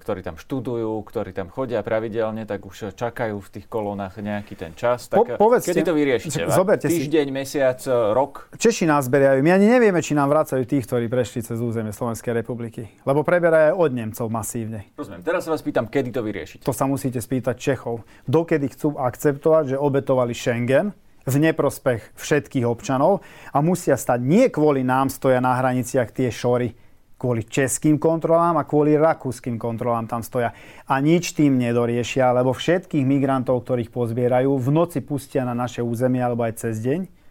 ktorí 0.00 0.24
tam 0.24 0.40
študujú, 0.40 1.04
ktorí 1.04 1.36
tam 1.36 1.52
chodia 1.52 1.84
pravidelne, 1.84 2.48
tak 2.48 2.64
už 2.64 2.96
čakajú 2.96 3.36
v 3.36 3.48
tých 3.52 3.66
kolónach 3.68 4.16
nejaký 4.16 4.56
ten 4.56 4.72
čas. 4.72 5.12
Tak 5.12 5.36
po, 5.36 5.50
povedzte, 5.50 5.76
kedy 5.76 5.82
to 5.84 5.92
vyriešite? 5.92 6.38
Zoberte 6.48 6.88
Týždeň, 6.88 7.26
si. 7.28 7.34
mesiac, 7.34 7.78
rok? 8.16 8.48
Češi 8.56 8.88
nás 8.88 9.04
beriajú. 9.12 9.44
My 9.44 9.60
ani 9.60 9.68
nevieme, 9.68 10.00
či 10.00 10.16
nám 10.16 10.32
vracajú 10.32 10.64
tých, 10.64 10.88
ktorí 10.88 11.12
prešli 11.12 11.44
cez 11.44 11.60
územie 11.60 11.92
Slovenskej 11.92 12.32
republiky. 12.32 12.88
Lebo 13.04 13.20
preberajú 13.20 13.76
od 13.76 13.90
Nemcov 13.92 14.26
masívne. 14.32 14.88
Rozumiem. 14.96 15.20
Teraz 15.20 15.44
sa 15.44 15.52
vás 15.52 15.60
pýtam, 15.60 15.84
kedy 15.84 16.10
to 16.14 16.24
vyriešite? 16.24 16.64
To 16.64 16.72
sa 16.72 16.88
musíte 16.88 17.20
spýtať 17.20 17.54
Čechov. 17.60 18.08
Dokedy 18.24 18.72
chcú 18.72 18.96
akceptovať, 18.96 19.74
že 19.74 19.76
obetovali 19.76 20.32
Schengen, 20.32 20.96
v 21.24 21.36
neprospech 21.40 22.12
všetkých 22.20 22.68
občanov 22.68 23.24
a 23.48 23.64
musia 23.64 23.96
stať 23.96 24.20
nie 24.20 24.46
kvôli 24.52 24.84
nám 24.84 25.08
stoja 25.08 25.40
na 25.40 25.56
hraniciach 25.56 26.12
tie 26.12 26.28
šory, 26.28 26.76
kvôli 27.14 27.46
českým 27.46 27.96
kontrolám 27.96 28.58
a 28.60 28.68
kvôli 28.68 28.98
rakúskym 28.98 29.56
kontrolám 29.56 30.10
tam 30.10 30.20
stoja. 30.20 30.52
A 30.90 30.98
nič 31.00 31.32
tým 31.32 31.56
nedoriešia, 31.56 32.34
lebo 32.34 32.52
všetkých 32.52 33.04
migrantov, 33.06 33.64
ktorých 33.64 33.94
pozbierajú, 33.94 34.50
v 34.50 34.68
noci 34.68 35.00
pustia 35.00 35.46
na 35.46 35.54
naše 35.56 35.80
územie 35.80 36.20
alebo 36.20 36.44
aj 36.44 36.68
cez 36.68 36.82
deň. 36.82 37.24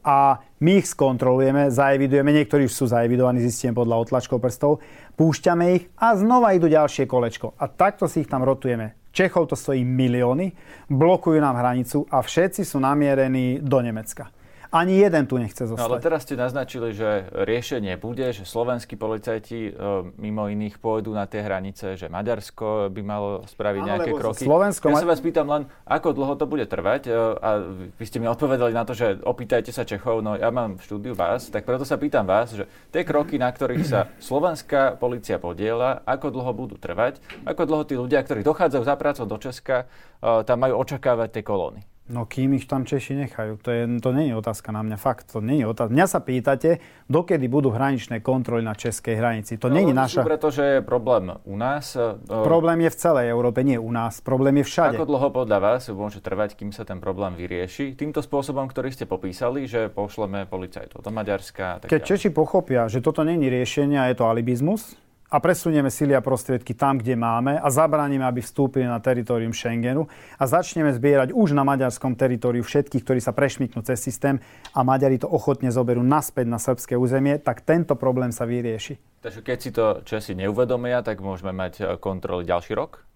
A 0.00 0.40
my 0.64 0.80
ich 0.80 0.88
skontrolujeme, 0.88 1.68
zaevidujeme, 1.68 2.32
niektorí 2.32 2.64
už 2.64 2.72
sú 2.72 2.84
zaevidovaní, 2.88 3.44
zistíme 3.44 3.76
podľa 3.76 4.00
otlačkov 4.08 4.40
prstov, 4.40 4.80
púšťame 5.20 5.76
ich 5.76 5.92
a 6.00 6.16
znova 6.16 6.56
idú 6.56 6.72
ďalšie 6.72 7.04
kolečko. 7.04 7.52
A 7.60 7.68
takto 7.68 8.08
si 8.08 8.24
ich 8.24 8.30
tam 8.32 8.40
rotujeme. 8.40 8.96
Čechov 9.12 9.52
to 9.52 9.56
stojí 9.58 9.84
milióny, 9.84 10.54
blokujú 10.88 11.36
nám 11.42 11.58
hranicu 11.58 12.08
a 12.08 12.24
všetci 12.24 12.64
sú 12.64 12.80
namierení 12.80 13.60
do 13.60 13.82
Nemecka. 13.82 14.32
Ani 14.70 15.02
jeden 15.02 15.26
tu 15.26 15.34
nechce 15.34 15.66
zostať. 15.66 15.82
No, 15.82 15.90
ale 15.90 15.98
teraz 15.98 16.22
ste 16.22 16.38
naznačili, 16.38 16.94
že 16.94 17.26
riešenie 17.34 17.98
bude, 17.98 18.30
že 18.30 18.46
slovenskí 18.46 18.94
policajti 18.94 19.60
e, 19.66 19.70
mimo 20.14 20.46
iných 20.46 20.78
pôjdu 20.78 21.10
na 21.10 21.26
tie 21.26 21.42
hranice, 21.42 21.98
že 21.98 22.06
Maďarsko 22.06 22.86
by 22.94 23.02
malo 23.02 23.42
spraviť 23.50 23.82
Áno, 23.82 23.88
nejaké 23.90 24.10
kroky. 24.14 24.46
Slovensko... 24.46 24.94
Ja 24.94 25.02
sa 25.02 25.10
vás 25.10 25.18
pýtam 25.18 25.50
len, 25.50 25.66
ako 25.90 26.14
dlho 26.14 26.38
to 26.38 26.46
bude 26.46 26.70
trvať. 26.70 27.10
E, 27.10 27.18
a 27.42 27.50
vy 27.98 28.04
ste 28.06 28.22
mi 28.22 28.30
odpovedali 28.30 28.70
na 28.70 28.86
to, 28.86 28.94
že 28.94 29.18
opýtajte 29.26 29.74
sa 29.74 29.82
Čechov, 29.82 30.22
no 30.22 30.38
ja 30.38 30.54
mám 30.54 30.78
v 30.78 30.86
štúdiu 30.86 31.18
vás, 31.18 31.50
tak 31.50 31.66
preto 31.66 31.82
sa 31.82 31.98
pýtam 31.98 32.22
vás, 32.22 32.54
že 32.54 32.70
tie 32.94 33.02
kroky, 33.02 33.42
na 33.42 33.50
ktorých 33.50 33.82
sa 33.82 34.06
slovenská 34.22 35.02
policia 35.02 35.42
podiela, 35.42 36.06
ako 36.06 36.30
dlho 36.30 36.54
budú 36.54 36.78
trvať, 36.78 37.18
ako 37.42 37.66
dlho 37.66 37.82
tí 37.90 37.98
ľudia, 37.98 38.22
ktorí 38.22 38.46
dochádzajú 38.46 38.82
za 38.86 38.94
prácou 38.94 39.26
do 39.26 39.34
Česka, 39.34 39.90
e, 40.22 40.46
tam 40.46 40.62
majú 40.62 40.78
očakávať 40.78 41.34
tie 41.34 41.42
kolóny. 41.42 41.89
No 42.10 42.26
kým 42.26 42.58
ich 42.58 42.66
tam 42.66 42.82
Češi 42.82 43.14
nechajú, 43.22 43.62
to, 43.62 43.70
je, 43.70 43.82
to 44.02 44.10
nie 44.10 44.28
je 44.28 44.34
otázka 44.34 44.74
na 44.74 44.82
mňa, 44.82 44.98
fakt, 44.98 45.30
to 45.30 45.38
nie 45.38 45.62
je 45.62 45.66
otázka. 45.70 45.94
Mňa 45.94 46.06
sa 46.10 46.18
pýtate, 46.18 46.82
dokedy 47.06 47.46
budú 47.46 47.70
hraničné 47.70 48.18
kontroly 48.18 48.66
na 48.66 48.74
českej 48.74 49.14
hranici. 49.14 49.54
To 49.62 49.70
no, 49.70 49.78
nie 49.78 49.86
je 49.86 49.94
naša... 49.94 50.26
Pretože 50.26 50.62
je 50.66 50.78
problém 50.82 51.30
u 51.46 51.54
nás. 51.54 51.94
E, 51.94 52.18
problém 52.26 52.82
je 52.82 52.90
v 52.90 52.96
celej 52.98 53.26
Európe, 53.30 53.62
nie 53.62 53.78
u 53.78 53.94
nás. 53.94 54.18
Problém 54.18 54.58
je 54.58 54.64
všade. 54.66 54.98
Ako 54.98 55.06
dlho 55.06 55.28
podľa 55.30 55.58
vás 55.62 55.86
môže 55.94 56.18
trvať, 56.18 56.58
kým 56.58 56.74
sa 56.74 56.82
ten 56.82 56.98
problém 56.98 57.38
vyrieši? 57.38 57.94
Týmto 57.94 58.18
spôsobom, 58.26 58.66
ktorý 58.66 58.90
ste 58.90 59.06
popísali, 59.06 59.70
že 59.70 59.86
pošleme 59.86 60.50
policajtov 60.50 61.06
do 61.06 61.10
Maďarska. 61.14 61.86
Tak 61.86 61.88
Keď 61.94 62.00
ďalej. 62.02 62.10
Češi 62.10 62.28
pochopia, 62.34 62.90
že 62.90 62.98
toto 62.98 63.22
je 63.22 63.38
riešenie 63.38 64.02
a 64.02 64.10
je 64.10 64.18
to 64.18 64.26
alibizmus, 64.26 64.98
a 65.30 65.36
presunieme 65.38 65.94
sily 65.94 66.18
a 66.18 66.20
prostriedky 66.20 66.74
tam, 66.74 66.98
kde 66.98 67.14
máme 67.14 67.54
a 67.62 67.70
zabránime, 67.70 68.26
aby 68.26 68.42
vstúpili 68.42 68.82
na 68.82 68.98
teritorium 68.98 69.54
Schengenu 69.54 70.10
a 70.34 70.44
začneme 70.44 70.90
zbierať 70.90 71.30
už 71.30 71.54
na 71.54 71.62
maďarskom 71.62 72.18
teritoriu 72.18 72.66
všetkých, 72.66 73.02
ktorí 73.06 73.20
sa 73.22 73.30
prešmiknú 73.30 73.86
cez 73.86 74.02
systém 74.02 74.42
a 74.74 74.82
Maďari 74.82 75.22
to 75.22 75.30
ochotne 75.30 75.70
zoberú 75.70 76.02
naspäť 76.02 76.50
na 76.50 76.58
srbské 76.58 76.98
územie, 76.98 77.38
tak 77.38 77.62
tento 77.62 77.94
problém 77.94 78.34
sa 78.34 78.42
vyrieši. 78.42 78.98
Takže 79.22 79.40
keď 79.46 79.58
si 79.62 79.70
to 79.70 79.84
Česi 80.02 80.34
neuvedomia, 80.34 81.06
tak 81.06 81.22
môžeme 81.22 81.54
mať 81.54 81.72
e, 81.78 81.82
kontroly 82.00 82.42
ďalší 82.42 82.74
rok? 82.74 83.06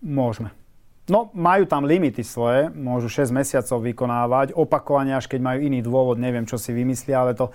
Môžeme. 0.00 0.54
No, 1.08 1.32
majú 1.32 1.64
tam 1.64 1.88
limity 1.88 2.20
svoje, 2.20 2.68
môžu 2.68 3.08
6 3.08 3.32
mesiacov 3.32 3.80
vykonávať, 3.80 4.52
opakovane, 4.52 5.16
až 5.16 5.24
keď 5.24 5.40
majú 5.40 5.58
iný 5.64 5.80
dôvod, 5.80 6.20
neviem, 6.20 6.44
čo 6.44 6.60
si 6.60 6.68
vymyslia, 6.70 7.24
ale 7.24 7.32
to 7.32 7.48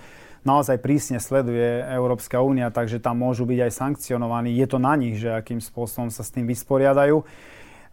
naozaj 0.44 0.80
prísne 0.80 1.18
sleduje 1.18 1.82
Európska 1.90 2.38
únia, 2.44 2.68
takže 2.68 3.00
tam 3.00 3.20
môžu 3.24 3.48
byť 3.48 3.58
aj 3.68 3.72
sankcionovaní. 3.72 4.52
Je 4.54 4.66
to 4.68 4.78
na 4.78 4.94
nich, 4.94 5.18
že 5.18 5.32
akým 5.32 5.58
spôsobom 5.58 6.12
sa 6.12 6.22
s 6.22 6.30
tým 6.30 6.44
vysporiadajú. 6.44 7.24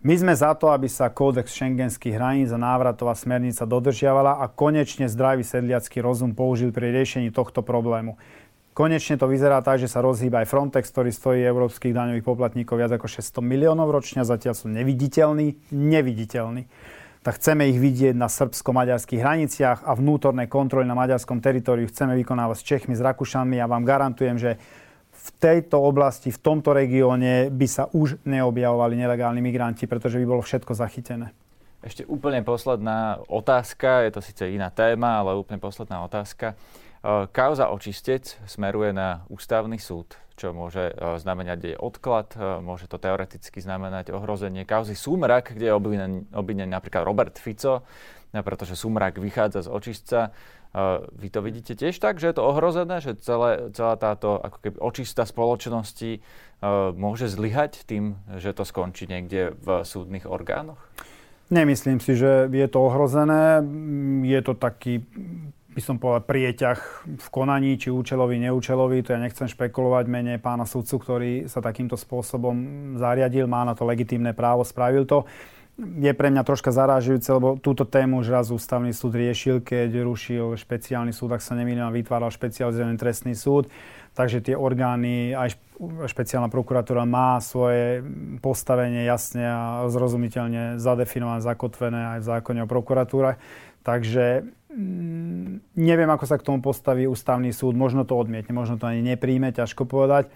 My 0.02 0.18
sme 0.18 0.34
za 0.34 0.58
to, 0.58 0.74
aby 0.74 0.90
sa 0.90 1.14
kódex 1.14 1.54
šengenských 1.54 2.18
hraníc 2.18 2.50
a 2.50 2.58
návratová 2.58 3.14
smernica 3.14 3.70
dodržiavala 3.70 4.42
a 4.42 4.50
konečne 4.50 5.06
zdravý 5.06 5.46
sedliacký 5.46 6.02
rozum 6.02 6.34
použil 6.34 6.74
pri 6.74 6.90
riešení 6.90 7.30
tohto 7.30 7.62
problému. 7.62 8.18
Konečne 8.74 9.20
to 9.20 9.30
vyzerá 9.30 9.62
tak, 9.62 9.78
že 9.78 9.92
sa 9.92 10.02
rozhýba 10.02 10.42
aj 10.42 10.50
Frontex, 10.50 10.90
ktorý 10.90 11.12
stojí 11.14 11.44
európskych 11.44 11.94
daňových 11.94 12.26
poplatníkov 12.26 12.82
viac 12.82 12.92
ako 12.98 13.06
600 13.06 13.46
miliónov 13.46 13.94
ročne, 13.94 14.26
zatiaľ 14.26 14.58
sú 14.58 14.72
neviditeľní, 14.74 15.60
neviditeľní 15.70 16.66
tak 17.22 17.38
chceme 17.38 17.70
ich 17.70 17.78
vidieť 17.78 18.18
na 18.18 18.26
srbsko-maďarských 18.26 19.22
hraniciach 19.22 19.80
a 19.86 19.92
vnútorné 19.94 20.50
kontroly 20.50 20.90
na 20.90 20.98
maďarskom 20.98 21.38
teritoriu 21.38 21.86
chceme 21.86 22.18
vykonávať 22.18 22.58
s 22.58 22.66
Čechmi, 22.66 22.94
s 22.98 23.02
Rakúšanmi 23.06 23.62
a 23.62 23.70
vám 23.70 23.86
garantujem, 23.86 24.42
že 24.42 24.58
v 24.58 24.82
v 25.22 25.30
tejto 25.38 25.78
oblasti, 25.78 26.34
v 26.34 26.42
tomto 26.42 26.74
regióne 26.74 27.54
by 27.54 27.68
sa 27.70 27.86
už 27.94 28.26
neobjavovali 28.26 28.98
nelegálni 28.98 29.44
migranti, 29.44 29.86
pretože 29.86 30.18
by 30.18 30.26
bolo 30.26 30.42
všetko 30.42 30.74
zachytené. 30.74 31.30
Ešte 31.82 32.06
úplne 32.06 32.42
posledná 32.46 33.22
otázka, 33.30 34.06
je 34.06 34.12
to 34.14 34.22
síce 34.22 34.44
iná 34.50 34.70
téma, 34.70 35.22
ale 35.22 35.38
úplne 35.38 35.58
posledná 35.58 36.06
otázka. 36.06 36.54
E, 36.54 36.56
kauza 37.34 37.74
očistec 37.74 38.38
smeruje 38.46 38.94
na 38.94 39.26
ústavný 39.30 39.78
súd, 39.82 40.14
čo 40.42 40.58
môže 40.58 40.90
e, 40.90 40.94
znamenať 41.22 41.70
aj 41.70 41.76
odklad, 41.78 42.34
môže 42.66 42.90
to 42.90 42.98
teoreticky 42.98 43.62
znamenať 43.62 44.10
ohrozenie 44.10 44.66
kauzy 44.66 44.98
Sumrak, 44.98 45.54
kde 45.54 45.70
je 45.70 45.74
obvinený 46.34 46.72
napríklad 46.74 47.06
Robert 47.06 47.38
Fico, 47.38 47.86
pretože 48.34 48.74
Sumrak 48.74 49.22
vychádza 49.22 49.68
z 49.68 49.70
očistca. 49.70 50.20
Vy 51.20 51.28
to 51.28 51.44
vidíte 51.44 51.76
tiež 51.76 52.00
tak, 52.00 52.16
že 52.16 52.32
je 52.32 52.36
to 52.40 52.48
ohrozené, 52.48 53.04
že 53.04 53.20
celé, 53.20 53.76
celá 53.76 54.00
táto 54.00 54.40
ako 54.40 54.58
keby 54.64 54.78
očista 54.80 55.28
spoločnosti 55.28 56.24
môže 56.96 57.28
zlyhať 57.28 57.84
tým, 57.84 58.16
že 58.40 58.56
to 58.56 58.64
skončí 58.64 59.04
niekde 59.04 59.52
v 59.60 59.84
súdnych 59.84 60.24
orgánoch? 60.24 60.80
Nemyslím 61.52 62.00
si, 62.00 62.16
že 62.16 62.48
je 62.48 62.68
to 62.72 62.88
ohrozené. 62.88 63.60
Je 64.24 64.40
to 64.40 64.56
taký 64.56 65.04
by 65.72 65.82
som 65.82 65.96
povedal, 65.96 66.28
prieťah 66.28 66.80
v 67.16 67.28
konaní, 67.32 67.80
či 67.80 67.88
účelový, 67.88 68.36
neúčelový. 68.44 69.02
To 69.08 69.16
ja 69.16 69.20
nechcem 69.24 69.48
špekulovať 69.48 70.06
mene 70.12 70.36
pána 70.38 70.68
sudcu, 70.68 70.96
ktorý 71.00 71.32
sa 71.48 71.64
takýmto 71.64 71.96
spôsobom 71.96 72.56
zariadil, 73.00 73.48
má 73.48 73.64
na 73.64 73.72
to 73.72 73.88
legitímne 73.88 74.36
právo, 74.36 74.68
spravil 74.68 75.08
to 75.08 75.24
je 75.82 76.12
pre 76.14 76.30
mňa 76.30 76.44
troška 76.46 76.70
zarážujúce, 76.70 77.30
lebo 77.32 77.58
túto 77.58 77.88
tému 77.88 78.22
už 78.22 78.28
raz 78.30 78.48
ústavný 78.54 78.94
súd 78.94 79.18
riešil, 79.18 79.64
keď 79.64 80.04
rušil 80.04 80.54
špeciálny 80.54 81.16
súd, 81.16 81.34
ak 81.34 81.42
sa 81.42 81.58
nemýlim, 81.58 81.90
vytváral 81.90 82.30
špecializovaný 82.30 83.00
trestný 83.02 83.34
súd. 83.34 83.72
Takže 84.12 84.44
tie 84.44 84.56
orgány, 84.60 85.32
aj 85.32 85.56
špeciálna 86.12 86.52
prokuratúra 86.52 87.08
má 87.08 87.40
svoje 87.40 88.04
postavenie 88.44 89.08
jasne 89.08 89.48
a 89.48 89.88
zrozumiteľne 89.88 90.78
zadefinované, 90.78 91.40
zakotvené 91.40 92.02
aj 92.18 92.20
v 92.20 92.30
zákone 92.30 92.60
o 92.62 92.68
prokuratúre. 92.68 93.40
Takže 93.82 94.46
neviem, 95.76 96.10
ako 96.10 96.26
sa 96.28 96.40
k 96.40 96.46
tomu 96.48 96.64
postaví 96.64 97.06
ústavný 97.08 97.52
súd. 97.52 97.76
Možno 97.76 98.08
to 98.08 98.16
odmietne, 98.16 98.56
možno 98.56 98.80
to 98.80 98.88
ani 98.88 99.04
nepríjme, 99.04 99.52
ťažko 99.52 99.84
povedať. 99.88 100.32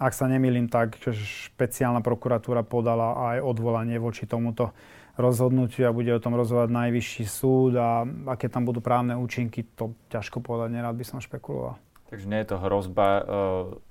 Ak 0.00 0.16
sa 0.16 0.30
nemýlim, 0.30 0.72
tak 0.72 0.96
špeciálna 1.12 2.00
prokuratúra 2.00 2.64
podala 2.64 3.36
aj 3.36 3.44
odvolanie 3.44 4.00
voči 4.00 4.24
tomuto 4.24 4.72
rozhodnutiu 5.20 5.84
a 5.84 5.92
bude 5.92 6.08
o 6.16 6.22
tom 6.22 6.32
rozhodovať 6.32 6.72
najvyšší 6.72 7.24
súd 7.28 7.76
a 7.76 8.08
aké 8.32 8.48
tam 8.48 8.64
budú 8.64 8.80
právne 8.80 9.12
účinky, 9.20 9.68
to 9.76 9.92
ťažko 10.08 10.40
povedať, 10.40 10.72
nerad 10.72 10.96
by 10.96 11.04
som 11.04 11.20
špekuloval. 11.20 11.76
Takže 12.10 12.26
nie 12.26 12.42
je 12.42 12.48
to 12.50 12.58
hrozba 12.58 13.06
e, 13.06 13.22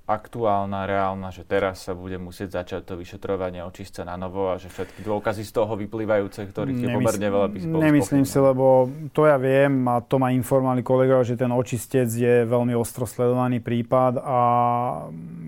aktuálna, 0.04 0.84
reálna, 0.84 1.32
že 1.32 1.40
teraz 1.40 1.88
sa 1.88 1.96
bude 1.96 2.20
musieť 2.20 2.60
začať 2.60 2.92
to 2.92 2.94
vyšetrovanie 3.00 3.64
očistca 3.64 4.04
na 4.04 4.20
novo 4.20 4.52
a 4.52 4.60
že 4.60 4.68
všetky 4.68 5.00
dôkazy 5.00 5.40
z 5.40 5.56
toho 5.56 5.72
vyplývajúce, 5.72 6.44
ktorých 6.44 6.84
je 6.84 6.88
pomerne 7.00 7.28
veľa 7.32 7.48
by 7.48 7.58
Nemyslím 7.80 8.28
si, 8.28 8.36
lebo 8.36 8.92
to 9.16 9.24
ja 9.24 9.40
viem 9.40 9.88
a 9.88 10.04
to 10.04 10.20
ma 10.20 10.36
informovali 10.36 10.84
kolegovia, 10.84 11.24
že 11.24 11.40
ten 11.40 11.48
očistec 11.48 12.12
je 12.12 12.44
veľmi 12.44 12.76
ostro 12.76 13.08
sledovaný 13.08 13.64
prípad 13.64 14.20
a 14.20 14.40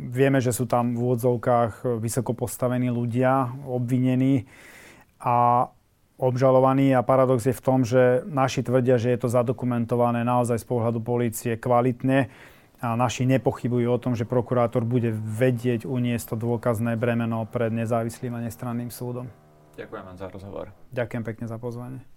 vieme, 0.09 0.41
že 0.41 0.57
sú 0.57 0.64
tam 0.64 0.97
v 0.97 1.12
úvodzovkách 1.12 2.01
vysoko 2.01 2.33
postavení 2.33 2.89
ľudia, 2.89 3.53
obvinení 3.68 4.49
a 5.20 5.68
obžalovaní 6.16 6.97
a 6.97 7.05
paradox 7.05 7.45
je 7.45 7.53
v 7.53 7.64
tom, 7.66 7.85
že 7.85 8.25
naši 8.25 8.64
tvrdia, 8.64 8.97
že 8.97 9.12
je 9.12 9.18
to 9.20 9.29
zadokumentované 9.29 10.25
naozaj 10.25 10.57
z 10.57 10.66
pohľadu 10.73 11.05
polície 11.05 11.53
kvalitne 11.61 12.33
a 12.83 12.99
naši 12.99 13.22
nepochybujú 13.30 13.87
o 13.87 14.03
tom, 14.03 14.18
že 14.18 14.26
prokurátor 14.26 14.83
bude 14.83 15.14
vedieť 15.14 15.87
uniesť 15.87 16.35
to 16.35 16.37
dôkazné 16.37 16.99
bremeno 16.99 17.47
pred 17.47 17.70
nezávislým 17.70 18.35
a 18.35 18.43
nestranným 18.43 18.91
súdom. 18.91 19.30
Ďakujem 19.78 20.03
vám 20.03 20.18
za 20.18 20.26
rozhovor. 20.28 20.66
Ďakujem 20.91 21.22
pekne 21.22 21.47
za 21.47 21.57
pozvanie. 21.62 22.12